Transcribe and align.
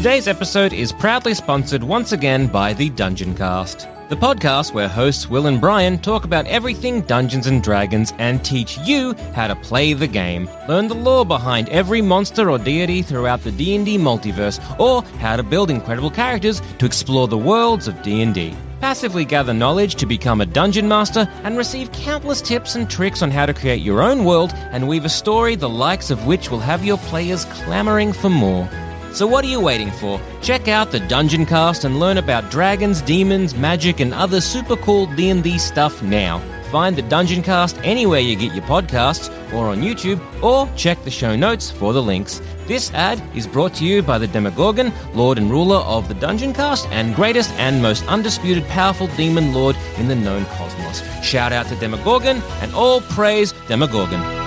Today's 0.00 0.28
episode 0.28 0.72
is 0.72 0.92
proudly 0.92 1.34
sponsored 1.34 1.84
once 1.84 2.12
again 2.12 2.46
by 2.46 2.72
the 2.72 2.88
Dungeon 2.88 3.34
Cast, 3.34 3.86
the 4.08 4.16
podcast 4.16 4.72
where 4.72 4.88
hosts 4.88 5.28
Will 5.28 5.46
and 5.46 5.60
Brian 5.60 5.98
talk 5.98 6.24
about 6.24 6.46
everything 6.46 7.02
Dungeons 7.02 7.46
and 7.46 7.62
Dragons 7.62 8.14
and 8.16 8.42
teach 8.42 8.78
you 8.78 9.12
how 9.34 9.46
to 9.46 9.54
play 9.56 9.92
the 9.92 10.06
game. 10.06 10.48
Learn 10.70 10.88
the 10.88 10.94
lore 10.94 11.26
behind 11.26 11.68
every 11.68 12.00
monster 12.00 12.50
or 12.50 12.58
deity 12.58 13.02
throughout 13.02 13.42
the 13.42 13.52
D&D 13.52 13.98
multiverse 13.98 14.58
or 14.80 15.02
how 15.18 15.36
to 15.36 15.42
build 15.42 15.70
incredible 15.70 16.10
characters 16.10 16.62
to 16.78 16.86
explore 16.86 17.28
the 17.28 17.36
worlds 17.36 17.86
of 17.86 18.00
D&D. 18.00 18.56
Passively 18.80 19.26
gather 19.26 19.52
knowledge 19.52 19.96
to 19.96 20.06
become 20.06 20.40
a 20.40 20.46
dungeon 20.46 20.88
master 20.88 21.28
and 21.44 21.58
receive 21.58 21.92
countless 21.92 22.40
tips 22.40 22.74
and 22.74 22.88
tricks 22.88 23.20
on 23.20 23.30
how 23.30 23.44
to 23.44 23.52
create 23.52 23.82
your 23.82 24.00
own 24.00 24.24
world 24.24 24.54
and 24.72 24.88
weave 24.88 25.04
a 25.04 25.10
story 25.10 25.56
the 25.56 25.68
likes 25.68 26.10
of 26.10 26.26
which 26.26 26.50
will 26.50 26.58
have 26.58 26.86
your 26.86 26.96
players 26.96 27.44
clamoring 27.44 28.14
for 28.14 28.30
more. 28.30 28.66
So 29.12 29.26
what 29.26 29.44
are 29.44 29.48
you 29.48 29.60
waiting 29.60 29.90
for? 29.90 30.20
Check 30.40 30.68
out 30.68 30.92
the 30.92 31.00
Dungeon 31.00 31.44
Cast 31.44 31.84
and 31.84 31.98
learn 31.98 32.18
about 32.18 32.50
dragons, 32.50 33.02
demons, 33.02 33.56
magic, 33.56 33.98
and 34.00 34.14
other 34.14 34.40
super 34.40 34.76
cool 34.76 35.06
D&D 35.06 35.58
stuff 35.58 36.00
now. 36.02 36.40
Find 36.70 36.94
the 36.94 37.02
Dungeon 37.02 37.42
Cast 37.42 37.76
anywhere 37.82 38.20
you 38.20 38.36
get 38.36 38.54
your 38.54 38.64
podcasts, 38.64 39.28
or 39.52 39.66
on 39.66 39.82
YouTube, 39.82 40.20
or 40.40 40.68
check 40.76 41.02
the 41.02 41.10
show 41.10 41.34
notes 41.34 41.68
for 41.68 41.92
the 41.92 42.00
links. 42.00 42.40
This 42.68 42.92
ad 42.94 43.20
is 43.34 43.48
brought 43.48 43.74
to 43.74 43.84
you 43.84 44.00
by 44.00 44.18
the 44.18 44.28
Demogorgon, 44.28 44.92
Lord 45.12 45.38
and 45.38 45.50
Ruler 45.50 45.78
of 45.78 46.06
the 46.06 46.14
Dungeon 46.14 46.52
Cast, 46.52 46.86
and 46.90 47.16
greatest 47.16 47.50
and 47.54 47.82
most 47.82 48.06
undisputed 48.06 48.64
powerful 48.68 49.08
demon 49.16 49.52
lord 49.52 49.76
in 49.96 50.06
the 50.06 50.14
known 50.14 50.44
cosmos. 50.44 51.02
Shout 51.24 51.52
out 51.52 51.66
to 51.66 51.74
Demogorgon, 51.74 52.40
and 52.62 52.72
all 52.74 53.00
praise 53.00 53.52
Demogorgon. 53.66 54.39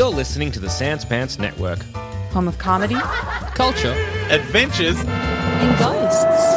You're 0.00 0.08
listening 0.08 0.50
to 0.52 0.60
the 0.60 0.70
Sans 0.70 1.04
Pants 1.04 1.38
Network. 1.38 1.82
Home 2.32 2.48
of 2.48 2.56
comedy 2.56 2.94
Culture. 3.52 3.92
Adventures. 4.30 4.96
and 4.98 5.78
ghosts. 5.78 6.56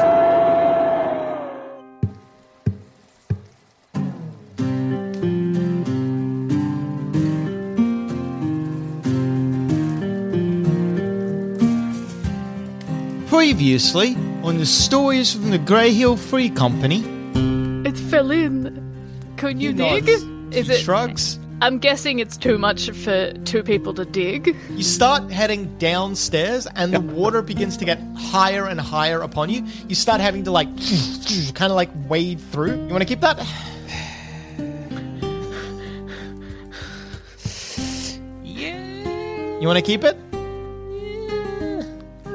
Previously 13.28 14.16
on 14.44 14.58
the 14.58 14.66
stories 14.66 15.34
from 15.34 15.50
the 15.50 15.58
Grey 15.58 15.92
Hill 15.94 16.18
Free 16.18 16.50
Company. 16.50 17.04
It 17.88 17.98
fell 17.98 18.32
in. 18.32 18.80
Can 19.38 19.60
you 19.60 19.70
He 19.70 19.76
dig? 19.76 20.06
nods. 20.06 20.56
Is 20.56 20.68
He 20.68 20.74
it? 20.74 20.80
shrugs. 20.80 21.40
I'm 21.64 21.80
guessing 21.80 22.20
it's 22.20 22.36
too 22.36 22.58
much 22.58 22.90
for 22.90 23.32
two 23.46 23.64
people 23.64 23.94
to 23.94 24.04
dig. 24.04 24.54
You 24.72 24.84
start 24.84 25.32
heading 25.32 25.74
downstairs, 25.78 26.68
and 26.76 26.94
the 26.94 27.00
water 27.00 27.42
begins 27.42 27.78
to 27.78 27.86
get 27.86 28.02
higher 28.18 28.66
and 28.68 28.82
higher 28.82 29.22
upon 29.22 29.50
you. 29.50 29.66
You 29.88 29.96
start 29.96 30.20
having 30.20 30.44
to 30.44 30.52
like, 30.52 30.68
kind 31.54 31.72
of 31.72 31.78
like 31.78 31.90
wade 32.10 32.42
through. 32.52 32.74
You 32.74 32.90
want 32.90 33.00
to 33.00 33.06
keep 33.06 33.22
that? 33.22 33.38
Yeah. 38.44 39.60
You 39.62 39.66
want 39.66 39.80
to 39.80 39.86
keep 39.86 40.04
it? 40.04 40.18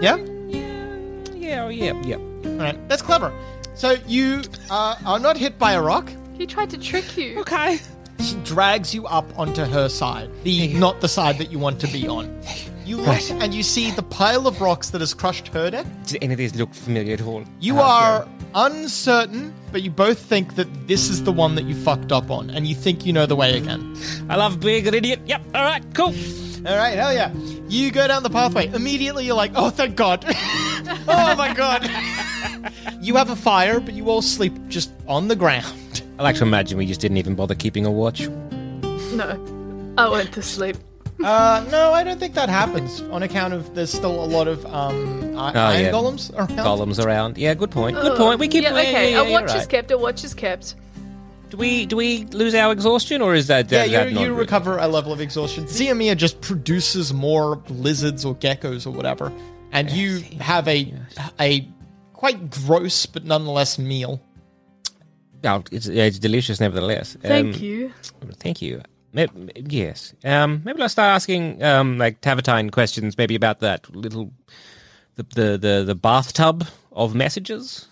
Yeah. 0.01 0.17
Yeah, 0.17 1.69
yeah, 1.69 1.69
yeah. 1.69 2.03
Yeah. 2.03 2.17
All 2.17 2.57
right. 2.57 2.89
That's 2.89 3.03
clever. 3.03 3.31
So 3.75 3.99
you 4.07 4.41
uh, 4.71 4.97
are 5.05 5.19
not 5.19 5.37
hit 5.37 5.59
by 5.59 5.73
a 5.73 5.83
rock. 5.83 6.11
He 6.33 6.47
tried 6.47 6.71
to 6.71 6.79
trick 6.79 7.19
you. 7.19 7.41
Okay. 7.41 7.79
She 8.21 8.35
drags 8.45 8.95
you 8.95 9.07
up 9.07 9.27
onto 9.39 9.65
her 9.65 9.89
side, 9.89 10.31
the 10.45 10.69
not 10.75 11.01
the 11.01 11.09
side 11.09 11.39
that 11.39 11.51
you 11.53 11.59
want 11.59 11.81
to 11.81 11.87
be 11.89 12.07
on. 12.09 12.41
You 12.85 12.97
look 12.97 13.07
Right. 13.09 13.31
and 13.43 13.53
you 13.55 13.63
see 13.63 13.91
the 13.91 14.03
pile 14.03 14.47
of 14.47 14.61
rocks 14.61 14.91
that 14.91 15.01
has 15.03 15.13
crushed 15.15 15.49
her 15.49 15.71
deck. 15.71 15.87
Did 16.07 16.23
any 16.23 16.33
of 16.35 16.39
these 16.39 16.55
look 16.55 16.73
familiar 16.75 17.15
at 17.15 17.23
all? 17.23 17.45
You 17.61 17.79
Uh, 17.79 17.83
are 17.83 18.29
uncertain, 18.55 19.53
but 19.73 19.83
you 19.83 19.91
both 19.91 20.19
think 20.19 20.57
that 20.57 20.67
this 20.89 21.09
is 21.11 21.23
the 21.25 21.33
one 21.33 21.55
that 21.57 21.65
you 21.65 21.75
fucked 21.75 22.13
up 22.13 22.31
on, 22.31 22.51
and 22.51 22.67
you 22.67 22.75
think 22.75 23.05
you 23.07 23.13
know 23.13 23.27
the 23.27 23.37
way 23.37 23.57
again. 23.57 23.95
yeah. 23.95 24.35
I 24.35 24.37
love 24.37 24.59
being 24.61 24.87
an 24.89 24.95
idiot. 24.95 25.21
Yep. 25.27 25.43
All 25.55 25.63
right. 25.65 25.83
Cool. 25.95 26.15
All 26.67 26.77
right, 26.77 26.97
hell 26.99 27.13
yeah. 27.15 27.31
You 27.69 27.91
go 27.93 28.09
down 28.09 28.23
the 28.25 28.31
pathway. 28.31 28.67
Immediately, 28.69 29.27
you're 29.27 29.37
like, 29.37 29.53
oh, 29.55 29.71
thank 29.71 29.95
God. 29.95 30.25
oh, 31.07 31.35
my 31.37 31.53
God. 31.55 31.89
you 33.01 33.15
have 33.17 33.31
a 33.31 33.37
fire, 33.37 33.79
but 33.81 33.95
you 33.95 34.09
all 34.11 34.23
sleep 34.23 34.55
just 34.69 34.91
on 35.07 35.29
the 35.29 35.37
ground. 35.37 35.67
I 36.19 36.23
like 36.23 36.37
to 36.37 36.43
imagine 36.43 36.79
we 36.79 36.87
just 36.87 37.01
didn't 37.01 37.17
even 37.19 37.35
bother 37.35 37.55
keeping 37.55 37.87
a 37.87 37.91
watch. 37.91 38.29
No, 38.29 39.95
I 39.97 40.09
went 40.09 40.33
to 40.35 40.43
sleep. 40.43 40.77
Uh, 41.23 41.65
no, 41.71 41.93
I 41.93 42.05
don't 42.05 42.21
think 42.21 42.35
that 42.35 42.49
happens 42.49 43.01
on 43.03 43.23
account 43.25 43.53
of 43.55 43.75
there's 43.75 43.93
still 43.93 44.23
a 44.23 44.27
lot 44.27 44.47
of 44.47 44.65
um, 44.67 45.37
i- 45.37 45.51
Oh, 45.51 45.79
yeah. 45.79 45.91
golems 45.91 46.33
around. 46.37 46.57
Columns 46.57 47.01
around. 47.01 47.39
Yeah. 47.39 47.55
Good 47.55 47.71
point. 47.73 47.97
Good 47.97 48.17
point. 48.17 48.39
We 48.39 48.47
keep. 48.49 48.63
Yeah, 48.63 48.73
okay. 48.73 49.13
Yeah, 49.13 49.23
a 49.23 49.31
watch 49.33 49.51
yeah, 49.51 49.57
is 49.61 49.67
kept. 49.67 49.91
A 49.91 49.99
watch 49.99 50.23
is 50.25 50.35
kept. 50.35 50.75
Do 51.51 51.57
we 51.57 51.87
do 51.87 51.97
we 51.97 52.25
lose 52.27 52.55
our 52.55 52.73
exhaustion 52.73 53.23
or 53.23 53.35
is 53.35 53.47
that? 53.47 53.71
Yeah, 53.73 53.85
you, 53.85 53.93
that 53.93 54.13
not 54.13 54.21
you 54.21 54.29
really? 54.29 54.39
recover 54.41 54.77
a 54.79 54.87
level 54.87 55.13
of 55.13 55.21
exhaustion. 55.21 55.65
Ziamia 55.65 56.17
just 56.17 56.41
produces 56.41 57.13
more 57.13 57.63
lizards 57.69 58.25
or 58.25 58.35
geckos 58.37 58.87
or 58.87 58.91
whatever, 58.91 59.33
and 59.73 59.91
you 59.91 60.21
have 60.41 60.69
a 60.69 60.93
a 61.41 61.67
quite 62.13 62.51
gross 62.51 63.07
but 63.07 63.25
nonetheless 63.25 63.79
meal. 63.79 64.21
Oh, 65.45 65.63
it's, 65.71 65.87
it's 65.87 66.19
delicious 66.19 66.61
nevertheless. 66.61 67.17
Thank 67.23 67.57
Um, 67.57 67.63
you. 67.63 67.93
Thank 68.39 68.61
you. 68.63 68.83
May- 69.13 69.29
Yes. 69.57 70.15
Um, 70.25 70.63
maybe 70.65 70.83
I'll 70.83 70.89
start 70.89 71.15
asking 71.15 71.63
um, 71.63 71.97
like 71.99 72.21
Tavatine 72.21 72.71
questions, 72.73 73.17
maybe 73.17 73.35
about 73.35 73.61
that 73.61 73.89
little 73.95 74.33
the 75.17 75.23
the 75.35 75.59
the, 75.59 75.85
the 75.87 75.95
bathtub 75.95 76.67
of 76.93 77.15
messages. 77.15 77.87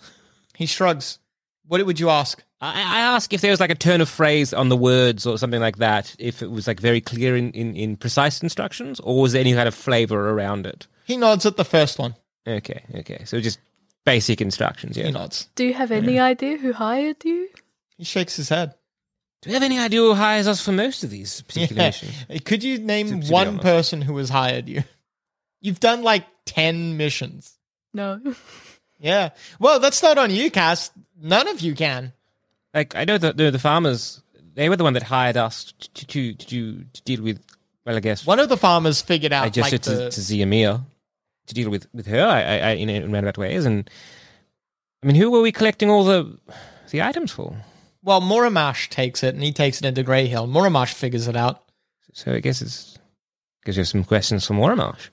He 0.55 0.65
shrugs. 0.65 1.19
What 1.67 1.85
would 1.85 1.99
you 1.99 2.09
ask? 2.09 2.43
I, 2.61 2.69
I 2.81 2.99
ask 3.01 3.33
if 3.33 3.41
there 3.41 3.51
was 3.51 3.59
like 3.59 3.69
a 3.69 3.75
turn 3.75 4.01
of 4.01 4.09
phrase 4.09 4.53
on 4.53 4.69
the 4.69 4.77
words 4.77 5.25
or 5.25 5.37
something 5.37 5.61
like 5.61 5.77
that. 5.77 6.15
If 6.19 6.41
it 6.41 6.49
was 6.51 6.67
like 6.67 6.79
very 6.79 7.01
clear 7.01 7.35
in, 7.37 7.51
in, 7.51 7.75
in 7.75 7.97
precise 7.97 8.41
instructions, 8.41 8.99
or 9.01 9.21
was 9.21 9.33
there 9.33 9.41
any 9.41 9.53
kind 9.53 9.67
of 9.67 9.75
flavor 9.75 10.29
around 10.31 10.65
it? 10.65 10.87
He 11.05 11.17
nods 11.17 11.45
at 11.45 11.57
the 11.57 11.65
first 11.65 11.99
one. 11.99 12.15
Okay, 12.47 12.83
okay. 12.95 13.23
So 13.25 13.39
just 13.41 13.59
basic 14.07 14.39
instructions. 14.41 14.95
Yeah. 14.95 15.05
He 15.07 15.11
nods. 15.11 15.49
Do 15.55 15.65
you 15.65 15.73
have 15.73 15.91
any 15.91 16.17
idea 16.17 16.57
who 16.57 16.71
hired 16.71 17.25
you? 17.25 17.49
He 17.97 18.05
shakes 18.05 18.37
his 18.37 18.47
head. 18.49 18.73
Do 19.41 19.49
we 19.49 19.53
have 19.53 19.63
any 19.63 19.77
idea 19.77 19.99
who 19.99 20.13
hires 20.13 20.47
us 20.47 20.63
for 20.63 20.71
most 20.71 21.03
of 21.03 21.09
these 21.09 21.41
particular 21.41 21.81
Yeah. 21.81 21.87
missions? 21.89 22.41
Could 22.45 22.63
you 22.63 22.79
name 22.79 23.21
To- 23.21 23.27
to 23.27 23.33
one 23.33 23.59
person 23.59 24.01
who 24.01 24.15
has 24.17 24.29
hired 24.29 24.69
you? 24.69 24.83
You've 25.61 25.79
done 25.81 26.03
like 26.03 26.25
10 26.45 26.95
missions. 26.97 27.53
No. 27.93 28.19
Yeah. 28.99 29.29
Well, 29.59 29.79
that's 29.79 30.01
not 30.01 30.17
on 30.17 30.31
you, 30.31 30.49
Cass. 30.49 30.89
None 31.21 31.47
of 31.49 31.61
you 31.61 31.75
can. 31.75 32.13
Like 32.73 32.95
I 32.95 33.05
know 33.05 33.19
that 33.19 33.37
the, 33.37 33.51
the 33.51 33.59
farmers, 33.59 34.23
they 34.55 34.69
were 34.69 34.75
the 34.75 34.83
one 34.83 34.93
that 34.93 35.03
hired 35.03 35.37
us 35.37 35.71
to 35.93 36.07
to 36.07 36.33
to, 36.33 36.45
to, 36.47 36.83
to 36.93 37.01
deal 37.03 37.21
with. 37.21 37.39
Well, 37.85 37.95
I 37.95 37.99
guess 37.99 38.25
One 38.25 38.39
of 38.39 38.49
the 38.49 38.57
farmers 38.57 38.99
figured 39.03 39.31
out 39.33 39.45
I 39.45 39.49
just 39.49 39.71
like 39.71 39.81
to, 39.83 39.89
the, 39.91 40.09
to 40.09 40.19
Ziamir 40.19 40.81
to 41.47 41.53
deal 41.53 41.69
with 41.69 41.87
with 41.93 42.05
her 42.07 42.25
I, 42.25 42.41
I, 42.41 42.71
in, 42.71 42.89
in 42.89 43.11
roundabout 43.11 43.37
ways. 43.37 43.65
And 43.65 43.89
I 45.03 45.07
mean, 45.07 45.15
who 45.15 45.31
were 45.31 45.41
we 45.41 45.51
collecting 45.51 45.89
all 45.89 46.03
the 46.03 46.37
the 46.91 47.01
items 47.01 47.31
for? 47.31 47.55
Well, 48.03 48.21
Muramash 48.21 48.89
takes 48.89 49.23
it 49.23 49.33
and 49.33 49.43
he 49.43 49.51
takes 49.51 49.79
it 49.79 49.85
into 49.85 50.03
Grey 50.03 50.27
Hill. 50.27 50.47
Muramash 50.47 50.93
figures 50.93 51.27
it 51.27 51.35
out. 51.35 51.63
So 52.13 52.33
I 52.33 52.39
guess 52.39 52.61
it's 52.61 52.97
gives 53.65 53.77
you 53.77 53.83
some 53.83 54.03
questions 54.03 54.45
for 54.45 54.53
Morimarsh. 54.53 55.09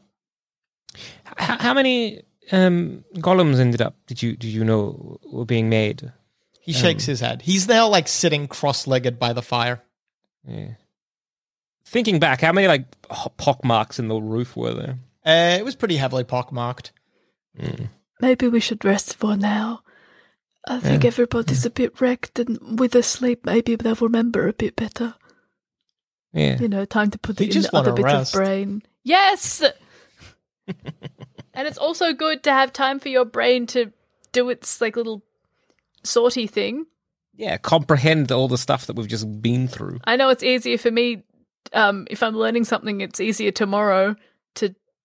How, 1.24 1.58
how 1.58 1.74
many 1.74 2.22
um, 2.52 3.04
golems 3.16 3.58
ended 3.58 3.82
up? 3.82 3.96
Did 4.06 4.22
you 4.22 4.36
did 4.36 4.48
you 4.48 4.64
know 4.64 5.18
were 5.24 5.44
being 5.44 5.68
made? 5.68 6.12
He 6.60 6.72
shakes 6.72 7.04
his 7.04 7.20
head. 7.20 7.42
He's 7.42 7.68
now 7.68 7.88
like 7.88 8.08
sitting 8.08 8.48
cross-legged 8.48 9.18
by 9.18 9.34
the 9.34 9.42
fire. 9.42 9.82
Yeah. 10.48 10.68
Thinking 11.84 12.18
back, 12.18 12.40
how 12.40 12.52
many 12.52 12.66
like 12.66 12.86
pock 13.36 13.62
marks 13.64 13.98
in 13.98 14.08
the 14.08 14.16
roof 14.16 14.56
were 14.56 14.72
there? 14.72 14.98
Uh, 15.24 15.56
it 15.58 15.64
was 15.64 15.76
pretty 15.76 15.96
heavily 15.96 16.24
pockmarked. 16.24 16.92
Maybe 18.20 18.48
we 18.48 18.60
should 18.60 18.84
rest 18.84 19.14
for 19.16 19.36
now. 19.36 19.80
I 20.66 20.80
think 20.80 21.04
everybody's 21.04 21.66
a 21.66 21.70
bit 21.70 22.00
wrecked, 22.00 22.38
and 22.38 22.78
with 22.78 22.92
the 22.92 23.02
sleep, 23.02 23.44
maybe 23.44 23.76
they'll 23.76 23.94
remember 23.96 24.48
a 24.48 24.52
bit 24.52 24.76
better. 24.76 25.14
Yeah. 26.32 26.58
You 26.58 26.68
know, 26.68 26.84
time 26.84 27.10
to 27.10 27.18
put 27.18 27.38
You 27.40 27.46
it 27.46 27.56
in 27.56 27.62
the 27.62 27.76
other 27.76 27.92
rest. 27.92 28.34
of 28.34 28.38
brain. 28.38 28.82
Yes! 29.02 29.62
and 30.66 31.68
it's 31.68 31.78
also 31.78 32.12
good 32.12 32.42
to 32.44 32.52
have 32.52 32.72
time 32.72 32.98
for 32.98 33.08
your 33.08 33.26
brain 33.26 33.66
to 33.68 33.92
do 34.32 34.48
its 34.48 34.80
like 34.80 34.96
little 34.96 35.22
sorty 36.02 36.46
thing. 36.46 36.86
Yeah, 37.36 37.56
comprehend 37.58 38.32
all 38.32 38.48
the 38.48 38.58
stuff 38.58 38.86
that 38.86 38.96
we've 38.96 39.08
just 39.08 39.42
been 39.42 39.68
through. 39.68 40.00
I 40.04 40.16
know 40.16 40.30
it's 40.30 40.42
easier 40.42 40.78
for 40.78 40.90
me 40.90 41.24
um, 41.72 42.06
if 42.10 42.22
I'm 42.22 42.36
learning 42.36 42.64
something. 42.64 43.00
It's 43.00 43.20
easier 43.20 43.50
tomorrow 43.50 44.16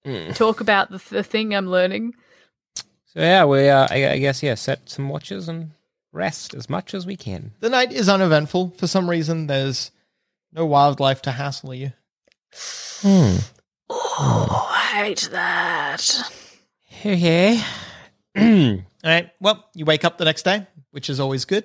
to 0.09 0.33
talk 0.33 0.61
about 0.61 0.91
the, 0.91 1.01
the 1.09 1.23
thing 1.23 1.53
I'm 1.55 1.67
learning. 1.67 2.15
So 3.05 3.19
yeah, 3.21 3.45
we 3.45 3.69
uh, 3.69 3.87
I, 3.89 4.11
I 4.11 4.17
guess 4.19 4.43
yeah, 4.43 4.55
set 4.55 4.89
some 4.89 5.09
watches 5.09 5.47
and 5.49 5.71
rest 6.11 6.53
as 6.53 6.69
much 6.69 6.93
as 6.93 7.05
we 7.05 7.15
can. 7.15 7.53
The 7.59 7.69
night 7.69 7.91
is 7.91 8.09
uneventful. 8.09 8.75
For 8.77 8.87
some 8.87 9.09
reason, 9.09 9.47
there's 9.47 9.91
no 10.51 10.65
wildlife 10.65 11.21
to 11.23 11.31
hassle 11.31 11.73
you. 11.73 11.93
Hmm. 13.01 13.37
Oh, 13.89 14.69
I 14.71 15.03
hate 15.03 15.29
that. 15.31 16.31
Okay. 16.99 17.61
All 18.37 18.83
right. 19.03 19.31
Well, 19.39 19.65
you 19.73 19.85
wake 19.85 20.05
up 20.05 20.17
the 20.17 20.25
next 20.25 20.43
day, 20.43 20.67
which 20.91 21.09
is 21.09 21.19
always 21.19 21.45
good. 21.45 21.63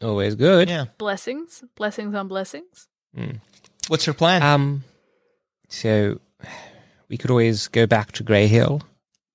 Always 0.00 0.36
good. 0.36 0.68
Yeah. 0.68 0.86
Blessings, 0.96 1.64
blessings 1.74 2.14
on 2.14 2.28
blessings. 2.28 2.86
What's 3.88 4.06
your 4.06 4.14
plan? 4.14 4.42
Um, 4.42 4.84
so 5.68 6.20
we 7.08 7.16
could 7.16 7.30
always 7.30 7.68
go 7.68 7.86
back 7.86 8.12
to 8.12 8.22
Grey 8.22 8.46
Hill, 8.46 8.82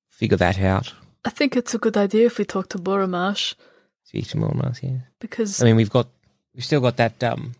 figure 0.09 0.37
that 0.37 0.59
out. 0.59 0.93
I 1.25 1.29
think 1.29 1.55
it's 1.55 1.73
a 1.73 1.77
good 1.79 1.97
idea 1.97 2.25
if 2.27 2.37
we 2.37 2.45
talk 2.45 2.69
to 2.69 2.77
Boramash 2.77 3.55
Speak 4.03 4.27
to 4.27 4.37
Mormas, 4.37 4.83
yeah. 4.83 4.99
because 5.19 5.61
I 5.61 5.65
mean, 5.65 5.75
we've 5.75 5.89
got 5.89 6.07
we've 6.53 6.65
still 6.65 6.81
got 6.81 6.97
that 6.97 7.23
um, 7.23 7.53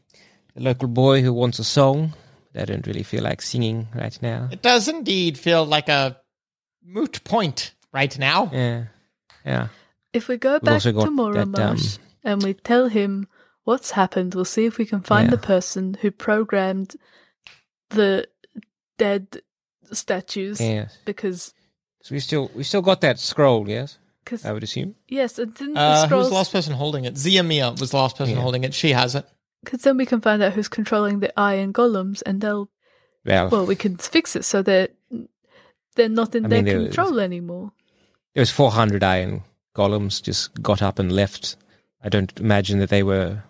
the 0.56 0.62
local 0.62 0.88
boy 0.88 1.22
who 1.22 1.34
wants 1.34 1.58
a 1.60 1.64
song. 1.64 2.14
I 2.56 2.66
don't 2.66 2.86
really 2.86 3.02
feel 3.02 3.24
like 3.24 3.42
singing 3.42 3.88
right 3.96 4.16
now. 4.22 4.50
it 4.52 4.62
does 4.62 4.88
indeed 4.88 5.38
feel 5.40 5.66
like 5.66 5.90
a 5.90 6.18
moot 6.86 7.24
point 7.24 7.74
right 7.92 8.16
now. 8.20 8.52
Yeah, 8.54 8.84
yeah. 9.46 9.68
if 10.12 10.28
we 10.28 10.38
go 10.38 10.54
We've 10.54 10.62
back 10.62 10.82
to 10.84 10.92
got 10.92 11.06
that, 11.06 11.12
Moramash 11.12 11.98
um, 11.98 12.04
and 12.24 12.44
we 12.44 12.54
tell 12.54 12.90
him 12.90 13.28
what's 13.64 13.92
happened, 13.92 14.36
we'll 14.36 14.46
see 14.46 14.66
if 14.66 14.78
we 14.78 14.86
can 14.86 15.02
find 15.02 15.30
Yeah. 15.30 15.38
the 15.38 15.42
person 15.42 15.98
who 16.02 16.12
programmed 16.12 16.96
the 17.90 18.28
dead 19.00 19.42
statues. 19.96 20.60
Yes. 20.60 20.98
Because, 21.06 21.54
So 22.02 22.16
we 22.16 22.20
still 22.20 22.52
we 22.56 22.64
still 22.64 22.82
got 22.82 23.02
that 23.02 23.20
scroll, 23.20 23.68
yes. 23.70 23.98
cause, 24.26 24.46
I 24.46 24.52
would 24.52 24.64
assume. 24.64 24.96
yes, 25.08 25.40
and 25.40 25.54
didn't 25.56 25.74
the 25.76 25.80
Uh, 25.80 26.08
who's 26.08 26.30
the 26.30 26.34
last 26.36 26.52
person 26.52 26.74
holding 26.74 27.06
it? 27.06 27.18
Zia 27.18 27.44
Mia 27.44 27.72
was 27.72 27.92
the 27.92 27.98
last 27.98 28.18
person 28.18 28.36
Yeah. 28.36 28.42
holding 28.42 28.64
it. 28.64 28.74
She 28.74 28.92
has 28.92 29.16
it. 29.16 29.26
Because 29.64 29.82
then 29.84 29.98
we 29.98 30.06
can 30.06 30.20
find 30.22 30.42
out 30.44 30.54
who's 30.54 30.68
controlling 30.68 31.20
the 31.20 31.32
iron 31.40 31.72
golems, 31.74 32.22
and 32.26 32.42
they'll 32.42 32.70
Well, 33.26 33.50
well, 33.50 33.66
we 33.66 33.76
can 33.76 33.96
fix 33.98 34.36
it 34.36 34.44
so 34.46 34.62
that 34.64 34.92
they're 35.96 36.10
not 36.10 36.36
in 36.36 36.46
I 36.46 36.50
their 36.50 36.58
mean, 36.58 36.66
there 36.66 36.80
was- 36.80 36.88
control 36.96 37.20
anymore. 37.20 37.72
there 38.34 38.42
was 38.42 38.52
four 38.52 38.72
hundred 38.72 39.04
iron 39.04 39.44
golems 39.76 40.22
just 40.22 40.62
got 40.62 40.82
up 40.82 41.00
and 41.00 41.12
left. 41.12 41.56
I 42.04 42.10
don't 42.10 42.38
imagine 42.40 42.80
that 42.80 42.90
they 42.90 43.04
were 43.04 43.44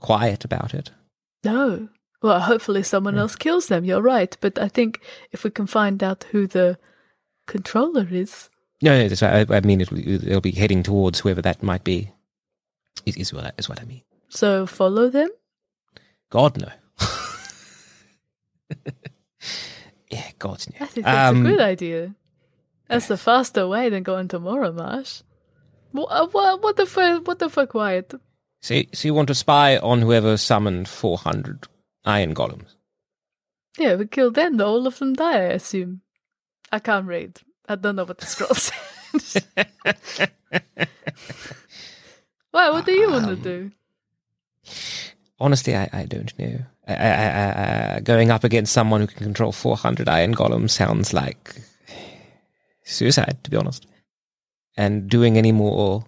quiet 0.00 0.44
about 0.44 0.74
it. 0.74 0.90
No. 1.44 1.88
Well, 2.26 2.40
hopefully 2.40 2.82
someone 2.82 3.16
else 3.18 3.36
kills 3.36 3.68
them. 3.68 3.84
You're 3.84 4.02
right, 4.02 4.36
but 4.40 4.58
I 4.58 4.66
think 4.68 5.00
if 5.30 5.44
we 5.44 5.50
can 5.50 5.66
find 5.68 6.02
out 6.02 6.24
who 6.32 6.46
the 6.48 6.76
controller 7.46 8.06
is, 8.10 8.48
No, 8.82 8.98
no, 8.98 9.08
that's 9.08 9.22
right. 9.22 9.48
I, 9.50 9.56
I 9.56 9.60
mean, 9.60 9.80
it'll, 9.80 9.98
it'll 9.98 10.40
be 10.40 10.50
heading 10.50 10.82
towards 10.82 11.20
whoever 11.20 11.40
that 11.42 11.62
might 11.62 11.84
be. 11.84 12.10
Is, 13.04 13.16
is 13.16 13.32
what 13.32 13.44
I, 13.44 13.52
is 13.58 13.68
what 13.68 13.80
I 13.80 13.84
mean. 13.84 14.02
so 14.28 14.66
follow 14.66 15.08
them. 15.08 15.28
God 16.30 16.58
no. 16.60 16.68
yeah, 20.10 20.30
God 20.38 20.64
no. 20.72 20.76
I 20.84 20.86
think 20.86 21.06
that's 21.06 21.30
Um, 21.30 21.46
a 21.46 21.48
good 21.50 21.60
idea. 21.60 22.14
That's 22.88 23.06
the 23.08 23.16
faster 23.16 23.66
way 23.68 23.88
than 23.88 24.02
going 24.02 24.28
to 24.28 24.40
Moramash. 24.40 25.22
What, 25.92 26.06
uh, 26.10 26.26
what, 26.28 26.62
what 26.62 26.76
the 26.76 26.86
fuck? 26.86 27.26
What 27.26 27.38
the 27.38 27.48
fuck? 27.48 27.70
Quiet. 27.70 28.14
So, 28.60 28.82
so 28.92 29.08
you 29.08 29.14
want 29.14 29.28
to 29.28 29.34
spy 29.34 29.76
on 29.78 30.02
whoever 30.02 30.36
summoned 30.36 30.88
four 30.88 31.18
hundred 31.18 31.66
iron 32.06 32.34
golems? 32.34 32.74
Yeah, 33.78 33.96
we 33.96 34.06
kill 34.06 34.30
them. 34.30 34.60
All 34.60 34.86
of 34.86 34.98
them 34.98 35.12
die. 35.14 35.34
I 35.38 35.52
assume. 35.58 36.00
I 36.72 36.78
can't 36.78 37.06
read. 37.06 37.40
I 37.68 37.74
don't 37.74 37.96
know 37.96 38.04
what 38.04 38.18
the 38.18 38.26
scroll 38.26 38.54
says. 38.54 39.44
Why? 42.50 42.70
What 42.70 42.86
do 42.86 42.92
you 42.92 43.10
want 43.10 43.26
to 43.26 43.32
Um, 43.32 43.40
do? 43.42 43.70
Honestly, 45.38 45.76
I, 45.76 45.88
I 45.92 46.04
don't 46.06 46.36
know. 46.38 46.58
I, 46.88 46.94
I, 46.94 47.08
I, 47.10 47.96
I, 47.96 48.00
going 48.00 48.30
up 48.30 48.44
against 48.44 48.72
someone 48.72 49.00
who 49.02 49.06
can 49.06 49.18
control 49.24 49.52
400 49.52 50.08
iron 50.08 50.34
golems 50.34 50.70
sounds 50.70 51.12
like 51.12 51.54
suicide, 52.84 53.38
to 53.44 53.50
be 53.50 53.56
honest. 53.56 53.86
And 54.76 55.08
doing 55.10 55.36
any 55.36 55.52
more 55.52 56.06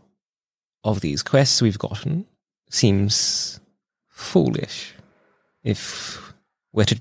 of 0.85 1.01
these 1.01 1.23
quests 1.23 1.61
we've 1.61 1.79
gotten 1.79 2.27
seems 2.71 3.61
foolish. 4.09 4.95
If 5.63 6.33
we're 6.73 6.85
to 6.85 7.01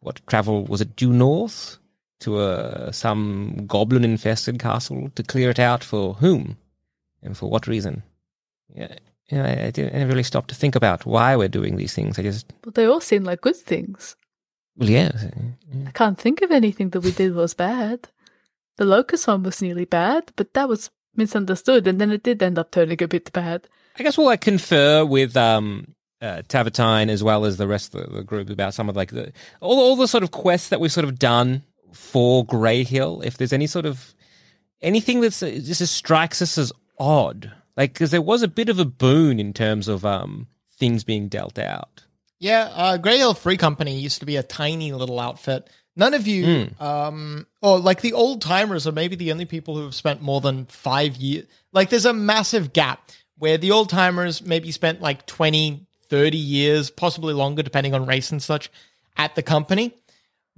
what 0.00 0.20
travel 0.26 0.64
was 0.64 0.80
it 0.80 0.96
due 0.96 1.12
north 1.12 1.78
to 2.20 2.40
a 2.40 2.92
some 2.92 3.64
goblin 3.66 4.04
infested 4.04 4.58
castle 4.58 5.10
to 5.14 5.22
clear 5.22 5.50
it 5.50 5.58
out 5.58 5.84
for 5.84 6.14
whom 6.14 6.56
and 7.22 7.36
for 7.36 7.50
what 7.50 7.66
reason? 7.66 8.02
Yeah, 8.74 8.94
you 9.28 9.38
know, 9.38 9.44
I, 9.44 9.66
I 9.66 9.70
didn't 9.70 10.08
really 10.08 10.22
stop 10.22 10.46
to 10.48 10.54
think 10.54 10.76
about 10.76 11.04
why 11.06 11.36
we're 11.36 11.48
doing 11.48 11.76
these 11.76 11.94
things. 11.94 12.18
I 12.18 12.22
just 12.22 12.52
But 12.62 12.74
they 12.74 12.86
all 12.86 13.00
seem 13.00 13.24
like 13.24 13.40
good 13.40 13.56
things. 13.56 14.16
well, 14.76 14.88
yeah, 14.88 15.12
I 15.86 15.90
can't 15.90 16.18
think 16.18 16.42
of 16.42 16.50
anything 16.50 16.90
that 16.90 17.00
we 17.00 17.10
did 17.10 17.34
was 17.34 17.54
bad. 17.54 18.08
The 18.76 18.84
locust 18.84 19.26
one 19.26 19.42
was 19.42 19.62
nearly 19.62 19.86
bad, 19.86 20.32
but 20.36 20.52
that 20.54 20.68
was 20.68 20.90
misunderstood, 21.16 21.86
and 21.86 21.98
then 22.00 22.10
it 22.12 22.22
did 22.22 22.42
end 22.42 22.58
up 22.58 22.70
turning 22.70 23.02
a 23.02 23.08
bit 23.08 23.32
bad. 23.32 23.66
I 23.98 24.02
guess 24.02 24.18
we'll 24.18 24.26
like 24.26 24.42
confer 24.42 25.04
with 25.04 25.36
um 25.36 25.94
uh, 26.20 26.42
Tavatine 26.48 27.08
as 27.08 27.22
well 27.22 27.44
as 27.44 27.56
the 27.56 27.66
rest 27.66 27.94
of 27.94 28.08
the, 28.08 28.16
the 28.18 28.24
group 28.24 28.50
about 28.50 28.74
some 28.74 28.88
of 28.88 28.96
like 28.96 29.10
the 29.10 29.32
all 29.60 29.78
all 29.78 29.96
the 29.96 30.08
sort 30.08 30.22
of 30.22 30.30
quests 30.30 30.68
that 30.70 30.80
we've 30.80 30.92
sort 30.92 31.04
of 31.04 31.18
done 31.18 31.62
for 31.92 32.44
Grey 32.44 32.84
Hill. 32.84 33.22
If 33.22 33.36
there's 33.36 33.52
any 33.52 33.66
sort 33.66 33.86
of 33.86 34.14
anything 34.80 35.20
that's 35.20 35.42
uh, 35.42 35.50
just 35.62 35.86
strikes 35.94 36.40
us 36.40 36.58
as 36.58 36.72
odd, 36.98 37.52
like 37.76 37.92
because 37.92 38.10
there 38.10 38.22
was 38.22 38.42
a 38.42 38.48
bit 38.48 38.68
of 38.68 38.78
a 38.78 38.84
boon 38.84 39.38
in 39.38 39.52
terms 39.52 39.88
of 39.88 40.04
um 40.04 40.48
things 40.78 41.04
being 41.04 41.28
dealt 41.28 41.58
out. 41.58 42.02
Yeah, 42.38 42.70
uh, 42.74 42.96
Grey 42.98 43.18
Hill 43.18 43.34
Free 43.34 43.56
Company 43.56 43.98
used 43.98 44.20
to 44.20 44.26
be 44.26 44.36
a 44.36 44.42
tiny 44.42 44.92
little 44.92 45.18
outfit. 45.18 45.68
None 45.98 46.12
of 46.12 46.26
you, 46.26 46.68
um, 46.78 47.46
or 47.62 47.78
like 47.78 48.02
the 48.02 48.12
old 48.12 48.42
timers, 48.42 48.86
are 48.86 48.92
maybe 48.92 49.16
the 49.16 49.32
only 49.32 49.46
people 49.46 49.76
who 49.76 49.84
have 49.84 49.94
spent 49.94 50.20
more 50.20 50.42
than 50.42 50.66
five 50.66 51.16
years. 51.16 51.46
Like, 51.72 51.88
there's 51.88 52.04
a 52.04 52.12
massive 52.12 52.74
gap 52.74 53.10
where 53.38 53.56
the 53.56 53.70
old 53.70 53.88
timers 53.88 54.42
maybe 54.42 54.70
spent 54.72 55.00
like 55.00 55.24
20, 55.24 55.85
30 56.08 56.36
years, 56.36 56.90
possibly 56.90 57.34
longer, 57.34 57.62
depending 57.62 57.94
on 57.94 58.06
race 58.06 58.30
and 58.30 58.42
such, 58.42 58.70
at 59.16 59.34
the 59.34 59.42
company. 59.42 59.94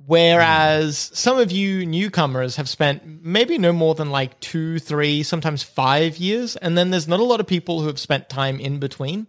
Whereas 0.06 1.10
some 1.12 1.38
of 1.38 1.50
you 1.50 1.84
newcomers 1.84 2.56
have 2.56 2.68
spent 2.68 3.02
maybe 3.04 3.58
no 3.58 3.72
more 3.72 3.96
than 3.96 4.10
like 4.10 4.38
two, 4.38 4.78
three, 4.78 5.24
sometimes 5.24 5.62
five 5.64 6.18
years. 6.18 6.54
And 6.56 6.78
then 6.78 6.90
there's 6.90 7.08
not 7.08 7.20
a 7.20 7.24
lot 7.24 7.40
of 7.40 7.48
people 7.48 7.80
who 7.80 7.88
have 7.88 7.98
spent 7.98 8.28
time 8.28 8.60
in 8.60 8.78
between. 8.78 9.26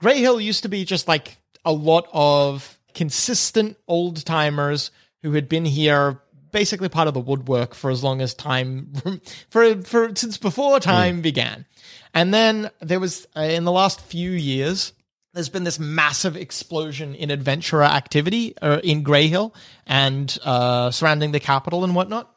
Grey 0.00 0.18
Hill 0.18 0.40
used 0.40 0.62
to 0.62 0.68
be 0.68 0.84
just 0.84 1.08
like 1.08 1.36
a 1.64 1.72
lot 1.72 2.08
of 2.12 2.78
consistent 2.94 3.76
old 3.86 4.24
timers 4.24 4.90
who 5.22 5.32
had 5.32 5.48
been 5.48 5.64
here 5.64 6.20
basically 6.52 6.88
part 6.88 7.08
of 7.08 7.14
the 7.14 7.20
woodwork 7.20 7.74
for 7.74 7.90
as 7.90 8.04
long 8.04 8.20
as 8.20 8.34
time 8.34 8.92
for 9.50 9.82
for 9.82 10.14
since 10.14 10.38
before 10.38 10.80
time 10.80 11.20
began. 11.22 11.66
And 12.14 12.32
then 12.32 12.70
there 12.80 13.00
was 13.00 13.26
uh, 13.36 13.40
in 13.40 13.64
the 13.64 13.72
last 13.72 14.00
few 14.00 14.30
years 14.30 14.92
there's 15.34 15.48
been 15.48 15.64
this 15.64 15.78
massive 15.78 16.36
explosion 16.36 17.14
in 17.14 17.30
adventurer 17.30 17.84
activity 17.84 18.54
uh, 18.60 18.80
in 18.84 19.02
Grey 19.02 19.28
Hill 19.28 19.54
and 19.86 20.36
uh, 20.44 20.90
surrounding 20.90 21.32
the 21.32 21.40
capital 21.40 21.84
and 21.84 21.94
whatnot. 21.94 22.34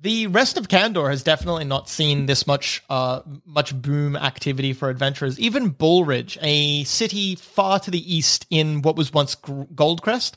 The 0.00 0.26
rest 0.26 0.58
of 0.58 0.68
Candor 0.68 1.08
has 1.08 1.22
definitely 1.22 1.64
not 1.64 1.88
seen 1.88 2.26
this 2.26 2.46
much 2.46 2.82
uh, 2.90 3.22
much 3.46 3.80
boom 3.80 4.16
activity 4.16 4.74
for 4.74 4.90
adventurers. 4.90 5.40
Even 5.40 5.70
Bullridge, 5.70 6.36
a 6.42 6.84
city 6.84 7.36
far 7.36 7.78
to 7.80 7.90
the 7.90 8.14
east 8.14 8.46
in 8.50 8.82
what 8.82 8.96
was 8.96 9.14
once 9.14 9.34
Goldcrest, 9.34 10.34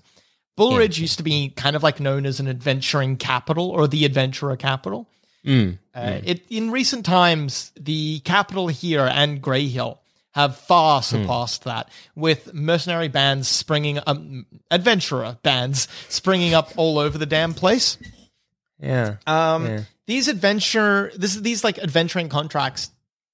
Bullridge 0.56 1.00
used 1.00 1.18
to 1.18 1.24
be 1.24 1.50
kind 1.50 1.76
of 1.76 1.84
like 1.84 2.00
known 2.00 2.26
as 2.26 2.40
an 2.40 2.48
adventuring 2.48 3.18
capital 3.18 3.70
or 3.70 3.88
the 3.88 4.06
adventurer 4.06 4.56
capital. 4.56 5.10
Mm. 5.46 5.80
Uh, 5.94 6.22
It 6.24 6.46
in 6.50 6.72
recent 6.72 7.06
times, 7.06 7.74
the 7.78 8.20
capital 8.22 8.70
here 8.70 9.10
and 9.12 9.42
Greyhill 9.42 9.98
have 10.38 10.56
far 10.56 11.02
surpassed 11.02 11.64
that, 11.64 11.90
with 12.16 12.54
mercenary 12.54 13.08
bands 13.08 13.48
springing, 13.48 14.00
um, 14.06 14.46
adventurer 14.70 15.40
bands 15.42 15.88
springing 16.10 16.54
up 16.54 16.72
all 16.78 17.00
over 17.00 17.18
the 17.18 17.26
damn 17.26 17.56
place. 17.56 17.98
Yeah. 18.80 19.16
Um, 19.26 19.66
Yeah. 19.66 19.84
These 20.06 20.28
adventure, 20.28 21.12
this 21.18 21.36
these 21.36 21.64
like 21.64 21.80
adventuring 21.80 22.30
contracts 22.30 22.92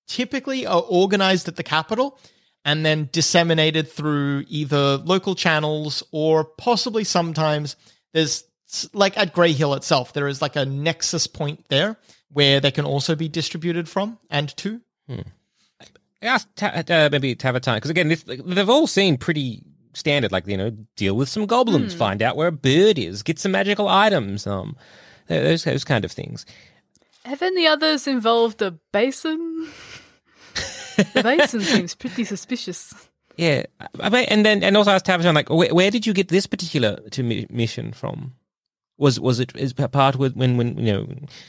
typically 0.08 0.66
are 0.66 0.82
organized 0.82 1.48
at 1.48 1.56
the 1.56 1.64
capital 1.64 2.18
and 2.66 2.86
then 2.86 3.10
disseminated 3.12 3.92
through 3.92 4.46
either 4.48 4.98
local 4.98 5.36
channels 5.36 6.04
or 6.12 6.46
possibly 6.46 7.04
sometimes 7.04 7.76
there's 8.14 8.46
like 8.94 9.18
at 9.18 9.34
Grey 9.34 9.52
Hill 9.52 9.74
itself, 9.76 10.14
there 10.14 10.28
is 10.28 10.42
like 10.42 10.56
a 10.56 10.66
nexus 10.66 11.28
point 11.28 11.66
there 11.68 11.98
where 12.32 12.60
they 12.60 12.72
can 12.72 12.86
also 12.86 13.14
be 13.16 13.28
distributed 13.28 13.88
from 13.90 14.18
and 14.30 14.56
to. 14.58 14.82
Ask 16.24 16.48
ta- 16.56 16.84
uh, 16.90 17.10
maybe 17.12 17.36
Tavatine 17.36 17.76
because 17.76 17.90
again, 17.90 18.08
this, 18.08 18.24
they've 18.24 18.70
all 18.70 18.88
seen 18.88 19.18
pretty 19.18 19.64
standard, 19.94 20.32
like 20.32 20.48
you 20.48 20.58
know, 20.58 20.72
deal 20.96 21.16
with 21.16 21.30
some 21.30 21.46
goblins, 21.46 21.94
find 21.94 22.22
out 22.22 22.36
where 22.36 22.48
a 22.48 22.52
bird 22.52 22.98
is, 22.98 23.24
get 23.24 23.40
some 23.40 23.52
magical 23.52 23.88
items, 23.88 24.48
um, 24.48 24.76
those 25.28 25.64
those 25.64 25.84
kind 25.84 26.06
of 26.06 26.12
things. 26.12 26.46
Have 27.26 27.42
any 27.42 27.66
others 27.68 28.08
involved 28.08 28.62
a 28.62 28.72
basin? 28.92 29.70
the 31.14 31.24
basin 31.24 31.62
seems 31.62 31.96
pretty 31.96 32.26
suspicious. 32.26 32.94
Yeah, 33.38 33.64
and 34.00 34.46
then 34.46 34.64
and 34.64 34.78
also 34.78 34.92
ask 34.92 35.06
Tavatine 35.06 35.34
like, 35.34 35.50
where, 35.50 35.74
where 35.74 35.90
did 35.90 36.06
you 36.06 36.14
get 36.14 36.28
this 36.28 36.46
particular 36.46 36.98
to 37.12 37.24
mi- 37.24 37.48
mission 37.50 37.92
from? 37.94 38.34
Was 39.04 39.20
was 39.20 39.42
it 39.42 39.52
is 39.56 39.74
part 39.74 40.16
with 40.16 40.34
when 40.36 40.56
when 40.56 40.78
you 40.78 40.94
know 40.94 41.08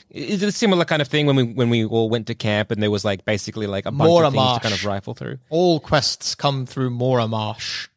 is 0.09 0.43
it 0.43 0.49
a 0.49 0.51
similar 0.51 0.83
kind 0.83 1.01
of 1.01 1.07
thing 1.07 1.25
when 1.25 1.37
we 1.37 1.43
when 1.43 1.69
we 1.69 1.85
all 1.85 2.09
went 2.09 2.27
to 2.27 2.35
camp 2.35 2.69
and 2.69 2.83
there 2.83 2.91
was 2.91 3.05
like 3.05 3.23
basically 3.23 3.65
like 3.65 3.85
a 3.85 3.91
bunch 3.91 4.09
Mora 4.09 4.27
of 4.27 4.33
things 4.33 4.43
to 4.43 4.45
Marsh. 4.45 4.63
kind 4.63 4.75
of 4.75 4.83
rifle 4.83 5.13
through. 5.13 5.37
All 5.49 5.79
quests 5.79 6.35
come 6.35 6.65
through 6.65 6.89
Mora 6.89 7.29
Marsh. 7.29 7.87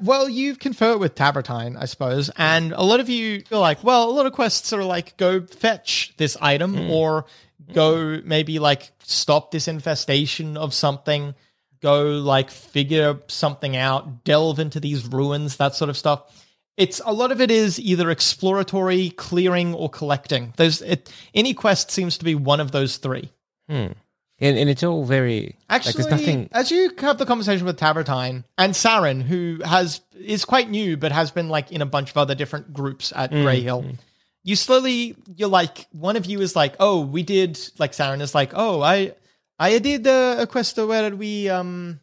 Well, 0.00 0.28
you've 0.28 0.60
conferred 0.60 0.98
with 0.98 1.14
Tabertine, 1.14 1.76
I 1.76 1.86
suppose, 1.86 2.30
and 2.36 2.72
a 2.72 2.82
lot 2.82 3.00
of 3.00 3.08
you 3.08 3.42
feel 3.42 3.60
like, 3.60 3.84
well, 3.84 4.08
a 4.08 4.12
lot 4.12 4.26
of 4.26 4.32
quests 4.32 4.72
are 4.72 4.84
like 4.84 5.16
go 5.16 5.42
fetch 5.42 6.14
this 6.16 6.36
item 6.40 6.76
mm. 6.76 6.90
or 6.90 7.24
mm. 7.68 7.74
go 7.74 8.22
maybe 8.24 8.60
like 8.60 8.92
stop 9.02 9.50
this 9.50 9.68
infestation 9.68 10.56
of 10.56 10.72
something, 10.72 11.34
go 11.82 12.04
like 12.04 12.50
figure 12.50 13.18
something 13.26 13.76
out, 13.76 14.24
delve 14.24 14.58
into 14.60 14.80
these 14.80 15.04
ruins, 15.04 15.56
that 15.56 15.74
sort 15.74 15.90
of 15.90 15.96
stuff. 15.96 16.39
It's 16.80 17.00
a 17.04 17.12
lot 17.12 17.30
of 17.30 17.40
it 17.40 17.50
is 17.50 17.78
either 17.78 18.10
exploratory, 18.10 19.10
clearing, 19.10 19.74
or 19.74 19.90
collecting. 19.90 20.54
There's 20.56 20.80
it, 20.82 21.12
any 21.34 21.52
quest 21.54 21.90
seems 21.90 22.16
to 22.18 22.24
be 22.24 22.34
one 22.34 22.58
of 22.60 22.72
those 22.72 22.96
three. 22.96 23.30
And, 24.42 24.56
and 24.56 24.70
it's 24.70 24.82
all 24.82 25.04
very 25.04 25.56
Actually, 25.68 26.02
like 26.04 26.10
nothing. 26.10 26.48
as 26.52 26.70
you 26.70 26.90
have 26.98 27.18
the 27.18 27.26
conversation 27.26 27.66
with 27.66 27.78
Tabertine 27.78 28.44
and 28.56 28.72
Saren, 28.72 29.22
who 29.22 29.58
has 29.64 30.00
is 30.18 30.46
quite 30.46 30.70
new 30.70 30.96
but 30.96 31.12
has 31.12 31.30
been 31.30 31.50
like 31.50 31.70
in 31.70 31.82
a 31.82 31.86
bunch 31.86 32.10
of 32.10 32.16
other 32.16 32.34
different 32.34 32.72
groups 32.72 33.12
at 33.14 33.30
Mm, 33.30 33.42
Grey 33.42 33.60
Hill, 33.60 33.84
you 34.42 34.56
slowly 34.56 35.14
you're 35.36 35.50
like 35.50 35.86
one 35.92 36.16
of 36.16 36.24
you 36.24 36.40
is 36.40 36.56
like, 36.56 36.74
oh, 36.80 37.02
we 37.02 37.22
did 37.22 37.60
like 37.78 37.92
Saren 37.92 38.22
is 38.22 38.34
like, 38.34 38.52
oh, 38.54 38.80
I 38.80 39.12
I 39.58 39.78
did 39.78 40.06
uh, 40.06 40.36
a 40.38 40.46
quest 40.46 40.78
where 40.78 41.14
we 41.14 41.50
um 41.50 42.00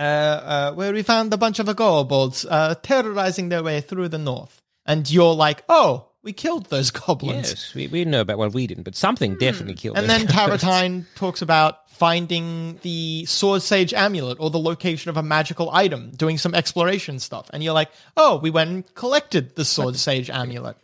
uh, 0.00 0.02
uh 0.02 0.72
where 0.72 0.92
we 0.92 1.02
found 1.02 1.32
a 1.32 1.36
bunch 1.36 1.58
of 1.58 1.66
kobolds 1.76 2.46
uh 2.46 2.74
terrorizing 2.82 3.50
their 3.50 3.62
way 3.62 3.80
through 3.80 4.08
the 4.08 4.18
north, 4.18 4.62
and 4.86 5.10
you're 5.10 5.34
like, 5.34 5.62
oh, 5.68 6.08
we 6.22 6.32
killed 6.32 6.66
those 6.66 6.90
goblins. 7.02 7.50
Yes, 7.50 7.74
we, 7.74 7.86
we 7.86 8.04
know 8.04 8.22
about 8.22 8.38
well 8.38 8.50
we 8.50 8.66
didn't, 8.66 8.84
but 8.84 8.96
something 8.96 9.36
definitely 9.36 9.74
killed. 9.74 9.96
Them. 9.96 10.04
And 10.04 10.10
then 10.10 10.26
goblins. 10.34 10.62
Taratine 10.62 11.04
talks 11.14 11.42
about 11.42 11.90
finding 12.00 12.78
the 12.80 13.26
Sword 13.26 13.60
Sage 13.60 13.92
amulet 13.92 14.38
or 14.40 14.48
the 14.48 14.58
location 14.58 15.10
of 15.10 15.18
a 15.18 15.22
magical 15.22 15.70
item, 15.70 16.10
doing 16.16 16.38
some 16.38 16.54
exploration 16.54 17.18
stuff. 17.18 17.50
And 17.52 17.62
you're 17.62 17.74
like, 17.74 17.90
oh, 18.16 18.38
we 18.38 18.48
went 18.48 18.70
and 18.70 18.94
collected 18.94 19.54
the 19.54 19.66
Sword 19.66 19.96
Sage 19.96 20.30
amulet. 20.30 20.78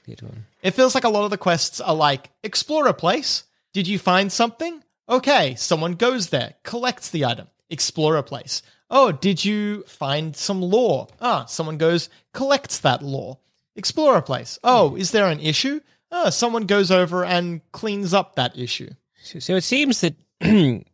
It 0.63 0.73
feels 0.73 0.95
like 0.95 1.05
a 1.05 1.09
lot 1.09 1.25
of 1.25 1.31
the 1.31 1.39
quests 1.39 1.81
are 1.81 1.95
like, 1.95 2.29
explore 2.43 2.87
a 2.87 2.93
place. 2.93 3.45
Did 3.73 3.89
you 3.89 3.99
find 3.99 4.31
something? 4.31 4.83
Okay, 5.09 5.55
someone 5.55 5.95
goes 5.95 6.29
there, 6.29 6.57
collects 6.65 7.09
the 7.09 7.25
item, 7.25 7.47
explore 7.71 8.17
a 8.17 8.23
place. 8.23 8.61
Oh, 8.89 9.13
did 9.13 9.45
you 9.45 9.83
find 9.85 10.37
some 10.37 10.63
lore? 10.63 11.09
Ah, 11.21 11.45
someone 11.47 11.79
goes, 11.79 12.09
collects 12.33 12.79
that 12.81 13.03
lore. 13.03 13.39
Explore 13.75 14.17
a 14.17 14.23
place. 14.23 14.59
Oh, 14.65 14.97
is 14.97 15.11
there 15.11 15.27
an 15.27 15.41
issue? 15.41 15.81
Ah, 16.11 16.31
someone 16.31 16.67
goes 16.67 16.91
over 16.91 17.25
and 17.25 17.61
cleans 17.73 18.15
up 18.15 18.37
that 18.37 18.57
issue. 18.57 18.91
So, 19.23 19.39
so 19.41 19.57
it 19.57 19.65
seems 19.65 20.01
that 20.03 20.15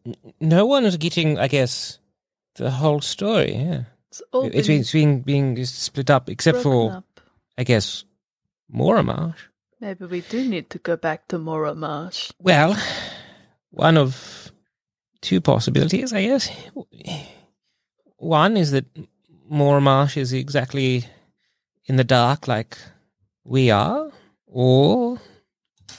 no 0.40 0.66
one 0.66 0.84
is 0.84 0.96
getting, 0.96 1.38
I 1.38 1.48
guess, 1.48 1.98
the 2.56 2.70
whole 2.70 3.00
story. 3.00 3.54
Yeah, 3.54 3.82
It's 4.08 4.22
all 4.32 4.46
it's, 4.46 4.66
been 4.66 4.80
it's 4.80 4.92
being 4.92 5.20
being 5.20 5.64
split 5.64 6.10
up, 6.10 6.30
except 6.30 6.58
for 6.58 6.92
up. 6.92 7.20
I 7.58 7.64
guess 7.64 8.04
Moramarsh. 8.74 9.36
Maybe 9.80 10.06
we 10.06 10.20
do 10.22 10.48
need 10.48 10.70
to 10.70 10.78
go 10.78 10.96
back 10.96 11.28
to 11.28 11.38
Mora 11.38 11.74
Marsh. 11.74 12.30
Well, 12.38 12.76
one 13.70 13.98
of 13.98 14.50
two 15.20 15.40
possibilities, 15.40 16.12
I 16.12 16.22
guess. 16.22 16.50
One 18.22 18.56
is 18.56 18.70
that 18.70 18.86
Moramarsh 19.50 20.16
is 20.16 20.32
exactly 20.32 21.06
in 21.86 21.96
the 21.96 22.04
dark, 22.04 22.46
like 22.46 22.78
we 23.42 23.68
are, 23.68 24.12
or 24.46 25.18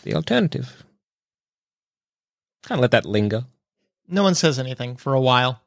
the 0.04 0.14
alternative. 0.14 0.86
Can't 2.66 2.80
let 2.80 2.92
that 2.92 3.06
linger. 3.06 3.44
No 4.08 4.24
one 4.24 4.36
says 4.36 4.58
anything 4.58 4.96
for 4.96 5.14
a 5.14 5.20
while. 5.20 5.62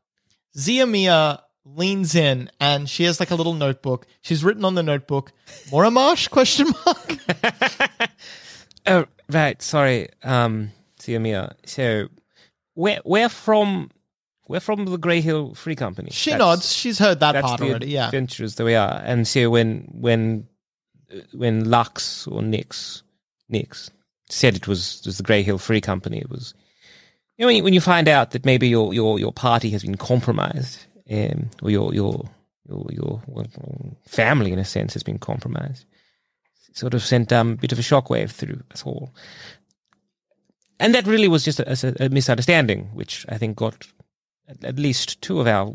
Zia 0.57 0.87
Mia 0.87 1.43
leans 1.67 2.15
in 2.15 2.51
and 2.59 2.89
she 2.89 3.05
has 3.05 3.21
like 3.21 3.31
a 3.31 3.35
little 3.35 3.53
notebook. 3.53 4.07
She's 4.23 4.43
written 4.43 4.65
on 4.65 4.77
the 4.77 4.83
notebook, 4.83 5.33
Moramash 5.67 6.31
question 6.37 6.69
mark. 6.87 8.11
Oh, 8.89 9.05
right. 9.29 9.61
Sorry, 9.61 10.09
um, 10.23 10.71
Siamia. 11.01 11.55
So, 11.67 12.07
we're 12.77 13.01
we're 13.05 13.29
from 13.29 13.91
we're 14.49 14.61
from 14.61 14.85
the 14.85 14.97
Grey 14.99 15.21
Hill 15.21 15.55
Free 15.55 15.75
Company. 15.75 16.11
She 16.13 16.31
That's- 16.31 16.47
nods. 16.47 16.73
She's 16.73 16.99
heard 16.99 17.21
that 17.21 17.43
part 17.43 17.61
the 17.61 17.69
already. 17.69 17.89
Yeah. 17.89 18.07
adventurers 18.07 18.55
that 18.57 18.65
we 18.65 18.75
are. 18.75 19.01
And 19.05 19.27
so 19.27 19.51
when 19.51 19.89
when 19.93 20.47
uh, 21.13 21.21
when 21.33 21.69
Lux 21.71 22.27
or 22.27 22.43
Nix 22.43 23.03
Nix 23.49 23.91
said 24.31 24.57
it 24.57 24.69
was 24.69 25.03
was 25.05 25.17
the 25.19 25.23
Grey 25.23 25.43
Hill 25.43 25.59
Free 25.59 25.81
Company, 25.81 26.19
it 26.19 26.31
was 26.31 26.55
you 27.37 27.43
know 27.43 27.47
when 27.49 27.57
you, 27.57 27.65
when 27.65 27.75
you 27.75 27.81
find 27.81 28.09
out 28.09 28.31
that 28.33 28.45
maybe 28.45 28.69
your 28.69 28.95
your 28.95 29.19
your 29.19 29.33
party 29.33 29.71
has 29.71 29.83
been 29.83 29.97
compromised, 29.97 30.85
um, 31.11 31.51
or 31.63 31.71
your 31.71 31.93
your 31.95 32.29
your 32.69 32.87
your 32.91 33.23
family 34.07 34.53
in 34.53 34.59
a 34.59 34.65
sense 34.65 34.95
has 34.95 35.03
been 35.03 35.19
compromised. 35.19 35.85
It 36.69 36.77
sort 36.77 36.95
of 36.95 37.03
sent 37.03 37.33
um, 37.33 37.53
a 37.53 37.57
bit 37.57 37.73
of 37.73 37.79
a 37.79 37.83
shockwave 37.83 38.31
through 38.31 38.63
us 38.73 38.83
all. 38.85 39.13
And 40.79 40.95
that 40.95 41.07
really 41.07 41.29
was 41.29 41.43
just 41.43 41.59
a, 41.61 41.71
a, 42.03 42.07
a 42.07 42.09
misunderstanding, 42.11 42.91
which 42.93 43.25
I 43.31 43.39
think 43.39 43.57
got 43.57 43.87
at, 44.49 44.65
at 44.65 44.79
least 44.79 45.21
two 45.23 45.41
of 45.41 45.47
our 45.47 45.75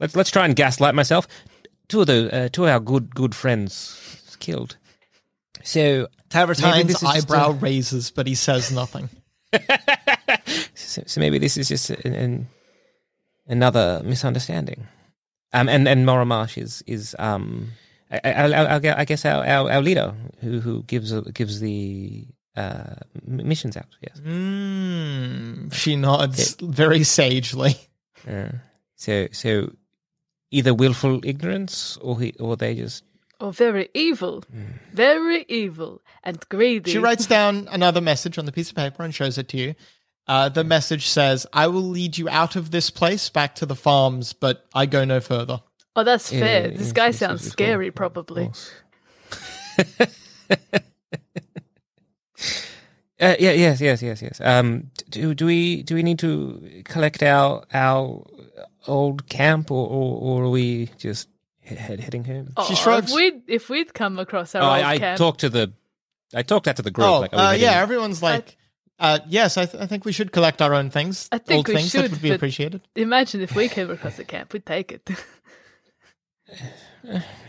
let's 0.00 0.16
let's 0.16 0.30
try 0.30 0.44
and 0.44 0.56
gaslight 0.56 0.94
myself. 0.94 1.28
Two 1.88 2.02
of 2.02 2.06
the 2.06 2.34
uh, 2.34 2.48
two 2.50 2.64
of 2.64 2.70
our 2.70 2.80
good 2.80 3.14
good 3.14 3.34
friends 3.34 4.36
killed. 4.40 4.76
So 5.62 6.08
Tavertine's 6.28 6.86
this 6.86 7.02
is 7.02 7.12
just 7.12 7.30
eyebrow 7.30 7.50
a- 7.50 7.54
raises, 7.54 8.10
but 8.10 8.26
he 8.26 8.34
says 8.34 8.70
nothing. 8.70 9.08
so, 10.74 11.02
so 11.06 11.20
maybe 11.20 11.38
this 11.38 11.56
is 11.56 11.68
just 11.68 11.90
an, 11.90 12.14
an, 12.14 12.48
another 13.46 14.02
misunderstanding. 14.04 14.86
Um, 15.52 15.68
and 15.68 15.88
and 15.88 16.04
Marsh 16.04 16.58
is 16.58 16.82
is 16.86 17.16
um, 17.18 17.68
I, 18.10 18.20
I, 18.24 18.76
I, 18.76 19.00
I 19.00 19.04
guess 19.04 19.24
our, 19.24 19.44
our, 19.44 19.70
our 19.70 19.82
leader 19.82 20.14
who 20.40 20.60
who 20.60 20.82
gives 20.82 21.12
gives 21.32 21.60
the 21.60 22.26
uh, 22.56 22.94
missions 23.24 23.76
out. 23.76 23.96
Yes. 24.00 24.20
Mm, 24.20 25.72
she 25.72 25.96
nods 25.96 26.56
very 26.60 27.04
sagely. 27.04 27.76
Uh, 28.28 28.48
so 28.96 29.28
so 29.32 29.72
either 30.50 30.74
willful 30.74 31.24
ignorance 31.24 31.96
or 32.00 32.20
he 32.20 32.34
or 32.40 32.56
they 32.56 32.74
just 32.74 33.04
Oh, 33.40 33.50
very 33.52 33.88
evil. 33.94 34.42
Very 34.92 35.44
evil 35.48 36.02
and 36.24 36.44
greedy. 36.48 36.90
She 36.90 36.98
writes 36.98 37.26
down 37.26 37.68
another 37.70 38.00
message 38.00 38.36
on 38.36 38.46
the 38.46 38.52
piece 38.52 38.70
of 38.70 38.76
paper 38.76 39.04
and 39.04 39.14
shows 39.14 39.38
it 39.38 39.48
to 39.50 39.56
you. 39.56 39.74
Uh, 40.26 40.48
the 40.48 40.64
message 40.64 41.06
says, 41.06 41.46
I 41.52 41.68
will 41.68 41.88
lead 41.88 42.18
you 42.18 42.28
out 42.28 42.56
of 42.56 42.72
this 42.72 42.90
place 42.90 43.30
back 43.30 43.54
to 43.56 43.66
the 43.66 43.76
farms, 43.76 44.32
but 44.32 44.66
I 44.74 44.86
go 44.86 45.04
no 45.04 45.20
further. 45.20 45.60
Oh, 45.94 46.02
that's 46.02 46.30
fair. 46.30 46.66
yeah, 46.70 46.76
this 46.76 46.88
yeah, 46.88 46.92
guy 46.92 47.06
yes, 47.06 47.20
yes, 47.20 47.28
sounds 47.28 47.50
scary, 47.50 47.88
of 47.88 47.94
probably. 47.94 48.50
course. 53.18 53.32
Uh, 53.32 53.36
yeah, 53.40 53.52
yes, 53.52 53.80
yes, 53.80 54.02
yes, 54.02 54.22
yes. 54.22 54.40
Um, 54.40 54.90
do 55.10 55.34
do 55.34 55.46
we 55.46 55.82
do 55.82 55.94
we 55.94 56.02
need 56.02 56.18
to 56.20 56.82
collect 56.84 57.22
our 57.22 57.64
our 57.72 58.24
old 58.86 59.28
camp, 59.28 59.70
or 59.70 59.86
or, 59.88 60.20
or 60.20 60.44
are 60.44 60.50
we 60.50 60.90
just 60.98 61.28
he- 61.60 61.74
head, 61.74 62.00
heading 62.00 62.24
home? 62.24 62.48
She 62.66 62.72
Oh, 62.72 62.74
shrugs. 62.74 63.10
If 63.10 63.16
we'd, 63.16 63.42
if 63.48 63.68
we'd 63.70 63.92
come 63.94 64.18
across 64.18 64.54
our 64.54 64.62
Oh, 64.62 64.66
old 64.66 64.74
I, 64.84 64.92
I 64.94 64.98
camp, 64.98 65.18
talked 65.18 65.40
to 65.40 65.48
the, 65.48 65.72
I 66.34 66.42
talked 66.42 66.64
that 66.66 66.76
to 66.76 66.82
the 66.82 66.90
group. 66.90 67.06
Oh, 67.08 67.20
like, 67.20 67.30
uh, 67.34 67.54
yeah, 67.58 67.80
everyone's 67.82 68.22
like, 68.22 68.56
uh, 68.98 69.18
yes, 69.28 69.56
I, 69.56 69.66
th- 69.66 69.82
I 69.82 69.86
think 69.86 70.04
we 70.04 70.12
should 70.12 70.32
collect 70.32 70.60
our 70.62 70.74
own 70.74 70.90
things. 70.90 71.28
I 71.32 71.38
think 71.38 71.58
old 71.58 71.68
we 71.68 71.74
things 71.74 71.90
should, 71.90 72.04
that 72.04 72.10
would 72.12 72.22
be 72.22 72.30
appreciated. 72.32 72.80
imagine 72.96 73.40
if 73.42 73.54
we 73.54 73.68
came 73.68 73.90
across 73.90 74.18
a 74.18 74.24
camp, 74.24 74.52
we'd 74.52 74.64
take 74.66 74.92
it. 74.92 75.08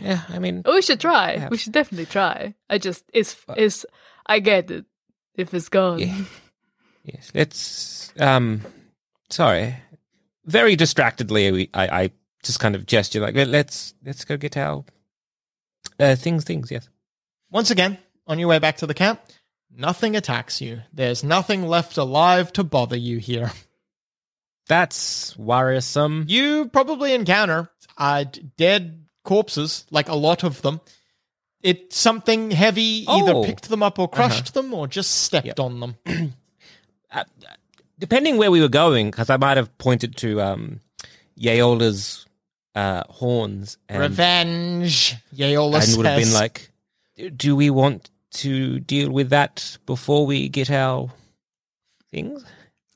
yeah. 0.00 0.20
I 0.28 0.38
mean, 0.38 0.62
Oh, 0.64 0.74
we 0.74 0.82
should 0.82 1.00
try. 1.00 1.34
Yeah. 1.34 1.48
We 1.48 1.56
should 1.56 1.72
definitely 1.72 2.06
try. 2.06 2.54
I 2.68 2.78
just 2.78 3.04
it's 3.12 3.36
it's 3.56 3.86
I 4.26 4.38
get 4.40 4.70
it 4.70 4.84
if 5.34 5.52
it's 5.54 5.68
gone. 5.68 5.98
Yeah. 5.98 6.16
yes. 7.04 7.30
Let's. 7.34 8.12
Um, 8.18 8.62
sorry. 9.30 9.76
Very 10.46 10.74
distractedly, 10.76 11.52
we, 11.52 11.70
I, 11.74 12.02
I 12.02 12.10
just 12.42 12.60
kind 12.60 12.74
of 12.74 12.86
gesture 12.86 13.20
like, 13.20 13.34
"Let- 13.34 13.48
let's 13.48 13.94
let's 14.04 14.24
go 14.24 14.36
get 14.36 14.56
our 14.56 14.84
uh, 15.98 16.16
things. 16.16 16.44
Things. 16.44 16.70
Yes. 16.70 16.88
Once 17.50 17.70
again, 17.70 17.98
on 18.26 18.38
your 18.38 18.48
way 18.48 18.58
back 18.58 18.78
to 18.78 18.86
the 18.86 18.94
camp, 18.94 19.20
nothing 19.74 20.16
attacks 20.16 20.60
you. 20.60 20.80
There's 20.92 21.22
nothing 21.22 21.66
left 21.66 21.96
alive 21.98 22.52
to 22.54 22.64
bother 22.64 22.96
you 22.96 23.18
here. 23.18 23.52
That's 24.68 25.36
worrisome. 25.36 26.26
You 26.28 26.66
probably 26.68 27.12
encounter 27.12 27.68
uh, 27.98 28.24
dead 28.56 29.04
corpses, 29.24 29.84
like 29.90 30.08
a 30.08 30.14
lot 30.14 30.44
of 30.44 30.62
them. 30.62 30.80
It 31.62 31.92
something 31.92 32.50
heavy 32.52 33.04
either 33.06 33.32
Oh. 33.34 33.44
picked 33.44 33.68
them 33.68 33.82
up 33.82 33.98
or 33.98 34.08
crushed 34.08 34.54
them, 34.54 34.72
or 34.72 34.86
just 34.86 35.10
stepped 35.10 35.60
on 35.60 35.80
them. 35.80 35.96
depending 37.98 38.38
where 38.38 38.50
we 38.50 38.60
were 38.60 38.68
going, 38.68 39.10
because 39.10 39.30
I 39.30 39.36
might 39.36 39.56
have 39.56 39.76
pointed 39.78 40.16
to 40.18 40.40
um, 40.40 40.80
Yeola's 41.38 42.26
uh, 42.74 43.04
horns 43.08 43.76
and, 43.88 44.00
Revenge, 44.00 45.16
Yeola 45.34 45.86
and 45.86 45.96
would 45.96 46.06
have 46.06 46.18
been 46.18 46.32
like, 46.32 46.70
do 47.36 47.54
we 47.54 47.68
want 47.70 48.10
to 48.32 48.80
deal 48.80 49.10
with 49.10 49.30
that 49.30 49.76
before 49.86 50.24
we 50.24 50.48
get 50.48 50.70
our 50.70 51.10
things? 52.10 52.44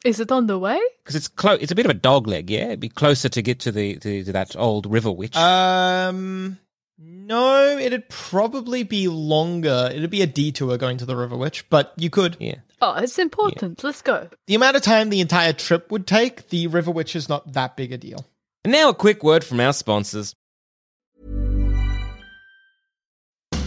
Is 0.05 0.21
it 0.21 0.31
on 0.31 0.47
the 0.47 0.59
way? 0.59 0.81
Because 1.03 1.17
it's 1.17 1.29
close. 1.29 1.59
It's 1.61 1.73
a 1.73 1.75
bit 1.75 1.87
of 1.87 1.91
a 1.91 1.95
dog 1.95 2.27
leg, 2.27 2.51
yeah. 2.51 2.67
It'd 2.67 2.81
be 2.81 2.91
closer 2.91 3.29
to 3.31 3.43
get 3.43 3.61
to 3.61 3.73
the 3.73 3.97
to, 3.97 4.25
to 4.25 4.33
that 4.33 4.55
old 4.55 4.85
river 4.91 5.11
witch. 5.11 5.35
Um, 5.35 6.59
no, 6.99 7.77
it'd 7.79 8.09
probably 8.09 8.83
be 8.83 9.09
longer. 9.09 9.91
It'd 9.93 10.11
be 10.11 10.23
a 10.23 10.27
detour 10.27 10.77
going 10.79 10.99
to 10.99 11.07
the 11.07 11.17
River 11.17 11.37
Witch, 11.37 11.69
but 11.69 11.93
you 11.97 12.11
could. 12.11 12.37
yeah. 12.39 12.57
Oh, 12.81 12.95
it's 12.95 13.19
important. 13.19 13.83
Let's 13.83 14.03
go. 14.03 14.29
The 14.47 14.55
amount 14.55 14.77
of 14.77 14.83
time 14.83 15.09
the 15.09 15.21
entire 15.21 15.53
trip 15.53 15.91
would 15.91 16.07
take, 16.07 16.51
the 16.51 16.67
River 16.67 16.91
Witch 16.91 17.17
is 17.17 17.29
not 17.29 17.53
that 17.55 17.77
big 17.77 17.93
a 17.93 17.99
deal. 17.99 18.25
And 18.65 18.73
now 18.73 18.91
a 18.91 18.95
quick 18.95 19.25
word 19.25 19.43
from 19.43 19.61
our 19.61 19.73
sponsors. 19.73 20.35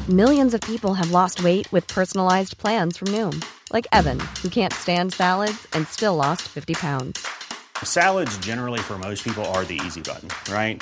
Millions 0.07 0.53
of 0.53 0.61
people 0.61 0.93
have 0.93 1.11
lost 1.11 1.43
weight 1.43 1.69
with 1.73 1.85
personalized 1.87 2.57
plans 2.57 2.95
from 2.95 3.09
Noom, 3.09 3.43
like 3.73 3.87
Evan, 3.91 4.19
who 4.41 4.49
can't 4.49 4.71
stand 4.71 5.11
salads 5.11 5.67
and 5.73 5.85
still 5.87 6.15
lost 6.15 6.43
50 6.43 6.75
pounds. 6.75 7.27
Salads, 7.83 8.37
generally, 8.37 8.79
for 8.79 8.97
most 8.97 9.23
people, 9.23 9.43
are 9.45 9.65
the 9.65 9.81
easy 9.85 10.01
button, 10.01 10.29
right? 10.53 10.81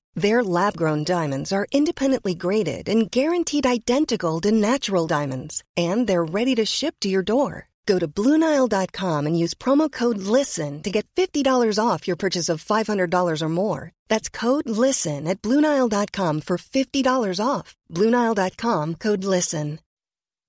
Their 0.15 0.43
lab 0.43 0.75
grown 0.75 1.03
diamonds 1.05 1.53
are 1.53 1.67
independently 1.71 2.35
graded 2.35 2.89
and 2.89 3.09
guaranteed 3.09 3.65
identical 3.65 4.41
to 4.41 4.51
natural 4.51 5.07
diamonds, 5.07 5.63
and 5.77 6.05
they're 6.05 6.25
ready 6.25 6.53
to 6.55 6.65
ship 6.65 6.95
to 6.99 7.07
your 7.09 7.23
door. 7.23 7.69
Go 7.85 7.97
to 7.97 8.07
BlueNile.com 8.07 9.25
and 9.25 9.37
use 9.37 9.53
promo 9.53 9.91
code 9.91 10.17
LISTEN 10.17 10.83
to 10.83 10.91
get 10.91 11.07
$50 11.15 11.79
off 11.83 12.07
your 12.07 12.15
purchase 12.15 12.47
of 12.49 12.63
$500 12.63 13.41
or 13.41 13.49
more. 13.49 13.91
That's 14.07 14.29
code 14.29 14.69
LISTEN 14.69 15.27
at 15.27 15.41
BlueNile.com 15.41 16.41
for 16.41 16.57
$50 16.57 17.45
off. 17.45 17.75
BlueNile.com 17.89 18.95
code 18.95 19.23
LISTEN. 19.23 19.79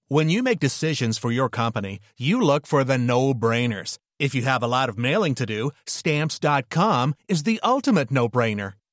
When 0.08 0.28
you 0.28 0.42
make 0.42 0.60
decisions 0.60 1.16
for 1.16 1.32
your 1.32 1.48
company, 1.48 1.98
you 2.18 2.38
look 2.42 2.66
for 2.66 2.84
the 2.84 2.98
no 2.98 3.32
brainers. 3.32 3.96
If 4.18 4.34
you 4.34 4.42
have 4.42 4.62
a 4.62 4.68
lot 4.68 4.90
of 4.90 4.98
mailing 4.98 5.34
to 5.36 5.46
do, 5.46 5.70
stamps.com 5.86 7.14
is 7.28 7.44
the 7.44 7.58
ultimate 7.64 8.10
no 8.10 8.28
brainer. 8.28 8.74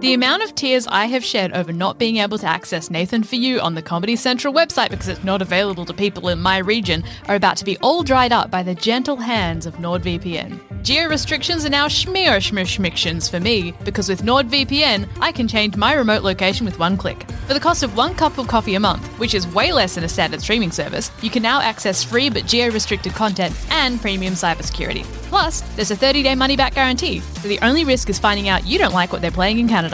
The 0.00 0.12
amount 0.12 0.42
of 0.42 0.54
tears 0.54 0.86
I 0.86 1.06
have 1.06 1.24
shed 1.24 1.52
over 1.52 1.72
not 1.72 1.98
being 1.98 2.18
able 2.18 2.36
to 2.38 2.46
access 2.46 2.90
Nathan 2.90 3.22
for 3.22 3.36
You 3.36 3.60
on 3.60 3.74
the 3.74 3.80
Comedy 3.80 4.14
Central 4.14 4.52
website 4.52 4.90
because 4.90 5.08
it's 5.08 5.24
not 5.24 5.40
available 5.40 5.86
to 5.86 5.94
people 5.94 6.28
in 6.28 6.38
my 6.38 6.58
region 6.58 7.02
are 7.28 7.34
about 7.34 7.56
to 7.56 7.64
be 7.64 7.78
all 7.78 8.02
dried 8.02 8.30
up 8.30 8.50
by 8.50 8.62
the 8.62 8.74
gentle 8.74 9.16
hands 9.16 9.64
of 9.64 9.76
NordVPN. 9.76 10.60
Geo 10.82 11.08
restrictions 11.08 11.64
are 11.64 11.70
now 11.70 11.88
schmear 11.88 12.36
schmishmictions 12.36 13.30
for 13.30 13.40
me 13.40 13.72
because 13.84 14.10
with 14.10 14.22
NordVPN, 14.22 15.08
I 15.18 15.32
can 15.32 15.48
change 15.48 15.76
my 15.76 15.94
remote 15.94 16.22
location 16.22 16.66
with 16.66 16.78
one 16.78 16.98
click. 16.98 17.28
For 17.46 17.54
the 17.54 17.60
cost 17.60 17.82
of 17.82 17.96
one 17.96 18.14
cup 18.14 18.36
of 18.36 18.48
coffee 18.48 18.74
a 18.74 18.80
month, 18.80 19.06
which 19.18 19.34
is 19.34 19.46
way 19.48 19.72
less 19.72 19.94
than 19.94 20.04
a 20.04 20.08
standard 20.08 20.42
streaming 20.42 20.72
service, 20.72 21.10
you 21.22 21.30
can 21.30 21.42
now 21.42 21.62
access 21.62 22.04
free 22.04 22.28
but 22.28 22.44
geo 22.44 22.70
restricted 22.70 23.14
content 23.14 23.56
and 23.70 23.98
premium 24.00 24.34
cybersecurity. 24.34 25.04
Plus, 25.28 25.62
there's 25.74 25.90
a 25.90 25.96
30 25.96 26.22
day 26.22 26.34
money 26.34 26.56
back 26.56 26.74
guarantee, 26.74 27.20
so 27.20 27.48
the 27.48 27.58
only 27.60 27.84
risk 27.84 28.10
is 28.10 28.18
finding 28.18 28.48
out 28.48 28.66
you 28.66 28.78
don't 28.78 28.94
like 28.94 29.10
what 29.12 29.22
they're 29.22 29.30
playing 29.30 29.58
in 29.58 29.68
Canada. 29.68 29.85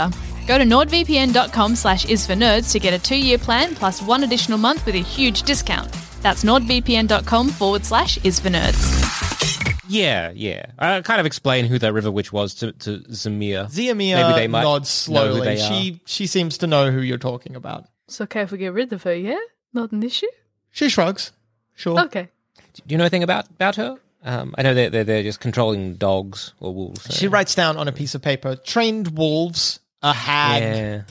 Go 0.47 0.59
to 0.59 0.65
nordvpn.com 0.65 1.77
slash 1.77 2.05
is 2.07 2.27
for 2.27 2.33
nerds 2.35 2.73
to 2.73 2.79
get 2.81 2.93
a 2.93 2.99
two 2.99 3.17
year 3.17 3.39
plan 3.39 3.75
plus 3.75 4.03
one 4.03 4.25
additional 4.25 4.59
month 4.59 4.85
with 4.87 4.95
a 4.95 4.99
huge 4.99 5.43
discount. 5.45 5.91
That's 6.21 6.45
nordvpn.com 6.45 7.49
forward 7.51 7.85
slash 7.85 8.19
is 8.25 8.41
for 8.41 8.49
nerds. 8.49 9.79
Yeah, 9.89 10.31
yeah. 10.35 10.67
I 10.79 11.01
kind 11.03 11.21
of 11.21 11.27
explain 11.27 11.67
who 11.67 11.79
that 11.81 11.93
river 11.93 12.11
witch 12.11 12.33
was 12.33 12.55
to, 12.55 12.73
to 12.73 12.99
Zamir. 13.11 13.67
Ziamia 13.71 14.27
Maybe 14.27 14.35
they 14.41 14.49
might 14.49 14.63
nods 14.63 14.89
slowly. 14.89 15.57
She 15.59 16.01
she 16.07 16.27
seems 16.27 16.59
to 16.59 16.67
know 16.67 16.91
who 16.91 17.01
you're 17.01 17.19
talking 17.19 17.57
about. 17.57 17.87
It's 18.09 18.21
okay 18.23 18.41
if 18.43 18.53
we 18.53 18.59
get 18.59 18.73
rid 18.73 18.93
of 18.93 19.03
her, 19.03 19.15
yeah? 19.15 19.39
Not 19.73 19.93
an 19.93 20.03
issue? 20.03 20.27
She 20.71 20.89
shrugs. 20.89 21.33
Sure. 21.75 22.01
Okay. 22.01 22.29
Do 22.75 22.83
you 22.89 22.97
know 22.99 23.05
anything 23.05 23.23
about 23.23 23.49
about 23.51 23.77
her? 23.77 23.99
Um, 24.25 24.55
I 24.57 24.63
know 24.63 24.73
they're, 24.73 24.89
they're 24.89 25.05
they're 25.05 25.23
just 25.23 25.41
controlling 25.41 25.95
dogs 25.97 26.55
or 26.61 26.73
wolves. 26.73 27.03
so- 27.03 27.13
She 27.13 27.29
writes 27.29 27.55
down 27.55 27.77
on 27.77 27.87
a 27.89 27.93
piece 27.93 28.15
of 28.15 28.23
paper: 28.23 28.57
trained 28.57 29.19
wolves, 29.19 29.81
a 30.03 30.13
hag. 30.13 30.63
Yeah. 30.63 31.03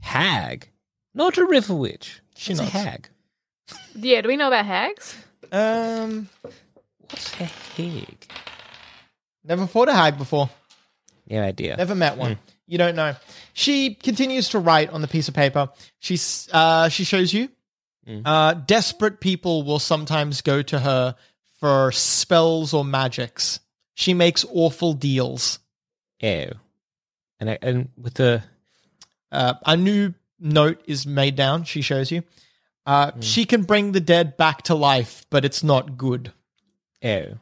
Hag, 0.00 0.68
not 1.14 1.38
a 1.38 1.46
river 1.46 1.74
witch. 1.74 2.20
She's 2.36 2.58
a 2.60 2.64
hag. 2.64 3.08
Yeah, 3.94 4.20
do 4.20 4.28
we 4.28 4.36
know 4.36 4.48
about 4.48 4.66
hags? 4.66 5.16
Um, 5.50 6.28
What's 7.00 7.32
a 7.40 7.44
hag? 7.44 8.26
never 9.44 9.66
fought 9.66 9.88
a 9.88 9.94
hag 9.94 10.18
before. 10.18 10.50
No 11.28 11.40
idea. 11.42 11.76
Never 11.76 11.94
met 11.94 12.16
one. 12.18 12.38
You 12.66 12.78
don't 12.78 12.96
know. 12.96 13.14
She 13.52 13.94
continues 13.94 14.50
to 14.50 14.58
write 14.58 14.90
on 14.90 15.00
the 15.02 15.08
piece 15.08 15.28
of 15.28 15.34
paper. 15.34 15.68
She's 16.00 16.48
uh, 16.52 16.88
she 16.88 17.04
shows 17.04 17.32
you. 17.32 17.48
Uh, 18.24 18.52
desperate 18.52 19.20
people 19.20 19.62
will 19.62 19.78
sometimes 19.78 20.42
go 20.42 20.60
to 20.60 20.78
her 20.78 21.14
for 21.60 21.90
spells 21.92 22.74
or 22.74 22.84
magics. 22.84 23.60
She 23.94 24.12
makes 24.12 24.44
awful 24.52 24.92
deals. 24.92 25.58
Oh, 26.22 26.48
and 27.44 27.50
I, 27.50 27.58
and 27.62 27.88
with 27.96 28.14
the 28.14 28.42
Uh, 29.32 29.54
a 29.66 29.76
new 29.76 30.14
note 30.38 30.80
is 30.86 31.06
made 31.06 31.34
down. 31.36 31.64
She 31.64 31.82
shows 31.82 32.10
you. 32.12 32.22
Uh, 32.86 33.10
She 33.20 33.44
can 33.46 33.62
bring 33.64 33.92
the 33.92 34.00
dead 34.00 34.36
back 34.36 34.62
to 34.62 34.74
life, 34.74 35.26
but 35.30 35.44
it's 35.44 35.62
not 35.64 35.96
good. 35.98 36.32
oh, 37.04 37.38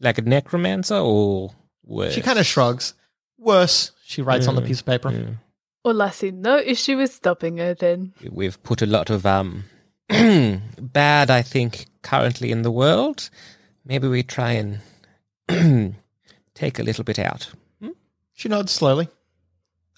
like 0.00 0.18
a 0.18 0.22
necromancer 0.22 0.96
or 0.96 1.50
worse. 1.82 2.14
She 2.14 2.20
kind 2.20 2.38
of 2.38 2.46
shrugs. 2.46 2.94
Worse, 3.38 3.92
she 4.04 4.22
writes 4.22 4.46
on 4.48 4.54
the 4.54 4.62
Mm, 4.62 4.66
piece 4.66 4.80
of 4.80 4.86
paper. 4.86 5.10
mm. 5.10 5.36
Well, 5.84 6.02
I 6.02 6.10
see 6.10 6.30
no 6.30 6.58
issue 6.58 6.96
with 6.98 7.12
stopping 7.12 7.58
her 7.58 7.74
then. 7.74 8.12
We've 8.30 8.62
put 8.62 8.82
a 8.82 8.86
lot 8.86 9.10
of 9.10 9.24
um 9.24 9.64
bad, 10.08 11.30
I 11.30 11.42
think, 11.42 11.86
currently 12.02 12.50
in 12.50 12.62
the 12.62 12.70
world. 12.70 13.30
Maybe 13.84 14.08
we 14.08 14.22
try 14.22 14.52
and 14.52 14.80
take 16.54 16.78
a 16.78 16.82
little 16.82 17.04
bit 17.04 17.18
out. 17.18 17.50
She 18.38 18.48
nods 18.48 18.70
slowly. 18.70 19.08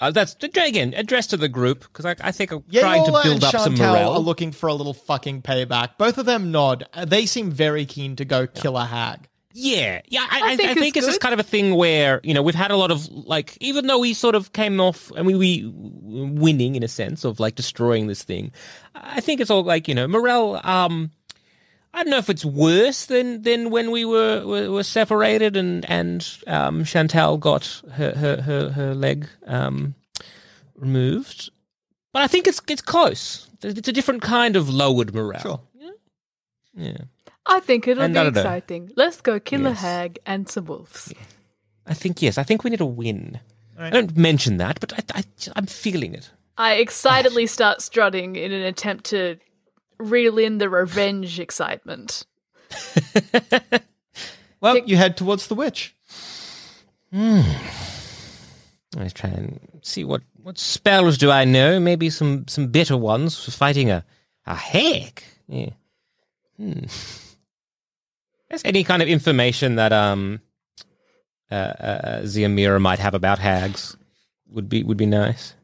Uh, 0.00 0.10
that's 0.10 0.34
again 0.42 0.94
addressed 0.96 1.28
to 1.28 1.36
the 1.36 1.46
group 1.48 1.80
because 1.80 2.06
I, 2.06 2.16
I 2.22 2.32
think 2.32 2.52
I'm 2.52 2.62
Yayola 2.62 2.80
trying 2.80 3.04
to 3.04 3.12
build 3.12 3.26
and 3.26 3.44
up 3.44 3.52
some 3.60 3.74
morale. 3.74 4.12
are 4.14 4.18
looking 4.18 4.50
for 4.50 4.70
a 4.70 4.72
little 4.72 4.94
fucking 4.94 5.42
payback. 5.42 5.98
Both 5.98 6.16
of 6.16 6.24
them 6.24 6.50
nod. 6.50 6.86
Uh, 6.94 7.04
They 7.04 7.26
seem 7.26 7.50
very 7.50 7.84
keen 7.84 8.16
to 8.16 8.24
go 8.24 8.46
kill 8.46 8.78
a 8.78 8.86
hag. 8.86 9.28
Yeah, 9.52 10.00
yeah. 10.08 10.26
I, 10.30 10.40
I 10.40 10.40
I, 10.40 10.52
I 10.52 10.56
think 10.56 10.78
think, 10.78 10.96
it's 10.96 11.04
it's 11.04 11.06
just 11.06 11.20
kind 11.20 11.34
of 11.34 11.40
a 11.40 11.42
thing 11.42 11.74
where 11.74 12.22
you 12.24 12.32
know 12.32 12.42
we've 12.42 12.54
had 12.54 12.70
a 12.70 12.76
lot 12.78 12.90
of 12.90 13.06
like, 13.10 13.58
even 13.60 13.86
though 13.88 13.98
we 13.98 14.14
sort 14.14 14.34
of 14.34 14.54
came 14.54 14.80
off, 14.80 15.12
I 15.14 15.22
mean, 15.22 15.36
we 15.36 15.70
winning 15.70 16.76
in 16.76 16.82
a 16.82 16.88
sense 16.88 17.24
of 17.26 17.40
like 17.40 17.56
destroying 17.56 18.06
this 18.06 18.22
thing. 18.22 18.52
I 18.94 19.20
think 19.20 19.42
it's 19.42 19.50
all 19.50 19.64
like 19.64 19.86
you 19.86 19.94
know 19.94 20.08
morale. 20.08 20.62
Um, 20.64 21.10
I 21.92 22.02
don't 22.04 22.10
know 22.10 22.18
if 22.18 22.30
it's 22.30 22.44
worse 22.44 23.06
than 23.06 23.42
than 23.42 23.70
when 23.70 23.90
we 23.90 24.04
were 24.04 24.46
were, 24.46 24.70
were 24.70 24.84
separated 24.84 25.56
and 25.56 25.84
and 25.90 26.26
um, 26.46 26.84
Chantal 26.84 27.36
got 27.36 27.82
her 27.92 28.12
her 28.14 28.42
her, 28.42 28.70
her 28.70 28.94
leg 28.94 29.28
um, 29.46 29.94
removed, 30.76 31.50
but 32.12 32.22
I 32.22 32.26
think 32.28 32.46
it's 32.46 32.60
it's 32.68 32.82
close. 32.82 33.48
It's 33.62 33.88
a 33.88 33.92
different 33.92 34.22
kind 34.22 34.56
of 34.56 34.68
lowered 34.70 35.14
morale. 35.14 35.40
Sure. 35.42 35.60
Yeah. 36.74 36.96
I 37.46 37.60
think 37.60 37.88
it'll 37.88 38.04
And 38.04 38.14
be 38.14 38.20
I 38.20 38.24
don't 38.24 38.34
know. 38.34 38.40
exciting. 38.40 38.90
Let's 38.96 39.20
go 39.20 39.40
kill 39.40 39.66
a 39.66 39.72
hag 39.72 40.18
and 40.24 40.48
some 40.48 40.66
wolves. 40.66 41.12
I 41.86 41.94
think 41.94 42.22
yes. 42.22 42.38
I 42.38 42.42
think 42.44 42.62
we 42.64 42.70
need 42.70 42.80
a 42.80 42.86
win. 42.86 43.40
All 43.76 43.82
right. 43.82 43.88
I 43.88 44.00
don't 44.00 44.16
mention 44.16 44.58
that, 44.58 44.78
but 44.78 44.92
I, 44.92 45.18
I, 45.18 45.24
I'm 45.56 45.66
feeling 45.66 46.14
it. 46.14 46.30
I 46.56 46.74
excitedly 46.74 47.46
start 47.46 47.82
strutting 47.82 48.36
in 48.36 48.52
an 48.52 48.62
attempt 48.62 49.04
to 49.06 49.36
reel 50.00 50.38
in 50.38 50.58
the 50.58 50.68
revenge 50.68 51.38
excitement. 51.38 52.26
Well, 54.60 54.78
you 54.78 54.96
head 54.96 55.16
towards 55.16 55.46
the 55.46 55.54
witch. 55.54 55.94
Let's 57.12 59.12
try 59.14 59.30
and 59.30 59.58
see 59.82 60.04
what, 60.04 60.22
what 60.42 60.58
spells 60.58 61.16
do 61.16 61.30
I 61.30 61.44
know. 61.44 61.80
Maybe 61.80 62.10
some, 62.10 62.46
some 62.46 62.68
better 62.68 62.96
ones 62.96 63.42
for 63.42 63.50
fighting 63.50 63.90
a 63.90 64.04
a 64.46 64.54
hag. 64.54 65.22
Yeah. 65.48 65.70
Hmm. 66.56 66.84
There's 68.48 68.64
any 68.64 68.84
kind 68.84 69.02
of 69.02 69.08
information 69.08 69.76
that 69.76 69.92
um 69.92 70.40
uh, 71.50 71.54
uh, 71.54 72.20
Ziamira 72.22 72.80
might 72.80 72.98
have 72.98 73.14
about 73.14 73.38
hags 73.38 73.96
would 74.48 74.68
be 74.68 74.82
would 74.82 74.96
be 74.96 75.06
nice. 75.06 75.54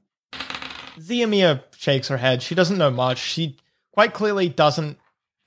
Ziamia 0.99 1.62
shakes 1.77 2.09
her 2.09 2.16
head. 2.16 2.42
She 2.42 2.55
doesn't 2.55 2.79
know 2.79 2.90
much. 2.90 3.18
She 3.18 3.57
quite 3.96 4.12
clearly 4.14 4.48
doesn't 4.48 4.98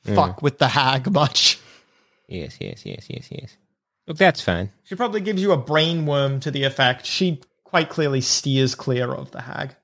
Hmm. 0.06 0.16
fuck 0.16 0.42
with 0.42 0.58
the 0.58 0.68
hag 0.70 1.12
much. 1.12 1.60
Yes, 2.28 2.58
yes, 2.60 2.86
yes, 2.86 3.06
yes, 3.10 3.28
yes. 3.32 3.58
Look, 4.08 4.18
that's 4.18 4.42
fine. 4.42 4.72
She 4.84 4.96
probably 4.96 5.22
gives 5.22 5.42
you 5.42 5.52
a 5.52 5.58
brain 5.58 6.06
worm 6.06 6.40
to 6.42 6.52
the 6.52 6.64
effect. 6.64 7.06
She 7.06 7.42
quite 7.64 7.90
clearly 7.90 8.22
steers 8.22 8.76
clear 8.76 9.14
of 9.14 9.32
the 9.32 9.42
hag. 9.42 9.76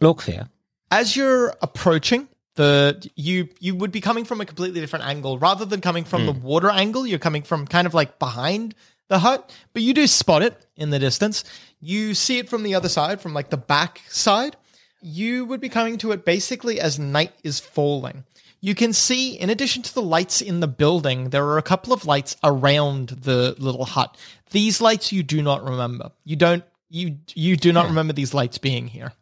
Look 0.00 0.22
fair. 0.22 0.48
As 0.90 1.16
you're 1.16 1.54
approaching, 1.62 2.28
the 2.54 3.08
you 3.16 3.48
you 3.60 3.74
would 3.74 3.92
be 3.92 4.00
coming 4.00 4.24
from 4.24 4.40
a 4.40 4.46
completely 4.46 4.80
different 4.80 5.04
angle. 5.04 5.38
Rather 5.38 5.64
than 5.64 5.80
coming 5.80 6.04
from 6.04 6.26
the 6.26 6.32
water 6.32 6.70
angle, 6.70 7.06
you're 7.06 7.18
coming 7.18 7.42
from 7.42 7.66
kind 7.66 7.86
of 7.86 7.94
like 7.94 8.18
behind 8.18 8.74
the 9.08 9.18
hut, 9.20 9.52
but 9.72 9.82
you 9.82 9.94
do 9.94 10.06
spot 10.06 10.42
it 10.42 10.66
in 10.76 10.90
the 10.90 10.98
distance. 10.98 11.44
You 11.80 12.14
see 12.14 12.38
it 12.38 12.48
from 12.48 12.62
the 12.62 12.74
other 12.74 12.88
side, 12.88 13.20
from 13.20 13.34
like 13.34 13.50
the 13.50 13.56
back 13.56 14.02
side. 14.08 14.56
You 15.00 15.44
would 15.44 15.60
be 15.60 15.68
coming 15.68 15.98
to 15.98 16.12
it 16.12 16.24
basically 16.24 16.80
as 16.80 16.98
night 16.98 17.32
is 17.42 17.60
falling. 17.60 18.24
You 18.60 18.74
can 18.74 18.92
see, 18.92 19.34
in 19.34 19.50
addition 19.50 19.82
to 19.82 19.94
the 19.94 20.02
lights 20.02 20.40
in 20.40 20.60
the 20.60 20.66
building, 20.66 21.30
there 21.30 21.44
are 21.44 21.58
a 21.58 21.62
couple 21.62 21.92
of 21.92 22.06
lights 22.06 22.36
around 22.42 23.10
the 23.10 23.54
little 23.58 23.84
hut. 23.84 24.16
These 24.50 24.80
lights 24.80 25.12
you 25.12 25.22
do 25.22 25.42
not 25.42 25.64
remember. 25.64 26.10
You 26.24 26.36
don't 26.36 26.64
you 26.88 27.18
you 27.34 27.56
do 27.56 27.72
not 27.72 27.86
remember 27.86 28.12
these 28.12 28.34
lights 28.34 28.58
being 28.58 28.88
here. 28.88 29.12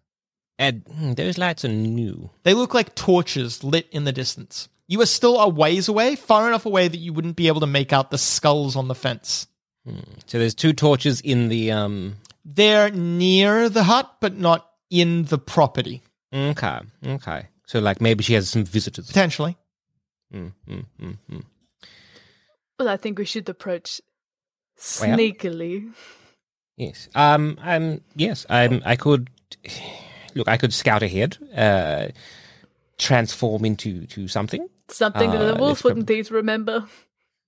And 0.58 0.84
hmm, 0.88 1.12
those 1.14 1.36
lights 1.36 1.64
are 1.64 1.68
new. 1.68 2.30
They 2.44 2.54
look 2.54 2.74
like 2.74 2.94
torches 2.94 3.64
lit 3.64 3.88
in 3.90 4.04
the 4.04 4.12
distance. 4.12 4.68
You 4.86 5.00
are 5.00 5.06
still 5.06 5.40
a 5.40 5.48
ways 5.48 5.88
away, 5.88 6.14
far 6.14 6.46
enough 6.46 6.66
away 6.66 6.88
that 6.88 6.98
you 6.98 7.12
wouldn't 7.12 7.36
be 7.36 7.48
able 7.48 7.60
to 7.60 7.66
make 7.66 7.92
out 7.92 8.10
the 8.10 8.18
skulls 8.18 8.76
on 8.76 8.88
the 8.88 8.94
fence. 8.94 9.48
So 10.26 10.38
there's 10.38 10.54
two 10.54 10.72
torches 10.72 11.20
in 11.20 11.48
the 11.48 11.72
um. 11.72 12.16
They're 12.44 12.90
near 12.90 13.68
the 13.68 13.84
hut, 13.84 14.16
but 14.20 14.36
not 14.36 14.70
in 15.00 15.24
the 15.24 15.38
property. 15.38 16.02
Okay, 16.32 16.78
okay. 17.06 17.48
So 17.66 17.80
like 17.80 18.00
maybe 18.00 18.22
she 18.22 18.34
has 18.34 18.48
some 18.50 18.64
visitors. 18.64 19.06
Potentially. 19.08 19.56
Mm, 20.32 20.52
mm, 20.68 20.84
mm, 21.00 21.18
mm. 21.30 21.42
Well, 22.78 22.88
I 22.88 22.96
think 22.96 23.18
we 23.18 23.24
should 23.24 23.48
approach 23.48 24.00
Well. 25.00 25.16
sneakily. 25.16 25.92
Yes. 26.76 27.08
Um. 27.14 27.58
Um. 27.62 28.00
Yes. 28.16 28.46
I'm. 28.50 28.82
I 28.84 28.96
could. 28.96 29.30
Look, 30.34 30.48
I 30.48 30.56
could 30.56 30.72
scout 30.72 31.02
ahead. 31.02 31.38
Uh. 31.56 32.08
Transform 32.98 33.64
into 33.64 34.06
to 34.06 34.28
something. 34.28 34.68
Something 34.88 35.30
that 35.30 35.40
Uh, 35.40 35.52
the 35.54 35.60
wolf 35.60 35.82
wouldn't 35.84 36.10
eat, 36.10 36.30
remember? 36.30 36.86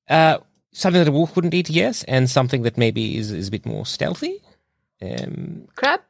Uh. 0.09 0.39
Something 0.73 1.01
that 1.03 1.09
a 1.09 1.13
wolf 1.13 1.35
wouldn't 1.35 1.55
eat. 1.55 1.71
Yes, 1.71 2.05
and 2.05 2.29
something 2.31 2.63
that 2.63 2.77
maybe 2.77 3.17
is 3.17 3.31
is 3.31 3.49
a 3.49 3.51
bit 3.51 3.67
more 3.67 3.85
stealthy. 3.87 4.43
Um. 5.03 5.67
Crab? 5.75 6.01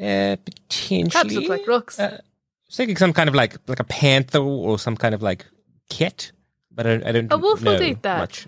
Uh. 0.00 0.36
Potentially. 0.44 1.10
Crabs 1.10 1.34
look 1.34 1.48
like 1.48 1.66
rocks. 1.66 1.98
Uh, 1.98 2.04
I 2.12 2.20
was 2.68 2.76
thinking 2.76 2.96
some 2.96 3.12
kind 3.12 3.28
of 3.28 3.34
like 3.34 3.56
like 3.66 3.80
a 3.80 3.84
panther 3.84 4.38
or 4.38 4.78
some 4.78 4.96
kind 4.96 5.14
of 5.14 5.22
like 5.22 5.46
cat, 5.90 6.32
but 6.70 6.86
I, 6.86 6.92
I 6.94 7.12
don't. 7.12 7.32
A 7.32 7.36
wolf 7.38 7.60
would 7.60 7.80
know 7.80 7.86
eat 7.86 8.02
that. 8.02 8.18
Much. 8.18 8.46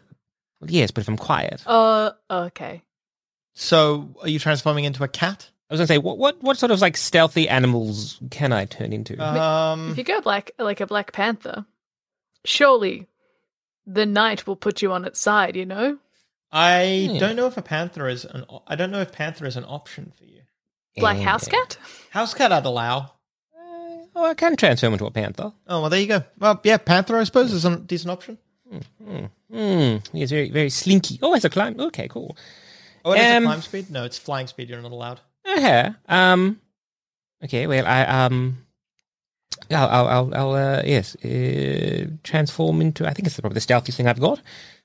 Well, 0.60 0.70
yes, 0.70 0.90
but 0.90 1.00
if 1.02 1.08
I'm 1.08 1.16
quiet, 1.16 1.62
Oh, 1.66 2.12
okay. 2.30 2.82
So, 3.54 4.10
are 4.22 4.28
you 4.28 4.38
transforming 4.38 4.84
into 4.84 5.02
a 5.02 5.08
cat? 5.08 5.50
I 5.70 5.74
was 5.74 5.78
gonna 5.80 5.86
say, 5.86 5.98
what 5.98 6.18
what 6.18 6.42
what 6.42 6.58
sort 6.58 6.70
of 6.70 6.80
like 6.80 6.96
stealthy 6.96 7.48
animals 7.48 8.18
can 8.30 8.52
I 8.52 8.64
turn 8.66 8.92
into? 8.92 9.18
Um, 9.18 9.90
If 9.90 9.98
you 9.98 10.04
go 10.04 10.20
black, 10.20 10.50
like 10.58 10.80
a 10.80 10.86
black 10.86 11.12
panther, 11.12 11.64
surely 12.44 13.06
the 13.86 14.06
night 14.06 14.46
will 14.46 14.56
put 14.56 14.82
you 14.82 14.92
on 14.92 15.04
its 15.04 15.20
side, 15.20 15.56
you 15.56 15.64
know? 15.66 15.98
I 16.52 17.08
Hmm. 17.12 17.18
don't 17.18 17.36
know 17.36 17.46
if 17.46 17.56
a 17.56 17.62
panther 17.62 18.08
is 18.08 18.24
an. 18.24 18.44
I 18.66 18.74
don't 18.76 18.90
know 18.90 19.00
if 19.00 19.12
panther 19.12 19.46
is 19.46 19.56
an 19.56 19.64
option 19.64 20.12
for 20.18 20.24
you. 20.24 20.39
Black 21.00 21.16
And, 21.16 21.24
house 21.24 21.48
uh, 21.48 21.50
cat? 21.50 21.78
House 22.10 22.34
cat, 22.34 22.52
I'd 22.52 22.64
allow. 22.66 23.12
Oh, 24.14 24.24
I 24.24 24.34
can 24.34 24.56
transform 24.56 24.94
into 24.94 25.06
a 25.06 25.10
panther. 25.10 25.52
Oh 25.68 25.80
well, 25.82 25.90
there 25.90 26.00
you 26.00 26.06
go. 26.08 26.24
Well, 26.38 26.60
yeah, 26.64 26.78
panther, 26.78 27.16
I 27.16 27.24
suppose, 27.24 27.52
is 27.52 27.64
a 27.64 27.76
decent 27.76 28.10
option. 28.10 28.38
Hmm. 29.08 29.96
He's 30.12 30.30
very 30.30 30.50
very 30.50 30.70
slinky. 30.70 31.18
Oh, 31.22 31.34
it's 31.34 31.44
a 31.44 31.50
climb. 31.50 31.78
Okay, 31.78 32.08
cool. 32.08 32.36
Oh, 33.04 33.12
it 33.12 33.20
is 33.20 33.36
Um, 33.36 33.42
a 33.44 33.46
climb 33.46 33.62
speed. 33.62 33.90
No, 33.90 34.04
it's 34.04 34.18
flying 34.18 34.46
speed. 34.46 34.68
You're 34.68 34.82
not 34.82 34.92
allowed. 34.92 35.20
Uh-huh. 35.44 35.90
Um. 36.08 36.60
Okay. 37.44 37.66
Well, 37.66 37.86
I 37.86 38.02
um. 38.04 38.66
I'll 39.70 39.88
I'll, 39.88 40.08
I'll, 40.08 40.34
I'll 40.34 40.52
uh, 40.52 40.82
yes 40.84 41.14
uh, 41.24 42.06
transform 42.24 42.80
into. 42.80 43.06
I 43.06 43.12
think 43.12 43.26
it's 43.26 43.38
probably 43.38 43.54
the 43.54 43.60
stealthiest 43.60 43.96
thing 43.96 44.06
I've 44.08 44.20
got. 44.20 44.40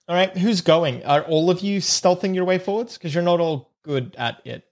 All 0.08 0.16
right, 0.16 0.36
who's 0.38 0.62
going? 0.62 1.04
Are 1.04 1.24
all 1.24 1.50
of 1.50 1.62
you 1.62 1.80
stealthing 1.80 2.36
your 2.36 2.46
way 2.46 2.60
forwards? 2.60 2.94
Because 2.94 3.14
you're 3.16 3.24
not 3.24 3.40
all 3.40 3.72
good 3.84 4.16
at 4.20 4.40
it. 4.46 4.64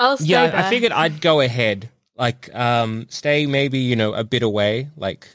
I'll 0.00 0.16
stay 0.16 0.26
yeah, 0.26 0.50
back. 0.50 0.64
I 0.66 0.70
figured 0.70 0.90
I'd 0.92 1.20
go 1.20 1.40
ahead. 1.40 1.88
Like, 2.16 2.52
um, 2.54 3.06
stay 3.10 3.46
maybe 3.46 3.78
you 3.78 3.94
know 3.96 4.12
a 4.14 4.24
bit 4.24 4.42
away. 4.42 4.88
Like, 4.96 5.28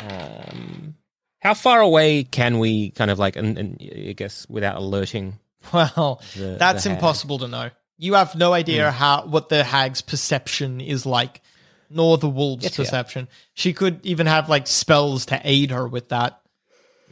um, 0.00 0.94
how 1.40 1.54
far 1.54 1.80
away 1.80 2.24
can 2.24 2.58
we 2.58 2.90
kind 2.90 3.10
of 3.10 3.18
like, 3.18 3.36
and, 3.36 3.56
and 3.58 3.78
I 3.80 4.12
guess 4.12 4.46
without 4.48 4.76
alerting? 4.76 5.38
Well, 5.72 6.20
The- 6.36 6.56
that's 6.58 6.84
the 6.84 6.90
impossible 6.90 7.38
to 7.40 7.48
know. 7.48 7.70
You 7.98 8.14
have 8.14 8.34
no 8.36 8.52
idea 8.52 8.90
how 8.90 9.24
what 9.26 9.48
the 9.48 9.64
hag's 9.64 10.02
perception 10.02 10.80
is 10.80 11.06
like, 11.06 11.40
nor 11.88 12.18
the 12.18 12.28
wolf's 12.28 12.62
Yes, 12.64 12.78
yeah. 12.78 12.84
perception. 12.84 13.28
She 13.54 13.72
could 13.72 14.04
even 14.04 14.26
have 14.26 14.48
like 14.50 14.66
spells 14.66 15.26
to 15.26 15.40
aid 15.42 15.70
her 15.70 15.88
with 15.88 16.10
that. 16.10 16.38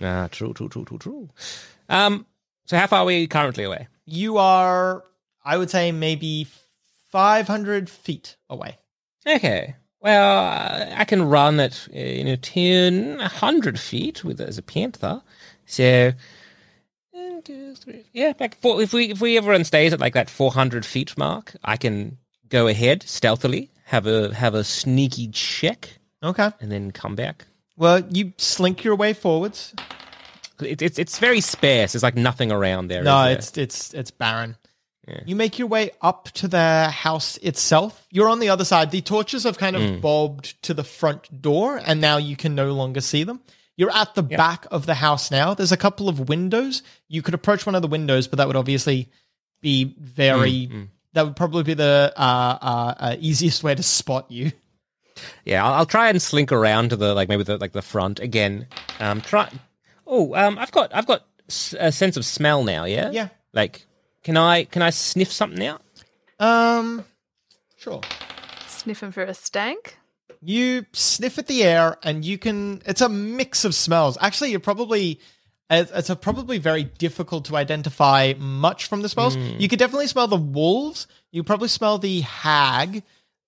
Ah, 0.03 0.29
true, 0.31 0.53
true, 0.53 0.69
true, 0.69 0.85
true, 0.85 0.99
true. 0.99 1.31
Um, 1.89 2.27
so 2.67 2.77
how 2.77 2.87
far 2.87 3.01
are 3.01 3.05
we 3.07 3.27
currently 3.27 3.65
away? 3.65 3.89
You 4.05 4.37
are, 4.39 5.03
I 5.45 5.57
would 5.57 5.71
say, 5.71 5.91
maybe 5.91 6.47
five 7.15 7.47
hundred 7.47 7.89
feet 7.89 8.37
away. 8.51 8.77
Okay. 9.25 9.77
Well, 10.01 10.39
uh, 10.39 10.95
I 10.97 11.05
can 11.05 11.23
run 11.23 11.61
at 11.61 11.87
you 11.93 12.25
know 12.25 12.35
ten, 12.37 13.21
a 13.21 13.29
hundred 13.29 13.79
feet 13.79 14.25
with 14.25 14.41
as 14.41 14.59
a 14.59 14.63
panther. 14.63 15.23
So, 15.65 16.13
one, 17.13 17.41
two, 17.43 17.75
three. 17.77 18.05
yeah, 18.13 18.33
like 18.41 18.61
four, 18.61 18.83
if 18.83 18.93
we 18.93 19.11
if 19.13 19.21
we 19.21 19.39
everyone 19.39 19.63
stays 19.65 19.93
at 19.93 20.01
like 20.01 20.15
that 20.15 20.29
four 20.29 20.51
hundred 20.51 20.85
feet 20.85 21.17
mark, 21.17 21.55
I 21.63 21.77
can 21.77 22.19
go 22.49 22.67
ahead 22.67 23.05
stealthily, 23.05 23.71
have 23.85 24.07
a 24.09 24.35
have 24.35 24.55
a 24.55 24.65
sneaky 24.65 25.29
check, 25.29 25.99
Okay. 26.23 26.51
and 26.61 26.73
then 26.73 26.91
come 26.91 27.15
back. 27.15 27.47
Well, 27.77 28.01
you 28.11 28.33
slink 28.39 28.83
your 28.83 28.97
way 28.97 29.13
forwards. 29.15 29.73
It, 30.61 30.83
it's 30.83 30.99
it's 30.99 31.19
very 31.19 31.41
sparse. 31.41 31.93
There's 31.93 32.03
like 32.03 32.17
nothing 32.17 32.51
around 32.53 32.89
there. 32.89 33.05
no, 33.05 33.25
there? 33.25 33.39
it's 33.39 33.57
it's 33.57 33.95
it's 33.95 34.11
barren. 34.11 34.57
You 35.27 35.37
make 35.37 35.59
your 35.59 35.69
way 35.69 35.91
up 36.01 36.31
to 36.33 36.49
the 36.49 36.89
house 36.91 37.37
itself. 37.39 38.07
You're 38.11 38.29
on 38.29 38.39
the 38.41 38.49
other 38.49 38.65
side. 38.65 38.91
The 38.91 39.03
torches 39.03 39.45
have 39.45 39.59
kind 39.59 39.77
of 39.77 39.83
Mm. 39.83 40.01
bobbed 40.01 40.63
to 40.63 40.73
the 40.75 40.85
front 40.85 41.43
door, 41.43 41.81
and 41.85 42.01
now 42.01 42.17
you 42.17 42.37
can 42.37 42.55
no 42.55 42.73
longer 42.73 43.01
see 43.01 43.23
them. 43.25 43.41
You're 43.77 43.95
at 43.95 44.15
the 44.15 44.23
back 44.23 44.67
of 44.71 44.87
the 44.87 44.95
house 44.95 45.31
now. 45.31 45.53
There's 45.53 45.73
a 45.73 45.77
couple 45.77 46.09
of 46.09 46.29
windows. 46.29 46.83
You 47.09 47.23
could 47.23 47.35
approach 47.35 47.67
one 47.67 47.75
of 47.75 47.83
the 47.83 47.89
windows, 47.89 48.29
but 48.29 48.37
that 48.39 48.47
would 48.47 48.57
obviously 48.57 49.11
be 49.61 49.95
very. 49.99 50.69
Mm, 50.73 50.89
That 51.15 51.27
would 51.27 51.37
probably 51.37 51.63
be 51.65 51.75
the 51.75 52.13
uh, 52.17 52.59
uh, 52.61 52.95
uh, 52.99 53.17
easiest 53.21 53.63
way 53.63 53.75
to 53.75 53.83
spot 53.83 54.31
you. 54.31 54.53
Yeah, 55.45 55.65
I'll, 55.65 55.75
I'll 55.75 55.87
try 55.87 56.09
and 56.09 56.21
slink 56.21 56.51
around 56.51 56.91
to 56.91 56.97
the 56.97 57.15
like 57.15 57.29
maybe 57.29 57.45
the 57.45 57.57
like 57.59 57.73
the 57.73 57.83
front 57.83 58.19
again. 58.21 58.67
Um, 59.01 59.21
try. 59.21 59.49
Oh, 60.07 60.35
um, 60.35 60.59
I've 60.59 60.73
got 60.73 60.95
I've 60.95 61.07
got 61.07 61.25
a 61.79 61.93
sense 61.93 62.17
of 62.17 62.25
smell 62.25 62.65
now. 62.65 62.85
Yeah. 62.85 63.11
Yeah. 63.11 63.29
Like, 63.53 63.87
can 64.25 64.37
I 64.37 64.65
can 64.65 64.83
I 64.83 64.91
sniff 64.91 65.31
something 65.31 65.65
out? 65.65 65.83
Um, 66.41 67.05
sure. 67.77 68.01
Sniffing 68.67 69.13
for 69.13 69.23
a 69.23 69.35
stank. 69.35 69.99
You 70.41 70.85
sniff 70.93 71.39
at 71.39 71.47
the 71.47 71.63
air, 71.63 71.97
and 72.03 72.25
you 72.25 72.37
can. 72.39 72.83
It's 72.87 73.01
a 73.01 73.09
mix 73.09 73.65
of 73.65 73.75
smells. 73.75 74.19
Actually, 74.21 74.51
you're 74.51 74.61
probably. 74.61 75.21
It's 75.71 75.91
it's 75.93 76.11
a 76.11 76.17
probably 76.17 76.59
very 76.59 76.85
difficult 76.85 77.47
to 77.47 77.57
identify 77.57 78.35
much 78.37 78.87
from 78.87 79.03
the 79.03 79.09
smells. 79.09 79.37
Hmm. 79.37 79.57
You 79.59 79.69
could 79.69 79.79
definitely 79.79 80.07
smell 80.07 80.29
the 80.29 80.37
wolves. 80.37 81.07
You 81.31 81.45
probably 81.45 81.69
smell 81.69 81.99
the 81.99 82.21
hag. 82.21 83.03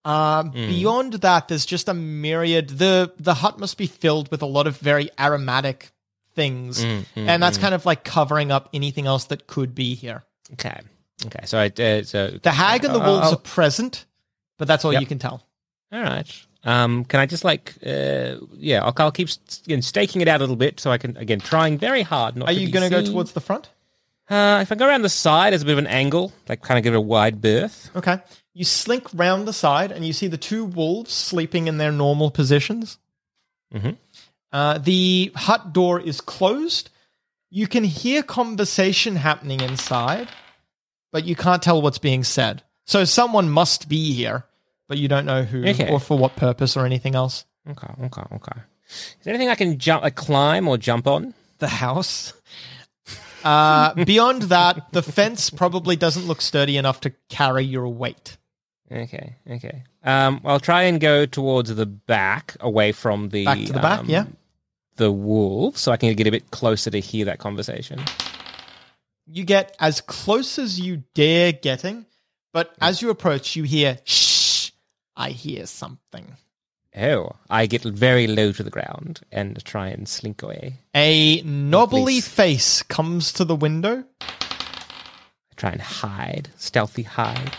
Um, 0.05 0.51
hmm. 0.51 0.69
Beyond 0.69 1.13
that, 1.15 1.49
there's 1.49 1.67
just 1.67 1.89
a 1.89 1.95
myriad. 1.95 2.71
the 2.71 3.13
The 3.19 3.35
hut 3.35 3.59
must 3.59 3.77
be 3.77 3.87
filled 3.87 4.31
with 4.31 4.41
a 4.41 4.47
lot 4.47 4.67
of 4.67 4.79
very 4.79 5.11
aromatic 5.19 5.91
things, 6.35 6.83
hmm, 6.83 7.01
and 7.15 7.43
that's 7.43 7.59
kind 7.59 7.75
of 7.75 7.85
like 7.85 8.05
covering 8.05 8.51
up 8.51 8.71
anything 8.73 9.07
else 9.07 9.25
that 9.27 9.47
could 9.47 9.75
be 9.75 9.95
here. 9.95 10.25
Okay. 10.55 10.81
Okay. 11.27 11.41
So 11.45 11.59
I 11.59 11.67
uh, 11.83 12.03
so 12.03 12.31
The 12.43 12.51
hag 12.53 12.85
and 12.85 12.95
the 12.95 12.99
wolves 13.01 13.33
are 13.33 13.37
present, 13.39 14.05
but 14.59 14.69
that's 14.69 14.85
all 14.85 14.93
Yep. 14.93 15.01
you 15.01 15.07
can 15.07 15.19
tell. 15.19 15.43
All 15.93 16.01
right. 16.03 16.31
Um, 16.65 17.05
can 17.05 17.21
I 17.21 17.27
just 17.27 17.45
like, 17.45 17.75
uh, 17.87 18.37
yeah, 18.55 18.83
I'll, 18.85 18.93
I'll 18.99 19.13
keep 19.13 19.29
again 19.67 19.83
staking 19.83 20.21
it 20.21 20.27
out 20.29 20.41
a 20.41 20.43
little 20.43 20.57
bit 20.57 20.81
so 20.81 20.91
I 20.91 20.99
can 20.99 21.17
again 21.17 21.39
trying 21.41 21.79
very 21.79 22.03
hard 22.03 22.37
not. 22.37 22.49
Are 22.49 22.53
to 22.55 22.59
you 22.61 22.71
going 22.71 22.89
to 22.89 22.91
go 22.91 23.05
towards 23.09 23.33
the 23.33 23.41
front? 23.41 23.69
Uh, 24.29 24.59
if 24.61 24.73
I 24.73 24.75
go 24.75 24.89
around 24.89 25.03
the 25.03 25.09
side, 25.09 25.53
there's 25.53 25.63
a 25.63 25.65
bit 25.65 25.73
of 25.73 25.79
an 25.79 25.87
angle, 25.87 26.33
like 26.49 26.61
kind 26.63 26.77
of 26.79 26.83
give 26.85 26.93
it 26.95 26.97
a 26.97 27.01
wide 27.01 27.41
berth. 27.41 27.91
Okay. 27.95 28.19
You 28.55 28.65
slink 28.65 29.07
round 29.15 29.47
the 29.47 29.53
side 29.53 29.93
and 29.93 30.05
you 30.05 30.13
see 30.13 30.27
the 30.27 30.37
two 30.39 30.65
wolves 30.65 31.13
sleeping 31.13 31.69
in 31.69 31.79
their 31.79 31.93
normal 31.93 32.33
positions. 32.33 32.99
Mhm. 33.73 33.97
Uh, 34.53 34.79
the 34.79 35.31
hut 35.37 35.73
door 35.73 36.01
is 36.01 36.21
closed. 36.21 36.91
You 37.51 37.67
can 37.67 37.85
hear 37.85 38.23
conversation 38.23 39.17
happening 39.17 39.61
inside, 39.61 40.29
but 41.13 41.25
you 41.25 41.37
can't 41.37 41.63
tell 41.63 41.81
what's 41.81 41.99
being 41.99 42.25
said. 42.25 42.63
So 42.85 43.05
someone 43.05 43.49
must 43.51 43.89
be 43.89 44.13
here, 44.13 44.45
but 44.89 44.99
you 44.99 45.09
don't 45.09 45.27
know 45.27 45.43
who 45.43 45.65
Okay. 45.67 45.91
or 45.91 46.01
for 46.01 46.19
what 46.19 46.37
purpose 46.37 46.77
or 46.77 46.85
anything 46.87 47.15
else. 47.15 47.45
Okay. 47.69 47.89
Okay. 48.05 48.23
Okay. 48.33 48.61
Is 48.89 49.17
there 49.25 49.35
anything 49.35 49.49
I 49.49 49.55
can 49.57 49.79
jump, 49.79 50.03
like 50.03 50.15
climb 50.15 50.69
or 50.69 50.77
jump 50.79 51.07
on? 51.07 51.35
The 51.59 51.69
house. 51.69 52.33
Uh, 53.45 53.95
beyond 54.05 54.43
that, 54.43 54.91
the 54.91 55.03
fence 55.03 55.51
probably 55.51 55.95
doesn't 55.95 56.27
look 56.27 56.41
sturdy 56.41 56.77
enough 56.79 57.01
to 57.03 57.13
carry 57.29 57.65
your 57.65 57.87
weight. 57.87 58.39
Okay. 58.91 59.37
Okay. 59.49 59.85
Um, 60.03 60.41
I'll 60.45 60.59
try 60.59 60.85
and 60.85 61.01
go 61.01 61.27
towards 61.27 61.73
the 61.73 61.87
back, 61.87 62.57
away 62.59 62.91
from 62.91 63.29
the 63.29 63.45
Back 63.45 63.59
to 63.67 63.73
the 63.73 63.79
back, 63.79 64.01
um, 64.01 64.07
yeah. 64.09 64.25
The 64.97 65.13
wolves, 65.13 65.81
so 65.81 65.93
I 65.93 65.97
can 65.97 66.15
get 66.15 66.27
a 66.27 66.31
bit 66.31 66.51
closer 66.51 66.91
to 66.91 67.01
hear 67.01 67.25
that 67.27 67.39
conversation. 67.39 68.01
You 69.27 69.45
get 69.45 69.77
as 69.81 70.01
close 70.01 70.59
as 70.59 70.79
you 70.79 71.03
dare 71.15 71.53
getting, 71.53 72.07
but 72.53 72.75
as 72.81 73.03
you 73.03 73.11
approach, 73.11 73.57
you 73.57 73.65
hear, 73.65 73.99
shh, 74.05 74.71
I 75.17 75.31
hear 75.31 75.67
something. 75.67 76.37
Oh, 76.97 77.33
I 77.51 77.67
get 77.67 77.83
very 77.83 78.27
low 78.27 78.53
to 78.53 78.63
the 78.63 78.71
ground 78.71 79.21
and 79.31 79.63
try 79.65 79.89
and 79.89 80.09
slink 80.09 80.43
away. 80.43 80.79
A 80.95 81.43
knobbly 81.43 82.23
face 82.23 82.83
comes 82.83 83.35
to 83.35 83.45
the 83.45 83.57
window. 83.57 84.05
I 84.21 85.55
try 85.57 85.71
and 85.71 85.83
hide, 85.83 86.49
stealthy 86.57 87.03
hide. 87.03 87.53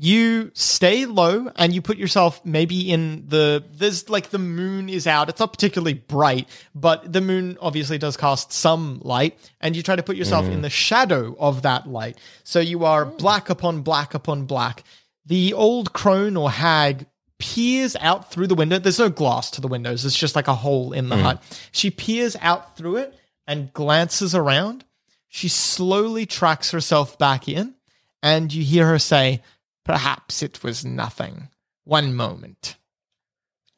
You 0.00 0.52
stay 0.54 1.06
low 1.06 1.50
and 1.56 1.74
you 1.74 1.82
put 1.82 1.98
yourself 1.98 2.40
maybe 2.44 2.90
in 2.90 3.24
the. 3.26 3.64
There's 3.72 4.08
like 4.08 4.30
the 4.30 4.38
moon 4.38 4.88
is 4.88 5.08
out. 5.08 5.28
It's 5.28 5.40
not 5.40 5.52
particularly 5.52 5.94
bright, 5.94 6.48
but 6.72 7.12
the 7.12 7.20
moon 7.20 7.58
obviously 7.60 7.98
does 7.98 8.16
cast 8.16 8.52
some 8.52 9.00
light. 9.02 9.36
And 9.60 9.74
you 9.74 9.82
try 9.82 9.96
to 9.96 10.02
put 10.04 10.16
yourself 10.16 10.46
in 10.46 10.60
mm. 10.60 10.62
the 10.62 10.70
shadow 10.70 11.34
of 11.38 11.62
that 11.62 11.88
light. 11.88 12.16
So 12.44 12.60
you 12.60 12.84
are 12.84 13.06
mm. 13.06 13.18
black 13.18 13.50
upon 13.50 13.82
black 13.82 14.14
upon 14.14 14.44
black. 14.44 14.84
The 15.26 15.52
old 15.52 15.92
crone 15.92 16.36
or 16.36 16.48
hag 16.48 17.06
peers 17.38 17.96
out 18.00 18.30
through 18.30 18.46
the 18.46 18.54
window. 18.54 18.78
There's 18.78 18.98
no 18.98 19.10
glass 19.10 19.50
to 19.52 19.60
the 19.60 19.68
windows, 19.68 20.04
it's 20.04 20.16
just 20.16 20.36
like 20.36 20.48
a 20.48 20.54
hole 20.54 20.92
in 20.92 21.08
the 21.08 21.16
mm. 21.16 21.22
hut. 21.22 21.60
She 21.72 21.90
peers 21.90 22.36
out 22.40 22.76
through 22.76 22.96
it 22.96 23.14
and 23.46 23.72
glances 23.72 24.34
around. 24.34 24.84
She 25.28 25.48
slowly 25.48 26.26
tracks 26.26 26.70
herself 26.70 27.18
back 27.18 27.48
in, 27.48 27.74
and 28.22 28.52
you 28.52 28.62
hear 28.64 28.86
her 28.86 28.98
say, 28.98 29.42
Perhaps 29.88 30.42
it 30.42 30.62
was 30.62 30.84
nothing. 30.84 31.48
One 31.84 32.14
moment. 32.14 32.76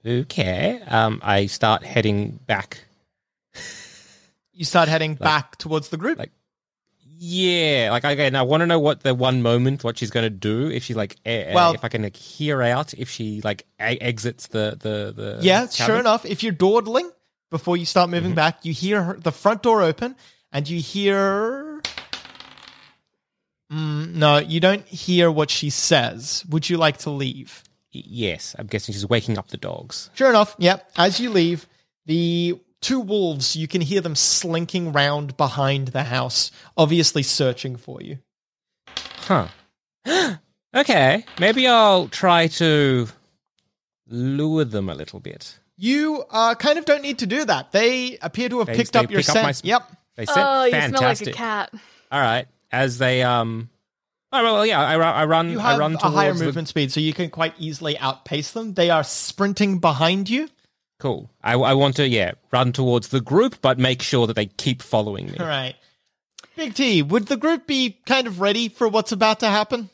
Okay. 0.05 0.81
Um, 0.89 1.21
I 1.23 1.47
start 1.47 1.85
heading 1.85 2.41
back. 2.47 2.85
You 4.53 4.65
start 4.65 4.89
heading 4.89 5.15
back 5.15 5.57
towards 5.57 5.89
the 5.91 5.97
group. 5.97 6.19
like- 6.19 6.33
Yeah, 7.23 7.91
like 7.93 8.03
again, 8.05 8.35
I 8.35 8.43
want 8.43 8.63
to 8.63 8.67
know 8.67 8.81
what 8.81 9.03
the 9.03 9.15
one 9.15 9.41
moment, 9.43 9.85
what 9.85 9.99
she's 9.99 10.11
going 10.11 10.25
to 10.25 10.31
do. 10.31 10.69
If 10.69 10.83
she 10.85 10.95
like, 10.95 11.17
eh, 11.25 11.55
Well- 11.55 11.75
if 11.75 11.85
I 11.85 11.89
can 11.89 12.03
like, 12.03 12.17
hear 12.17 12.61
out, 12.61 12.93
if 12.95 13.09
she 13.09 13.41
like 13.43 13.67
exits 13.79 14.49
the 14.49 14.77
the 14.81 15.13
the. 15.15 15.39
yeah, 15.43 15.69
sure 15.69 16.01
enough. 16.01 16.25
If 16.27 16.43
you're 16.43 16.53
dawdling 16.53 17.09
before 17.51 17.77
you 17.77 17.85
start 17.87 18.11
moving 18.11 18.35
back, 18.35 18.65
you 18.65 18.73
hear 18.73 19.03
her, 19.03 19.15
the 19.15 19.33
front 19.33 19.63
door 19.63 19.81
open 19.83 20.17
and 20.51 20.69
you 20.69 20.81
hear. 20.81 21.70
Mm, 23.73 24.15
no, 24.15 24.39
you 24.39 24.61
don't 24.61 24.85
hear 24.87 25.31
what 25.31 25.51
she 25.51 25.71
says. 25.71 26.45
Would 26.51 26.69
you 26.69 26.77
like 26.77 26.99
to 26.99 27.11
leave? 27.11 27.63
Yes, 27.93 28.55
I'm 28.59 28.67
guessing 28.67 28.93
she's 28.93 29.09
waking 29.09 29.39
up 29.39 29.49
the 29.49 29.57
dogs. 29.57 30.11
Sure 30.15 30.31
enough, 30.31 30.55
yep. 30.59 30.91
As 30.97 31.21
you 31.21 31.31
leave, 31.31 31.67
the 32.07 32.59
two 32.81 33.01
wolves, 33.01 33.57
you 33.57 33.69
can 33.69 33.81
hear 33.81 34.01
them 34.01 34.15
slinking 34.15 34.93
round 34.93 35.37
behind 35.37 35.89
the 35.89 36.05
house, 36.05 36.51
obviously 36.77 37.23
searching 37.23 37.77
for 37.77 38.01
you. 38.01 38.19
Huh. 39.27 39.49
okay, 40.75 41.25
maybe 41.39 41.67
I'll 41.67 42.09
try 42.09 42.47
to 42.49 43.09
lure 44.09 44.65
them 44.65 44.89
a 44.89 44.95
little 44.95 45.21
bit. 45.21 45.59
You 45.77 46.25
uh, 46.31 46.55
kind 46.57 46.79
of 46.79 46.85
don't 46.85 47.03
need 47.03 47.19
to 47.21 47.27
do 47.27 47.45
that. 47.45 47.73
They 47.73 48.19
appear 48.21 48.49
to 48.49 48.59
have 48.59 48.67
They- 48.67 48.77
picked 48.77 48.93
they 48.93 48.99
up 49.01 49.11
your 49.11 49.21
pick 49.21 49.29
up 49.31 49.33
scent. 49.35 49.45
my 49.45 49.51
s- 49.51 49.65
yep. 49.65 49.83
They 50.17 50.27
said 50.27 50.37
Oh, 50.45 50.65
you 50.65 50.71
fantastic. 50.73 50.99
smell 50.99 51.09
like 51.11 51.21
a 51.23 51.33
cat. 51.33 51.71
All 52.13 52.21
right, 52.21 52.47
as 52.73 52.99
they 52.99 53.23
um. 53.23 53.69
Oh 54.33 54.43
well, 54.43 54.65
yeah. 54.67 54.81
I, 54.81 54.95
ru- 54.95 55.03
I 55.03 55.25
run. 55.25 55.51
You 55.51 55.59
I 55.61 55.77
run 55.77 55.95
a 55.97 55.99
towards 55.99 56.15
higher 56.15 56.33
the- 56.33 56.45
movement 56.45 56.69
speed, 56.69 56.93
so 56.93 57.01
you 57.01 57.13
can 57.13 57.31
quite 57.31 57.55
easily 57.59 57.99
outpace 57.99 58.53
them. 58.53 58.75
They 58.75 58.91
are 58.91 59.03
sprinting 59.05 59.79
behind 59.79 60.31
you. 60.31 60.49
Cool. 61.01 61.31
I, 61.43 61.55
I 61.55 61.75
want 61.75 61.97
to 61.97 62.07
yeah 62.07 62.33
run 62.53 62.73
towards 62.73 63.09
the 63.09 63.21
group, 63.21 63.57
but 63.63 63.79
make 63.79 64.03
sure 64.03 64.27
that 64.27 64.35
they 64.35 64.47
keep 64.47 64.83
following 64.83 65.27
me. 65.33 65.39
All 65.39 65.47
right. 65.47 65.75
Big 66.57 66.75
T, 66.75 67.01
would 67.03 67.27
the 67.27 67.39
group 67.39 67.67
be 67.67 67.99
kind 68.07 68.27
of 68.27 68.41
ready 68.41 68.69
for 68.69 68.87
what's 68.89 69.13
about 69.13 69.41
to 69.41 69.49
happen? 69.49 69.89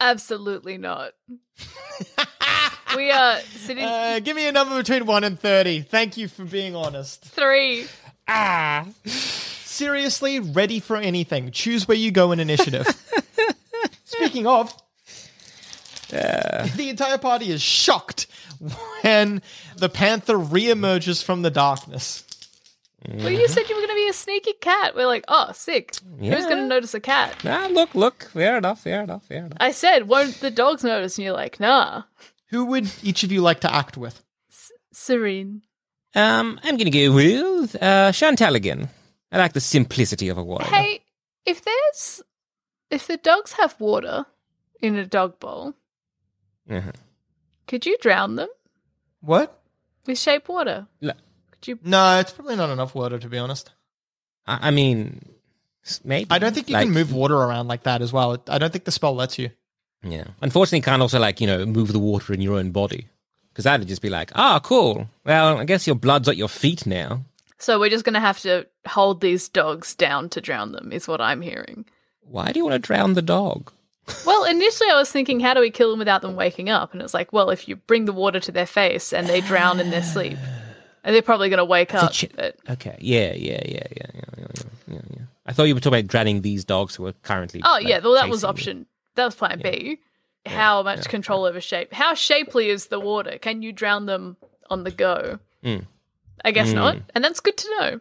Absolutely 0.00 0.76
not. 0.76 1.12
we 2.96 3.10
are 3.12 3.38
sitting 3.40 3.84
Uh, 3.84 4.18
give 4.18 4.34
me 4.34 4.48
a 4.48 4.52
number 4.52 4.76
between 4.76 5.06
1 5.06 5.24
and 5.24 5.38
30. 5.38 5.82
Thank 5.82 6.16
you 6.16 6.26
for 6.26 6.44
being 6.44 6.74
honest. 6.74 7.22
three. 7.26 7.86
Ah. 8.26 8.86
Seriously, 9.80 10.40
ready 10.40 10.78
for 10.78 10.98
anything. 10.98 11.50
Choose 11.52 11.88
where 11.88 11.96
you 11.96 12.10
go 12.10 12.32
in 12.32 12.38
initiative. 12.38 12.86
Speaking 14.04 14.46
of, 14.46 14.76
the 16.10 16.88
entire 16.90 17.16
party 17.16 17.50
is 17.50 17.62
shocked 17.62 18.26
when 19.00 19.40
the 19.78 19.88
panther 19.88 20.34
reemerges 20.34 21.24
from 21.24 21.40
the 21.40 21.50
darkness. 21.50 22.24
Well, 23.08 23.30
you 23.30 23.48
said 23.48 23.70
you 23.70 23.74
were 23.74 23.80
going 23.80 23.88
to 23.88 23.94
be 23.94 24.08
a 24.10 24.12
sneaky 24.12 24.52
cat. 24.60 24.94
We're 24.94 25.06
like, 25.06 25.24
oh, 25.28 25.52
sick. 25.54 25.94
Who's 26.18 26.44
going 26.44 26.58
to 26.58 26.66
notice 26.66 26.92
a 26.92 27.00
cat? 27.00 27.42
Nah, 27.42 27.68
look, 27.68 27.94
look. 27.94 28.24
Fair 28.34 28.58
enough. 28.58 28.82
Fair 28.82 29.02
enough. 29.02 29.24
Fair 29.24 29.46
enough. 29.46 29.56
I 29.60 29.70
said, 29.70 30.08
won't 30.08 30.40
the 30.40 30.50
dogs 30.50 30.84
notice? 30.84 31.16
And 31.16 31.24
you're 31.24 31.32
like, 31.32 31.58
nah. 31.58 32.02
Who 32.48 32.66
would 32.66 32.92
each 33.02 33.22
of 33.22 33.32
you 33.32 33.40
like 33.40 33.60
to 33.60 33.74
act 33.74 33.96
with? 33.96 34.22
Serene. 34.92 35.62
Um, 36.14 36.60
I'm 36.64 36.76
gonna 36.76 36.90
go 36.90 37.12
with 37.14 37.80
uh 37.80 38.12
Chantal 38.12 38.56
again. 38.56 38.90
I 39.32 39.38
like 39.38 39.52
the 39.52 39.60
simplicity 39.60 40.28
of 40.28 40.38
a 40.38 40.42
warrior. 40.42 40.66
Hey, 40.68 41.00
if 41.46 41.64
there's. 41.64 42.22
If 42.90 43.06
the 43.06 43.16
dogs 43.18 43.52
have 43.52 43.78
water 43.80 44.26
in 44.82 44.96
a 44.96 45.06
dog 45.06 45.38
bowl, 45.38 45.74
Uh-huh. 46.68 46.90
could 47.68 47.86
you 47.86 47.96
drown 47.98 48.34
them 48.36 48.48
What? 49.20 49.60
with 50.06 50.18
shape 50.18 50.48
water? 50.48 50.88
L- 51.02 51.12
Could 51.52 51.68
you. 51.68 51.78
No, 51.84 52.18
it's 52.18 52.32
probably 52.32 52.56
not 52.56 52.70
enough 52.70 52.94
water, 52.94 53.18
to 53.20 53.28
be 53.28 53.38
honest. 53.38 53.70
I, 54.46 54.68
I 54.68 54.70
mean, 54.72 55.24
Maybe. 56.04 56.26
I 56.30 56.38
don't 56.38 56.52
think 56.54 56.68
you 56.68 56.74
Like- 56.74 56.86
can 56.86 56.92
move 56.94 57.12
water 57.12 57.36
around 57.36 57.68
like 57.68 57.84
that 57.84 58.02
as 58.02 58.12
well. 58.12 58.42
I 58.48 58.58
don't 58.58 58.72
think 58.72 58.84
the 58.84 58.90
spell 58.92 59.14
lets 59.14 59.38
you. 59.38 59.50
Yeah. 60.02 60.24
Unfortunately, 60.40 60.78
you 60.78 60.82
can't 60.82 61.02
also 61.02 61.18
like 61.20 61.40
you 61.40 61.46
know 61.46 61.64
move 61.66 61.92
the 61.92 61.98
water 61.98 62.32
in 62.32 62.40
your 62.40 62.56
own 62.56 62.70
body 62.72 63.06
because 63.50 63.64
that'd 63.64 63.86
just 63.86 64.02
be 64.02 64.10
like, 64.10 64.32
ah, 64.34 64.58
cool. 64.60 65.08
Well, 65.24 65.58
I 65.58 65.64
guess 65.64 65.86
your 65.86 65.96
blood's 65.96 66.28
at 66.28 66.36
your 66.36 66.48
feet 66.48 66.86
now. 66.86 67.24
So 67.60 67.78
we're 67.78 67.90
just 67.90 68.04
going 68.04 68.14
to 68.14 68.20
have 68.20 68.40
to 68.40 68.66
hold 68.88 69.20
these 69.20 69.48
dogs 69.48 69.94
down 69.94 70.28
to 70.30 70.40
drown 70.40 70.72
them, 70.72 70.92
is 70.92 71.06
what 71.06 71.20
I'm 71.20 71.42
hearing. 71.42 71.84
Why 72.22 72.50
do 72.52 72.58
you 72.58 72.64
want 72.64 72.74
to 72.74 72.78
drown 72.86 73.12
the 73.14 73.22
dog? 73.22 73.70
Well, 74.26 74.44
initially 74.44 74.88
I 74.90 74.96
was 74.96 75.12
thinking, 75.12 75.40
how 75.40 75.54
do 75.54 75.60
we 75.60 75.70
kill 75.70 75.90
them 75.90 75.98
without 75.98 76.22
them 76.22 76.34
waking 76.34 76.68
up? 76.70 76.92
And 76.92 77.02
it's 77.02 77.14
like, 77.14 77.32
well, 77.32 77.50
if 77.50 77.68
you 77.68 77.76
bring 77.76 78.06
the 78.06 78.12
water 78.12 78.40
to 78.40 78.50
their 78.50 78.66
face 78.66 79.12
and 79.12 79.28
they 79.28 79.40
drown 79.40 79.78
in 79.78 79.90
their 79.90 80.02
sleep, 80.02 80.38
and 81.04 81.14
they're 81.14 81.22
probably 81.22 81.48
going 81.48 81.58
to 81.58 81.64
wake 81.64 81.94
up. 81.94 82.12
Ch- 82.12 82.26
But 82.34 82.56
Okay. 82.68 82.96
Yeah. 82.98 83.34
Yeah. 83.34 83.60
Yeah. 83.64 83.82
Yeah. 83.96 84.06
Yeah. 84.14 84.22
Yeah. 84.38 84.46
Yeah. 84.56 84.62
yeah, 84.88 85.00
yeah. 85.16 85.22
I 85.46 85.52
thought 85.52 85.64
you 85.64 85.74
were 85.74 85.80
talking 85.80 85.98
about 86.00 86.08
drowning 86.10 86.42
these 86.42 86.64
dogs 86.64 86.94
who 86.94 87.06
are 87.06 87.12
currently. 87.22 87.60
oh 87.64 87.72
like, 87.72 87.86
yeah, 87.86 87.98
well 88.00 88.14
that 88.14 88.28
was 88.28 88.42
option. 88.42 88.86
That 89.16 89.26
was 89.26 89.34
plan 89.34 89.60
B. 89.62 89.98
How 90.46 90.82
much 90.82 91.08
control 91.08 91.44
over 91.44 91.60
shape? 91.60 91.92
How 91.92 92.14
shapely 92.14 92.70
is 92.70 92.86
the 92.86 92.98
water? 93.00 93.36
Can 93.38 93.60
you 93.62 93.72
drown 93.72 94.06
them 94.06 94.36
on 94.70 94.84
the 94.84 94.90
go? 94.90 95.38
Mm. 95.62 95.84
I 96.44 96.52
guess 96.52 96.72
not, 96.72 96.98
and 97.14 97.24
that's 97.24 97.40
good 97.40 97.56
to 97.56 97.68
know. 97.78 98.00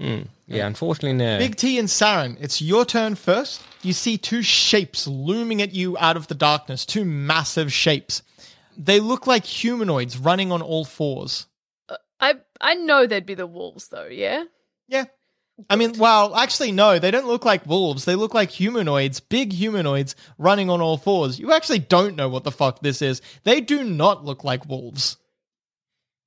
Mm. 0.00 0.28
Yeah. 0.46 0.66
Unfortunately, 0.66 1.12
no. 1.12 1.38
Big 1.38 1.56
T 1.56 1.78
and 1.78 1.88
Saren, 1.88 2.36
it's 2.40 2.62
your 2.62 2.84
turn 2.84 3.14
first. 3.14 3.62
You 3.82 3.92
see 3.92 4.18
two 4.18 4.42
shapes 4.42 5.06
looming 5.06 5.62
at 5.62 5.72
you 5.72 5.96
out 5.98 6.16
of 6.16 6.26
the 6.26 6.34
darkness, 6.34 6.86
two 6.86 7.04
massive 7.04 7.72
shapes. 7.72 8.22
They 8.76 8.98
look 8.98 9.26
like 9.26 9.44
humanoids 9.44 10.16
running 10.16 10.52
on 10.52 10.62
all 10.62 10.84
fours. 10.84 11.46
I 12.18 12.36
I 12.60 12.74
know 12.74 13.06
they'd 13.06 13.26
be 13.26 13.34
the 13.34 13.46
wolves 13.46 13.88
though. 13.88 14.06
Yeah. 14.06 14.44
Yeah. 14.88 15.04
I 15.68 15.76
mean, 15.76 15.98
well, 15.98 16.34
actually, 16.34 16.72
no, 16.72 16.98
they 16.98 17.10
don't 17.10 17.26
look 17.26 17.44
like 17.44 17.66
wolves. 17.66 18.06
They 18.06 18.14
look 18.14 18.32
like 18.32 18.50
humanoids, 18.50 19.20
big 19.20 19.52
humanoids 19.52 20.16
running 20.38 20.70
on 20.70 20.80
all 20.80 20.96
fours. 20.96 21.38
You 21.38 21.52
actually 21.52 21.80
don't 21.80 22.16
know 22.16 22.30
what 22.30 22.44
the 22.44 22.50
fuck 22.50 22.80
this 22.80 23.02
is. 23.02 23.20
They 23.44 23.60
do 23.60 23.84
not 23.84 24.24
look 24.24 24.42
like 24.42 24.66
wolves. 24.66 25.18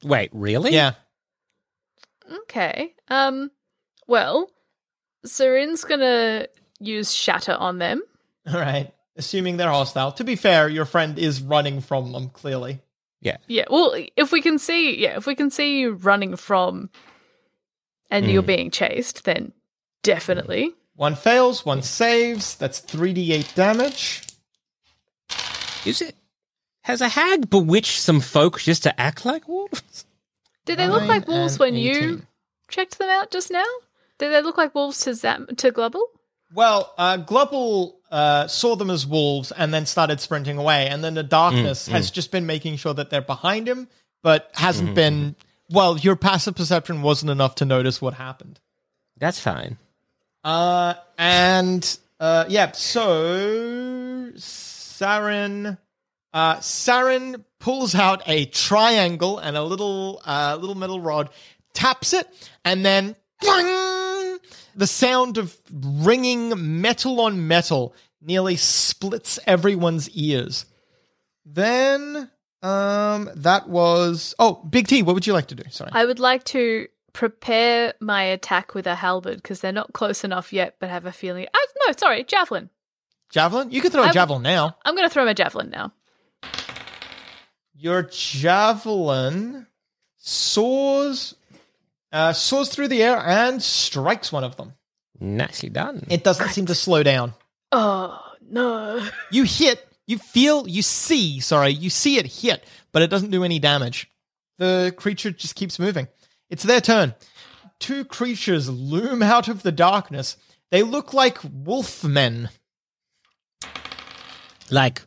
Wait. 0.04 0.30
Really? 0.34 0.72
Yeah. 0.74 0.94
Okay. 2.34 2.94
Um. 3.10 3.52
Well, 4.08 4.50
Saren's 5.26 5.84
gonna 5.84 6.48
use 6.80 7.14
shatter 7.14 7.54
on 7.54 7.78
them. 7.80 8.02
All 8.48 8.60
right. 8.60 8.92
Assuming 9.16 9.58
they're 9.58 9.70
hostile. 9.70 10.12
To 10.14 10.24
be 10.24 10.36
fair, 10.36 10.68
your 10.68 10.86
friend 10.86 11.20
is 11.20 11.42
running 11.42 11.82
from 11.82 12.12
them, 12.12 12.30
clearly. 12.30 12.82
Yeah. 13.22 13.38
Yeah. 13.48 13.66
Well, 13.70 13.96
if 14.18 14.32
we 14.32 14.42
can 14.42 14.58
see, 14.60 15.00
yeah, 15.00 15.16
if 15.16 15.26
we 15.28 15.36
can 15.36 15.50
see 15.50 15.80
you 15.80 15.94
running 15.94 16.36
from, 16.36 16.90
and 18.10 18.30
you're 18.30 18.42
being 18.44 18.70
chased, 18.70 19.24
then 19.24 19.54
definitely. 20.04 20.74
One 20.96 21.16
fails, 21.16 21.66
one 21.66 21.82
saves. 21.82 22.56
That's 22.56 22.82
3d8 22.82 23.56
damage. 23.56 24.24
Is 25.86 26.02
it? 26.02 26.16
Has 26.82 27.02
a 27.02 27.08
hag 27.08 27.50
bewitched 27.50 28.00
some 28.00 28.20
folk 28.20 28.60
just 28.60 28.84
to 28.84 29.00
act 29.00 29.26
like 29.26 29.48
wolves? 29.48 30.06
Did 30.66 30.80
they 30.80 30.88
look 30.88 31.04
like 31.04 31.28
wolves 31.28 31.54
and 31.54 31.60
when 31.60 31.76
you 31.76 32.22
checked 32.70 32.98
them 32.98 33.10
out 33.10 33.32
just 33.32 33.52
now? 33.52 33.66
Did 34.18 34.32
they 34.32 34.42
look 34.42 34.58
like 34.58 34.74
wolves 34.74 35.00
to 35.02 35.14
Zam- 35.14 35.48
to 35.58 35.72
Glubble? 35.72 36.06
Well, 36.54 36.94
uh, 36.98 37.18
Glubble 37.18 38.00
uh, 38.12 38.48
saw 38.48 38.76
them 38.76 38.90
as 38.90 39.06
wolves 39.08 39.52
and 39.52 39.74
then 39.74 39.86
started 39.86 40.20
sprinting 40.20 40.58
away. 40.58 40.88
And 40.88 41.04
then 41.04 41.16
the 41.16 41.24
darkness 41.24 41.88
has 41.88 42.12
just 42.12 42.32
been 42.32 42.46
making 42.46 42.78
sure 42.78 42.94
that 42.94 43.10
they're 43.10 43.22
behind 43.22 43.68
him, 43.68 43.88
but 44.22 44.50
hasn't 44.54 44.94
been. 44.96 45.36
Well, 45.70 45.98
your 45.98 46.16
passive 46.16 46.56
perception 46.56 47.02
wasn't 47.02 47.32
enough 47.32 47.56
to 47.56 47.66
notice 47.66 48.02
what 48.02 48.14
happened. 48.14 48.60
That's 49.18 49.40
fine. 49.40 49.78
Uh, 50.44 50.94
and 51.18 51.98
uh, 52.20 52.46
yeah, 52.48 52.72
so 52.74 54.32
Saren, 54.36 55.78
uh, 56.34 56.58
Saren 56.58 57.44
pulls 57.60 57.96
out 57.96 58.22
a 58.26 58.46
triangle 58.46 59.38
and 59.38 59.56
a 59.56 59.64
little, 59.64 60.22
uh, 60.26 60.58
little 60.60 60.76
metal 60.76 61.00
rod, 61.00 61.30
taps 61.74 62.14
it, 62.14 62.28
and 62.66 62.86
then 62.86 63.16
boing, 63.42 64.40
the 64.76 64.88
sound 64.88 65.38
of 65.38 65.58
ringing 65.72 66.82
metal 66.82 67.22
on 67.22 67.48
metal 67.48 67.96
nearly 68.22 68.56
splits 68.56 69.40
everyone's 69.46 70.10
ears. 70.12 70.66
Then, 71.46 72.30
um, 72.62 73.30
that 73.36 73.68
was 73.68 74.34
oh, 74.40 74.64
Big 74.70 74.88
T. 74.88 75.04
What 75.04 75.14
would 75.14 75.28
you 75.28 75.34
like 75.34 75.48
to 75.48 75.56
do? 75.56 75.64
Sorry. 75.70 75.92
I 75.94 76.06
would 76.06 76.20
like 76.20 76.46
to 76.46 76.88
prepare 77.12 77.94
my 78.00 78.24
attack 78.24 78.74
with 78.74 78.88
a 78.88 78.96
halberd 78.96 79.38
because 79.38 79.62
they're 79.62 79.72
not 79.72 79.94
close 79.94 80.24
enough 80.24 80.52
yet, 80.52 80.78
but 80.80 80.90
have 80.90 81.06
a 81.06 81.12
feeling. 81.12 81.46
I 81.54 81.66
no, 81.86 81.94
sorry, 81.98 82.24
javelin. 82.24 82.70
javelin. 83.30 83.72
You 83.72 83.82
can 83.82 83.92
throw 83.92 84.04
a 84.10 84.14
javelin 84.14 84.42
now. 84.42 84.78
I'm 84.86 84.96
going 84.96 85.08
to 85.08 85.14
throw 85.14 85.26
my 85.26 85.34
javelin 85.34 85.70
now. 85.70 85.92
Your 87.84 88.04
javelin 88.04 89.68
soars 90.16 91.36
uh, 92.14 92.32
soars 92.32 92.70
through 92.70 92.88
the 92.88 93.04
air 93.04 93.18
and 93.18 93.62
strikes 93.62 94.32
one 94.32 94.46
of 94.46 94.56
them. 94.56 94.76
Nicely 95.20 95.68
done. 95.68 96.08
It 96.10 96.24
doesn't 96.24 96.48
seem 96.52 96.66
to 96.68 96.76
slow 96.76 97.04
down. 97.04 97.34
Oh 97.74 98.18
no! 98.50 99.06
You 99.32 99.44
hit, 99.44 99.86
you 100.08 100.18
feel, 100.18 100.66
you 100.66 100.82
see, 100.82 101.42
sorry, 101.42 101.72
you 101.72 101.90
see 101.90 102.18
it 102.18 102.26
hit, 102.26 102.64
but 102.94 103.02
it 103.02 103.10
doesn't 103.10 103.32
do 103.32 103.44
any 103.44 103.60
damage. 103.60 104.10
The 104.60 104.94
creature 104.96 105.32
just 105.32 105.56
keeps 105.56 105.78
moving. 105.78 106.08
It's 106.50 106.64
their 106.64 106.80
turn. 106.80 107.16
Two 107.80 108.06
creatures 108.06 108.70
loom 108.70 109.22
out 109.22 109.50
of 109.50 109.62
the 109.62 109.74
darkness. 109.74 110.38
They 110.72 110.84
look 110.84 111.14
like 111.14 111.40
wolf 111.52 112.02
men. 112.06 112.48
like 114.72 115.02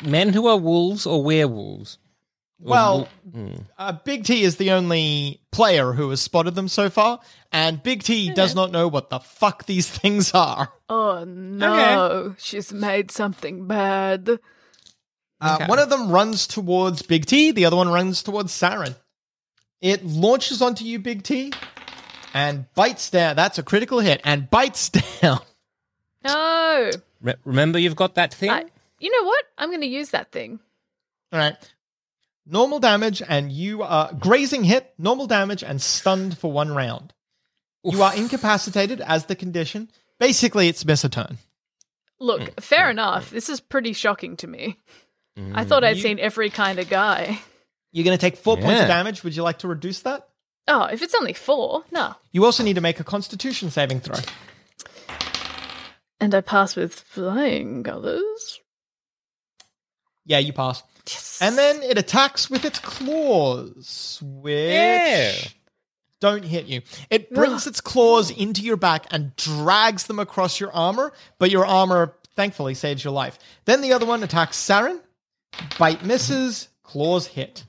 men 0.00 0.28
who 0.28 0.46
are 0.46 0.56
wolves 0.56 1.04
or 1.04 1.24
werewolves. 1.24 1.98
Or 2.64 2.70
Well, 2.70 3.08
wol- 3.32 3.50
uh, 3.78 3.92
Big 4.04 4.24
T 4.24 4.42
is 4.42 4.56
the 4.56 4.70
only 4.70 5.40
player 5.50 5.92
who 5.92 6.10
has 6.10 6.20
spotted 6.20 6.54
them 6.54 6.68
so 6.68 6.88
far, 6.90 7.20
and 7.50 7.82
Big 7.82 8.02
T 8.04 8.30
does 8.32 8.54
not 8.54 8.70
know 8.70 8.86
what 8.88 9.10
the 9.10 9.18
fuck 9.18 9.66
these 9.66 9.88
things 9.98 10.32
are. 10.32 10.72
Oh 10.88 11.24
no! 11.24 12.34
She's 12.38 12.72
made 12.72 13.10
something 13.10 13.66
bad. 13.66 14.28
Uh, 15.40 15.56
Okay. 15.56 15.66
One 15.66 15.80
of 15.80 15.90
them 15.90 16.08
runs 16.10 16.46
towards 16.46 17.02
Big 17.02 17.26
T, 17.26 17.50
the 17.50 17.64
other 17.64 17.76
one 17.76 17.88
runs 17.88 18.22
towards 18.22 18.52
Saren. 18.52 18.94
It 19.80 20.04
launches 20.04 20.62
onto 20.62 20.84
you, 20.84 21.00
Big 21.00 21.24
T, 21.24 21.52
and 22.32 22.66
bites 22.76 23.10
down. 23.10 23.34
That's 23.34 23.58
a 23.58 23.64
critical 23.64 23.98
hit, 23.98 24.20
and 24.24 24.48
bites 24.48 24.88
down. 25.20 25.40
No! 26.24 26.90
Re- 27.20 27.34
remember, 27.44 27.80
you've 27.80 27.96
got 27.96 28.14
that 28.14 28.32
thing. 28.32 28.50
I, 28.50 28.64
you 29.00 29.10
know 29.10 29.26
what? 29.26 29.44
I'm 29.58 29.70
going 29.70 29.80
to 29.80 29.86
use 29.88 30.10
that 30.10 30.30
thing. 30.30 30.60
All 31.32 31.40
right. 31.40 31.56
Normal 32.44 32.80
damage, 32.80 33.22
and 33.26 33.52
you 33.52 33.82
are 33.82 34.12
grazing 34.12 34.64
hit, 34.64 34.92
normal 34.98 35.26
damage, 35.26 35.62
and 35.62 35.80
stunned 35.80 36.36
for 36.36 36.50
one 36.50 36.74
round. 36.74 37.12
You 37.84 38.02
are 38.02 38.14
incapacitated 38.14 39.00
as 39.00 39.26
the 39.26 39.36
condition. 39.36 39.90
Basically, 40.18 40.68
it's 40.68 40.84
miss 40.84 41.04
a 41.04 41.08
turn. 41.08 41.38
Look, 42.20 42.40
mm. 42.40 42.62
fair 42.62 42.86
mm. 42.86 42.92
enough. 42.92 43.30
This 43.30 43.48
is 43.48 43.60
pretty 43.60 43.92
shocking 43.92 44.36
to 44.38 44.46
me. 44.46 44.78
I 45.36 45.40
mm. 45.64 45.66
thought 45.66 45.84
I'd 45.84 45.98
seen 45.98 46.18
every 46.18 46.50
kind 46.50 46.78
of 46.78 46.88
guy. 46.88 47.40
You're 47.92 48.04
going 48.04 48.16
to 48.16 48.20
take 48.20 48.36
four 48.36 48.56
points 48.56 48.82
of 48.82 48.88
damage. 48.88 49.24
Would 49.24 49.36
you 49.36 49.42
like 49.42 49.58
to 49.58 49.68
reduce 49.68 50.00
that? 50.00 50.28
Oh, 50.68 50.84
if 50.84 51.02
it's 51.02 51.14
only 51.14 51.32
four, 51.32 51.84
no. 51.90 52.14
You 52.30 52.44
also 52.44 52.62
need 52.62 52.74
to 52.74 52.80
make 52.80 53.00
a 53.00 53.04
Constitution 53.04 53.70
saving 53.70 54.00
throw. 54.00 54.16
And 56.20 56.34
I 56.34 56.40
pass 56.40 56.76
with 56.76 56.94
flying 56.94 57.82
colors. 57.82 58.60
Yeah, 60.24 60.38
you 60.38 60.52
pass. 60.52 60.82
Yes. 61.06 61.38
And 61.40 61.58
then 61.58 61.82
it 61.82 61.98
attacks 61.98 62.48
with 62.50 62.64
its 62.64 62.78
claws, 62.78 64.18
which 64.22 64.70
Yeah. 64.70 65.34
don't 66.20 66.44
hit 66.44 66.66
you. 66.66 66.82
It 67.10 67.32
brings 67.34 67.66
its 67.66 67.80
claws 67.80 68.30
into 68.30 68.62
your 68.62 68.76
back 68.76 69.06
and 69.10 69.34
drags 69.36 70.04
them 70.06 70.18
across 70.18 70.60
your 70.60 70.72
armor, 70.72 71.12
but 71.38 71.50
your 71.50 71.66
armor 71.66 72.14
thankfully 72.36 72.74
saves 72.74 73.02
your 73.04 73.12
life. 73.12 73.38
Then 73.64 73.80
the 73.82 73.92
other 73.92 74.06
one 74.06 74.22
attacks 74.22 74.56
Saren. 74.56 75.00
Bite 75.78 76.04
misses, 76.04 76.68
claws 76.82 77.26
hit. 77.26 77.64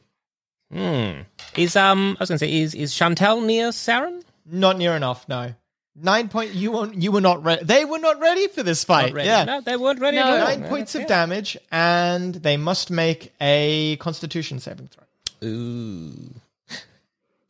Hmm. 0.71 1.21
Is 1.57 1.75
um, 1.75 2.15
I 2.19 2.21
was 2.23 2.29
going 2.29 2.39
to 2.39 2.45
say, 2.45 2.61
is 2.61 2.73
is 2.73 2.93
Chantel 2.93 3.45
near 3.45 3.69
Saren? 3.69 4.23
Not 4.45 4.77
near 4.77 4.93
enough, 4.95 5.27
no. 5.27 5.53
Nine 5.95 6.27
point. 6.29 6.53
You 6.53 6.71
were 6.71 6.91
you 6.93 7.11
were 7.11 7.21
not 7.21 7.43
ready. 7.43 7.63
They 7.65 7.85
were 7.85 7.99
not 7.99 8.19
ready 8.19 8.47
for 8.47 8.63
this 8.63 8.83
fight. 8.83 9.13
Ready. 9.13 9.27
Yeah, 9.27 9.43
No, 9.43 9.61
they 9.61 9.77
weren't 9.77 9.99
ready. 9.99 10.17
No. 10.17 10.35
at 10.37 10.39
nine 10.43 10.61
No, 10.61 10.67
points 10.69 10.95
of 10.95 11.01
yeah. 11.01 11.07
damage, 11.07 11.55
and 11.71 12.33
they 12.35 12.57
must 12.57 12.89
make 12.89 13.31
a 13.39 13.95
Constitution 13.97 14.59
saving 14.59 14.87
throw. 14.87 15.47
Ooh. 15.47 16.33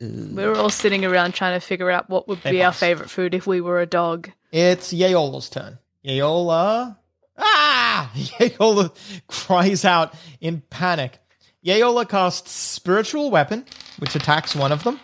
We 0.02 0.46
were 0.46 0.58
all 0.58 0.70
sitting 0.70 1.06
around 1.06 1.34
trying 1.34 1.58
to 1.58 1.66
figure 1.66 1.90
out 1.90 2.10
what 2.10 2.28
would 2.28 2.42
They 2.44 2.52
be 2.52 2.64
our 2.64 2.74
favorite 2.74 3.10
food 3.10 3.34
if 3.34 3.48
we 3.48 3.62
were 3.62 3.80
a 3.80 3.86
dog. 3.86 4.30
It's 4.52 4.92
Yeola's 4.92 5.50
turn. 5.50 5.78
Yeola. 6.04 6.98
Ah! 7.38 8.12
Yeola 8.16 8.94
cries 9.28 9.86
out 9.86 10.14
in 10.42 10.62
panic. 10.70 11.20
Yeola 11.66 12.08
casts 12.10 12.52
Spiritual 12.52 13.32
Weapon, 13.32 13.66
which 14.00 14.16
attacks 14.16 14.54
one 14.54 14.74
of 14.74 14.84
them, 14.84 15.00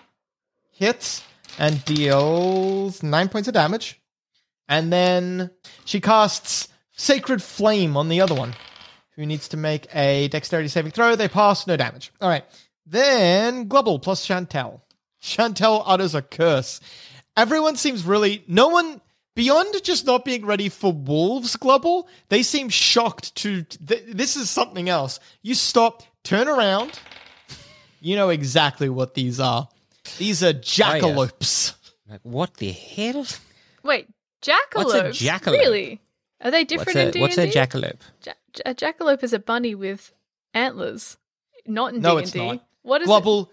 hits, 0.72 1.24
and 1.60 1.84
deals 1.86 3.04
nine 3.04 3.30
points 3.30 3.48
of 3.48 3.54
damage. 3.54 4.02
And 4.68 4.92
then 4.92 5.52
she 5.86 6.00
casts 6.00 6.70
Sacred 6.94 7.44
Flame 7.44 7.98
on 7.98 8.10
the 8.10 8.22
other 8.22 8.34
one, 8.36 8.56
who 9.16 9.26
needs 9.26 9.50
to 9.50 9.58
make 9.58 9.94
a 9.94 10.28
dexterity 10.30 10.70
saving 10.70 10.92
throw. 10.92 11.16
They 11.16 11.28
pass, 11.28 11.68
no 11.68 11.76
damage. 11.76 12.12
All 12.22 12.30
right. 12.30 12.46
Then 12.86 13.68
Glubble 13.68 14.00
plus 14.00 14.26
Chantel. 14.26 14.82
Chantel 15.22 15.84
utters 15.86 16.16
a 16.16 16.22
curse. 16.22 16.80
Everyone 17.36 17.76
seems 17.76 18.04
really. 18.04 18.44
No 18.48 18.70
one. 18.70 19.02
Beyond 19.36 19.84
just 19.84 20.06
not 20.06 20.26
being 20.26 20.46
ready 20.46 20.68
for 20.68 20.92
wolves, 20.92 21.56
Glubble, 21.56 22.10
they 22.28 22.44
seem 22.44 22.68
shocked 22.68 23.36
to. 23.36 23.64
Th- 23.64 24.04
this 24.08 24.36
is 24.36 24.50
something 24.50 24.90
else. 24.90 25.20
You 25.42 25.56
stop, 25.56 26.04
turn 26.24 26.48
around. 26.48 27.00
You 28.02 28.16
know 28.16 28.30
exactly 28.30 28.88
what 28.88 29.14
these 29.14 29.42
are. 29.42 29.68
These 30.18 30.44
are 30.44 30.54
jackalopes. 30.54 31.74
Like, 32.10 32.22
what 32.24 32.56
the 32.56 32.72
hell? 32.72 33.26
Wait, 33.84 34.08
jackalope? 34.42 34.76
What's 34.86 34.94
a 35.22 35.26
jackalope? 35.26 35.52
Really? 35.52 36.02
Are 36.42 36.52
they 36.52 36.64
different 36.64 36.96
What's 36.96 37.06
in 37.06 37.12
D&D? 37.12 37.22
what's 37.22 37.38
a 37.38 37.48
jackalope? 37.48 38.00
Ja- 38.26 38.34
ja- 38.56 38.62
a 38.72 38.74
jackalope 38.74 39.24
is 39.24 39.34
a 39.34 39.40
bunny 39.40 39.76
with 39.76 40.14
antlers. 40.54 41.18
Not 41.68 41.94
in 41.94 42.02
No, 42.02 42.16
D&D. 42.16 42.24
it's 42.24 42.36
not. 42.36 42.64
What 42.82 43.02
is 43.02 43.06
it? 43.06 43.10
Glubble, 43.10 43.52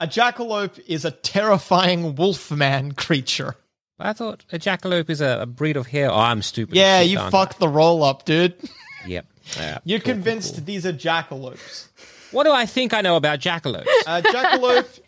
a 0.00 0.06
jackalope 0.06 0.78
is 0.86 1.04
a 1.04 1.10
terrifying 1.10 2.14
wolfman 2.14 2.92
creature. 2.92 3.56
I 4.00 4.12
thought 4.12 4.44
a 4.52 4.58
jackalope 4.58 5.10
is 5.10 5.20
a, 5.20 5.40
a 5.40 5.46
breed 5.46 5.76
of 5.76 5.88
hare. 5.88 6.10
Oh, 6.12 6.16
I'm 6.16 6.40
stupid. 6.42 6.76
Yeah, 6.76 7.00
Shit, 7.00 7.10
you 7.10 7.18
aren't 7.18 7.32
fucked 7.32 7.58
the 7.58 7.68
roll 7.68 8.02
up, 8.04 8.24
dude. 8.24 8.54
Yep. 9.06 9.26
Yeah, 9.56 9.78
You're 9.84 10.00
cool, 10.00 10.06
cool, 10.06 10.14
convinced 10.14 10.56
cool. 10.56 10.64
these 10.64 10.84
are 10.84 10.92
jackalopes. 10.92 11.86
What 12.32 12.44
do 12.44 12.52
I 12.52 12.66
think 12.66 12.92
I 12.92 13.00
know 13.00 13.16
about 13.16 13.38
jackalopes? 13.38 13.86
Uh, 14.06 14.20
jackalope 14.22 15.00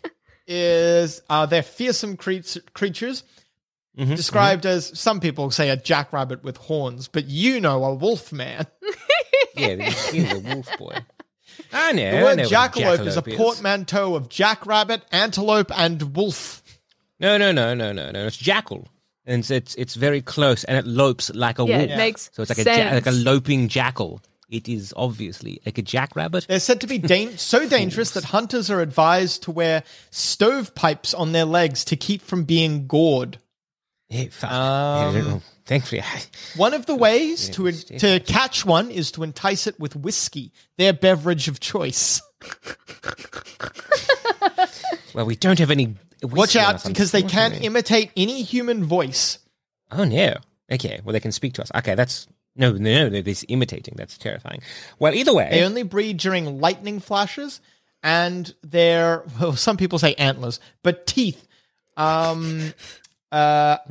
is 0.51 1.21
uh, 1.29 1.45
they're 1.45 1.63
fearsome 1.63 2.17
cre- 2.17 2.59
creatures. 2.73 3.23
Mm-hmm, 3.97 4.15
Described 4.15 4.65
as 4.65 4.97
some 4.97 5.19
people 5.19 5.51
say 5.51 5.69
a 5.69 5.75
jackrabbit 5.75 6.43
with 6.43 6.55
horns, 6.57 7.07
but 7.09 7.25
you 7.25 7.59
know 7.59 7.83
a 7.83 7.93
wolf 7.93 8.31
man. 8.31 8.65
yeah, 9.55 9.75
he's 9.89 10.31
a 10.31 10.39
wolf 10.55 10.69
boy. 10.77 10.95
I 11.73 11.91
know. 11.91 12.09
The 12.11 12.17
I 12.19 12.23
word 12.23 12.37
know 12.37 12.43
what 12.43 12.51
jackalope 12.51 13.05
is 13.05 13.17
a 13.17 13.21
portmanteau 13.21 14.15
of 14.15 14.29
jackrabbit, 14.29 15.01
antelope, 15.11 15.71
and 15.77 16.15
wolf. 16.15 16.63
No, 17.19 17.37
no, 17.37 17.51
no, 17.51 17.73
no, 17.73 17.91
no, 17.91 18.11
no. 18.11 18.27
It's 18.27 18.37
jackal, 18.37 18.87
and 19.25 19.39
it's 19.41 19.51
it's, 19.51 19.75
it's 19.75 19.95
very 19.95 20.21
close, 20.21 20.63
and 20.63 20.77
it 20.77 20.87
lopes 20.87 21.29
like 21.35 21.59
a 21.59 21.65
Yeah, 21.65 21.79
wolf. 21.79 21.89
it 21.91 21.97
makes 21.97 22.29
so 22.33 22.43
it's 22.43 22.57
like 22.57 22.65
a 22.65 22.77
ja- 22.85 22.93
like 22.93 23.05
a 23.07 23.11
loping 23.11 23.67
jackal. 23.67 24.21
It 24.51 24.67
is 24.67 24.93
obviously 24.97 25.61
like 25.65 25.77
a 25.77 25.81
jackrabbit. 25.81 26.45
They're 26.47 26.59
said 26.59 26.81
to 26.81 26.87
be 26.87 26.97
dan- 26.97 27.37
so 27.37 27.67
dangerous 27.67 28.11
that 28.11 28.25
hunters 28.25 28.69
are 28.69 28.81
advised 28.81 29.43
to 29.43 29.51
wear 29.51 29.83
stovepipes 30.11 31.13
on 31.17 31.31
their 31.31 31.45
legs 31.45 31.85
to 31.85 31.95
keep 31.95 32.21
from 32.21 32.43
being 32.43 32.85
gored. 32.85 33.39
Yeah, 34.09 34.25
fuck. 34.29 34.51
Um, 34.51 35.15
Yeah, 35.15 35.39
thankfully, 35.65 36.01
I, 36.01 36.21
One 36.57 36.73
of 36.73 36.85
the 36.85 36.95
ways 36.95 37.47
Yeah, 37.47 37.71
to 37.71 37.71
to 37.99 38.19
catch 38.19 38.65
one 38.65 38.91
is 38.91 39.09
to 39.13 39.23
entice 39.23 39.67
it 39.67 39.79
with 39.79 39.95
whiskey, 39.95 40.51
their 40.77 40.91
beverage 40.91 41.47
of 41.47 41.61
choice. 41.61 42.21
well, 45.13 45.25
we 45.25 45.35
don't 45.37 45.59
have 45.59 45.71
any. 45.71 45.95
Watch 46.23 46.55
out 46.55 46.83
because 46.83 47.11
they 47.11 47.21
can 47.21 47.29
unfortunately. 47.53 47.65
imitate 47.67 48.11
any 48.17 48.43
human 48.43 48.83
voice. 48.83 49.39
Oh 49.91 50.03
no. 50.03 50.35
Okay, 50.71 50.99
well 51.03 51.13
they 51.13 51.19
can 51.21 51.31
speak 51.31 51.53
to 51.53 51.61
us. 51.61 51.71
Okay, 51.75 51.95
that's 51.95 52.27
no, 52.55 52.71
no, 52.73 52.77
no. 52.77 53.09
They're 53.09 53.21
just 53.21 53.45
imitating. 53.47 53.95
That's 53.97 54.17
terrifying. 54.17 54.61
Well, 54.99 55.13
either 55.13 55.33
way, 55.33 55.47
They 55.51 55.63
only 55.63 55.83
breed 55.83 56.17
during 56.17 56.59
lightning 56.59 56.99
flashes, 56.99 57.61
and 58.03 58.53
their 58.63 59.23
well, 59.39 59.55
some 59.55 59.77
people 59.77 59.99
say 59.99 60.13
antlers, 60.15 60.59
but 60.83 61.05
teeth 61.07 61.47
um, 61.97 62.73
uh, 63.31 63.35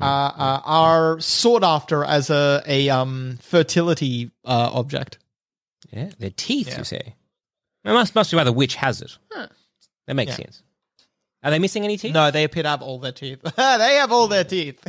uh, 0.00 0.04
uh, 0.04 0.60
are 0.64 1.20
sought 1.20 1.64
after 1.64 2.04
as 2.04 2.30
a 2.30 2.62
a 2.66 2.88
um, 2.90 3.38
fertility 3.42 4.30
uh, 4.44 4.70
object. 4.72 5.18
yeah, 5.90 6.10
their 6.18 6.30
teeth. 6.30 6.68
Yeah. 6.68 6.78
You 6.78 6.84
say? 6.84 7.14
It 7.84 7.92
must 7.92 8.14
must 8.14 8.30
be 8.30 8.36
why 8.36 8.44
the 8.44 8.52
witch 8.52 8.74
has 8.76 9.00
it. 9.00 9.16
That 10.06 10.14
makes 10.14 10.30
Yeah. 10.32 10.36
sense. 10.36 10.62
Are 11.42 11.50
they 11.50 11.58
missing 11.58 11.84
any 11.84 11.96
teeth? 11.96 12.12
No, 12.12 12.30
they 12.30 12.44
appear 12.44 12.64
to 12.64 12.68
have 12.68 12.82
all 12.82 12.98
their 12.98 13.12
teeth. 13.12 13.40
they 13.56 13.94
have 13.94 14.12
all 14.12 14.28
their 14.28 14.44
teeth. 14.44 14.84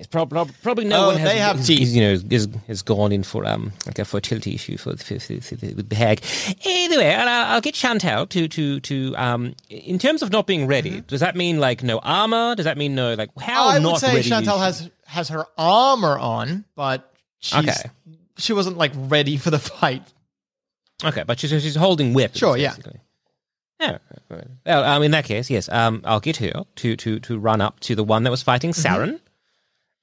Yes, 0.00 0.06
prob- 0.06 0.30
prob- 0.30 0.50
probably 0.62 0.86
no 0.86 1.04
Oh, 1.04 1.06
one 1.08 1.18
has, 1.18 1.30
they 1.30 1.38
have 1.38 1.60
is- 1.60 1.66
teeth. 1.66 1.82
is, 1.82 1.94
you 1.94 2.00
know, 2.02 2.18
is, 2.30 2.48
has 2.68 2.80
gone 2.80 3.12
in 3.12 3.22
for 3.22 3.44
um 3.44 3.72
like 3.84 3.98
a 3.98 4.06
fertility 4.06 4.54
issue 4.54 4.78
for, 4.78 4.96
for, 4.96 5.20
for, 5.20 5.34
with 5.34 5.90
the 5.90 5.94
hag. 5.94 6.22
Anyway, 6.64 7.12
I'll, 7.14 7.28
I'll 7.54 7.60
get 7.60 7.74
Chantal 7.74 8.26
to 8.28 8.48
to 8.48 8.80
to 8.80 9.14
um 9.18 9.54
in 9.68 9.98
terms 9.98 10.22
of 10.22 10.30
not 10.32 10.46
being 10.46 10.66
ready. 10.66 11.02
Does 11.02 11.20
that 11.20 11.36
mean 11.36 11.60
like 11.60 11.82
no 11.82 11.98
armor? 11.98 12.54
Does 12.54 12.64
that 12.64 12.78
mean 12.78 12.94
no 12.94 13.12
like 13.12 13.28
how 13.38 13.68
I 13.68 13.78
not 13.78 13.92
would 13.92 14.00
say? 14.00 14.22
Chantal 14.22 14.56
is 14.62 14.78
has 14.80 14.90
has 15.04 15.28
her 15.28 15.44
armor 15.58 16.18
on, 16.18 16.64
but 16.74 17.12
she's, 17.40 17.58
Okay. 17.68 17.90
she 18.38 18.54
wasn't 18.54 18.78
like 18.78 18.92
ready 18.96 19.36
for 19.36 19.50
the 19.50 19.58
fight. 19.58 20.02
okay, 21.04 21.24
but 21.26 21.38
she's 21.38 21.50
she's 21.62 21.76
holding 21.76 22.14
weapons. 22.14 22.38
Sure, 22.38 22.56
yeah. 22.56 22.70
basically. 22.70 23.00
Yeah. 23.80 23.98
Well, 24.64 24.84
um, 24.84 25.02
in 25.02 25.10
that 25.10 25.24
case, 25.26 25.50
yes. 25.50 25.68
Um, 25.68 26.00
I'll 26.04 26.20
get 26.20 26.36
her 26.38 26.64
to 26.76 26.96
to 26.96 27.18
to 27.20 27.38
run 27.38 27.60
up 27.60 27.80
to 27.80 27.94
the 27.94 28.04
one 28.04 28.22
that 28.24 28.30
was 28.30 28.42
fighting 28.42 28.70
Mm-hmm. 28.72 29.16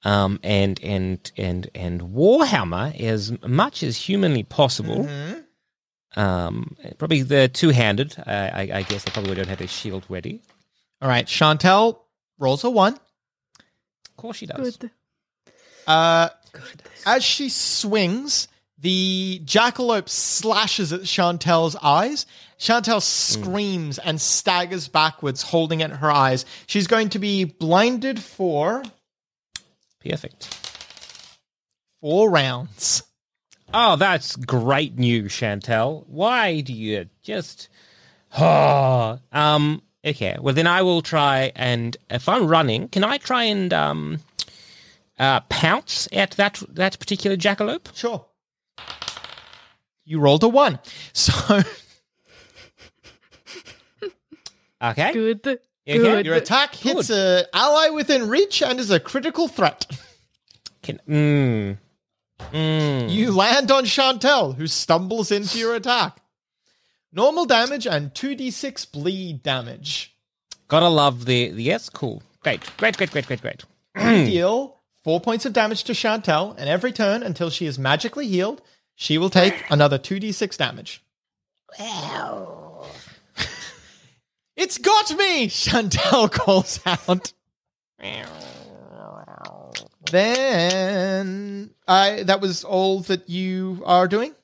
Saren. 0.04 0.10
Um, 0.10 0.40
and 0.42 0.80
and 0.82 1.32
and 1.36 1.70
and 1.74 2.00
Warhammer 2.00 2.98
as 3.00 3.32
much 3.42 3.82
as 3.82 3.96
humanly 3.96 4.42
possible. 4.42 5.04
Mm-hmm. 5.04 6.20
Um, 6.20 6.76
probably 6.96 7.22
the 7.22 7.48
two-handed. 7.48 8.16
Uh, 8.18 8.30
I, 8.30 8.70
I 8.72 8.82
guess 8.82 9.04
they 9.04 9.10
probably 9.10 9.34
don't 9.34 9.48
have 9.48 9.58
their 9.58 9.68
shield 9.68 10.04
ready. 10.08 10.42
All 11.00 11.08
right, 11.08 11.26
Chantel 11.26 11.98
rolls 12.38 12.64
a 12.64 12.70
one. 12.70 12.94
Of 12.94 14.16
course 14.16 14.38
she 14.38 14.46
does. 14.46 14.76
Good. 14.76 14.90
Uh, 15.86 16.30
as 17.06 17.22
she 17.22 17.48
swings, 17.48 18.48
the 18.78 19.40
jackalope 19.44 20.08
slashes 20.08 20.92
at 20.92 21.02
Chantel's 21.02 21.76
eyes. 21.82 22.26
Chantel 22.58 23.00
screams 23.00 23.98
and 23.98 24.20
staggers 24.20 24.88
backwards, 24.88 25.42
holding 25.42 25.82
at 25.82 25.90
her 25.90 26.10
eyes. 26.10 26.44
She's 26.66 26.88
going 26.88 27.10
to 27.10 27.18
be 27.18 27.44
blinded 27.44 28.20
for 28.20 28.82
Perfect. 30.00 30.46
four 32.00 32.30
rounds. 32.30 33.02
Oh, 33.74 33.96
that's 33.96 34.36
great 34.36 34.98
news, 34.98 35.32
Chantel. 35.32 36.06
Why 36.06 36.60
do 36.60 36.72
you 36.72 37.08
just? 37.22 37.68
Oh, 38.38 39.18
um. 39.32 39.82
Okay. 40.04 40.36
Well, 40.40 40.54
then 40.54 40.66
I 40.66 40.82
will 40.82 41.02
try 41.02 41.52
and 41.56 41.96
if 42.08 42.28
I'm 42.28 42.46
running, 42.46 42.88
can 42.88 43.04
I 43.04 43.18
try 43.18 43.44
and 43.44 43.72
um, 43.74 44.20
uh, 45.18 45.40
pounce 45.50 46.08
at 46.12 46.30
that 46.32 46.62
that 46.68 46.98
particular 46.98 47.36
jackalope? 47.36 47.94
Sure. 47.94 48.24
You 50.04 50.20
rolled 50.20 50.44
a 50.44 50.48
one. 50.48 50.78
So 51.12 51.62
Okay. 54.80 55.12
Good. 55.12 55.58
Okay. 55.88 55.98
Good. 55.98 56.26
your 56.26 56.34
attack 56.34 56.74
hits 56.74 57.08
a 57.08 57.46
ally 57.54 57.88
within 57.88 58.28
reach 58.28 58.62
and 58.62 58.78
is 58.78 58.90
a 58.90 59.00
critical 59.00 59.48
threat. 59.48 59.86
Can, 60.82 61.00
mm, 61.08 61.78
mm. 62.52 63.10
You 63.10 63.32
land 63.32 63.70
on 63.70 63.84
Chantel, 63.84 64.54
who 64.54 64.66
stumbles 64.66 65.30
into 65.30 65.58
your 65.58 65.74
attack. 65.74 66.20
Normal 67.10 67.46
damage 67.46 67.86
and 67.86 68.12
2d6 68.12 68.92
bleed 68.92 69.42
damage. 69.42 70.14
Gotta 70.68 70.88
love 70.88 71.24
the, 71.24 71.50
the 71.50 71.62
yes. 71.62 71.88
Cool. 71.88 72.22
Great. 72.42 72.60
Great. 72.76 72.98
Great. 72.98 73.10
Great. 73.10 73.26
Great. 73.26 73.40
Great. 73.40 73.64
You 73.96 74.26
deal 74.30 74.76
four 75.04 75.20
points 75.20 75.46
of 75.46 75.54
damage 75.54 75.84
to 75.84 75.92
Chantel, 75.92 76.54
and 76.58 76.68
every 76.68 76.92
turn 76.92 77.22
until 77.22 77.48
she 77.48 77.64
is 77.64 77.78
magically 77.78 78.28
healed, 78.28 78.60
she 78.94 79.16
will 79.16 79.30
take 79.30 79.64
another 79.70 79.98
2d6 79.98 80.56
damage. 80.58 81.02
It's 84.58 84.76
got 84.76 85.16
me! 85.16 85.48
Chantel 85.48 86.30
calls 86.30 86.80
out. 86.84 87.32
Then 90.10 91.70
I 91.86 92.22
that 92.24 92.40
was 92.40 92.64
all 92.64 93.00
that 93.00 93.28
you 93.28 93.82
are 93.86 94.08
doing? 94.08 94.34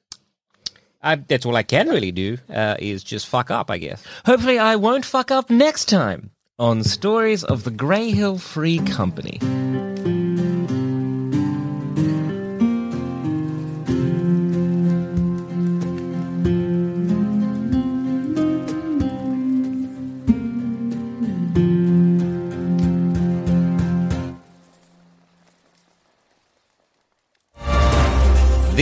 I, 1.02 1.16
that's 1.16 1.44
all 1.44 1.54
I 1.54 1.62
can 1.62 1.88
really 1.88 2.12
do 2.12 2.38
uh, 2.48 2.76
is 2.78 3.04
just 3.04 3.26
fuck 3.26 3.50
up, 3.50 3.70
I 3.70 3.76
guess. 3.76 4.02
Hopefully, 4.24 4.58
I 4.58 4.76
won't 4.76 5.04
fuck 5.04 5.30
up 5.30 5.50
next 5.50 5.86
time 5.86 6.30
on 6.58 6.82
Stories 6.82 7.44
of 7.44 7.64
the 7.64 7.70
Grey 7.70 8.10
Hill 8.10 8.38
Free 8.38 8.78
Company. 8.78 9.38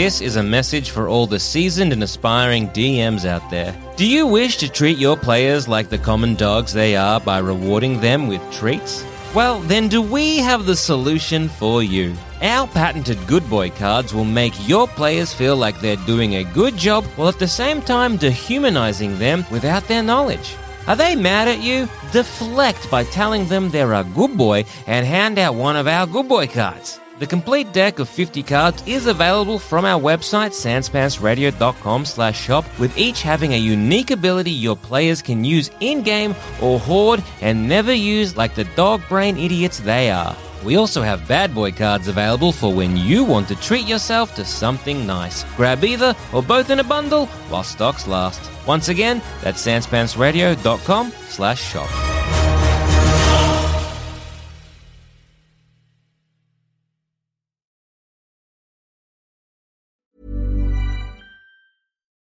This 0.03 0.21
is 0.21 0.35
a 0.35 0.43
message 0.43 0.91
for 0.91 1.09
all 1.09 1.29
the 1.29 1.39
seasoned 1.39 1.93
and 1.93 2.03
aspiring 2.03 2.69
DMs 2.71 3.25
out 3.25 3.49
there. 3.51 3.73
Do 3.95 4.05
you 4.05 4.27
wish 4.27 4.57
to 4.57 4.69
treat 4.69 4.99
your 4.99 5.17
players 5.17 5.69
like 5.69 5.91
the 5.91 5.97
common 5.97 6.35
dogs 6.35 6.73
they 6.73 6.97
are 6.97 7.21
by 7.21 7.39
rewarding 7.39 8.01
them 8.01 8.27
with 8.27 8.43
treats? 8.51 9.05
Well, 9.33 9.61
then 9.61 9.87
do 9.87 10.03
we 10.03 10.39
have 10.39 10.67
the 10.67 10.75
solution 10.75 11.49
for 11.49 11.85
you? 11.85 12.17
Our 12.41 12.67
patented 12.67 13.25
Good 13.29 13.49
Boy 13.49 13.71
cards 13.71 14.13
will 14.13 14.25
make 14.25 14.69
your 14.69 14.89
players 14.89 15.33
feel 15.33 15.55
like 15.55 15.79
they're 15.79 16.05
doing 16.05 16.35
a 16.35 16.53
good 16.53 16.77
job 16.77 17.05
while 17.15 17.29
at 17.29 17.39
the 17.39 17.47
same 17.47 17.81
time 17.81 18.17
dehumanizing 18.17 19.21
them 19.21 19.47
without 19.53 19.87
their 19.87 20.03
knowledge. 20.03 20.57
Are 20.89 20.97
they 20.97 21.15
mad 21.15 21.47
at 21.47 21.63
you? 21.63 21.89
Deflect 22.11 22.91
by 22.91 23.05
telling 23.05 23.47
them 23.47 23.71
they're 23.71 23.95
a 23.95 24.03
good 24.17 24.37
boy 24.37 24.65
and 24.89 25.07
hand 25.07 25.39
out 25.39 25.55
one 25.55 25.77
of 25.77 25.87
our 25.87 26.09
Good 26.09 26.29
Boy 26.29 26.49
cards. 26.49 26.99
The 27.19 27.27
complete 27.27 27.73
deck 27.73 27.99
of 27.99 28.09
50 28.09 28.43
cards 28.43 28.83
is 28.87 29.07
available 29.07 29.59
from 29.59 29.85
our 29.85 30.01
website, 30.01 30.51
sanspantsradio.com 30.51 32.05
slash 32.05 32.41
shop, 32.41 32.65
with 32.79 32.97
each 32.97 33.23
having 33.23 33.53
a 33.53 33.59
unique 33.59 34.11
ability 34.11 34.51
your 34.51 34.77
players 34.77 35.23
can 35.23 35.45
use 35.45 35.71
in-game 35.81 36.35
or 36.61 36.79
hoard 36.81 37.23
and 37.41 37.69
never 37.69 37.93
use 37.93 38.37
like 38.37 38.55
the 38.55 38.65
dog 38.77 39.03
brain 39.09 39.37
idiots 39.37 39.79
they 39.79 40.11
are. 40.11 40.37
We 40.65 40.77
also 40.77 41.03
have 41.03 41.27
bad 41.29 41.55
boy 41.55 41.73
cards 41.73 42.09
available 42.09 42.53
for 42.53 42.73
when 42.73 42.97
you 42.97 43.25
want 43.25 43.49
to 43.49 43.57
treat 43.57 43.87
yourself 43.87 44.35
to 44.37 44.45
something 44.45 45.07
nice. 45.07 45.45
Grab 45.57 45.85
either 45.85 46.15
or 46.33 46.43
both 46.43 46.71
in 46.71 46.79
a 46.81 46.85
bundle 46.85 47.27
while 47.51 47.65
stocks 47.65 48.07
last. 48.07 48.41
Once 48.67 48.89
again, 48.89 49.21
that's 49.43 49.65
sanspantsradio.com 49.65 51.13
slash 51.29 51.61
shop. 51.61 52.12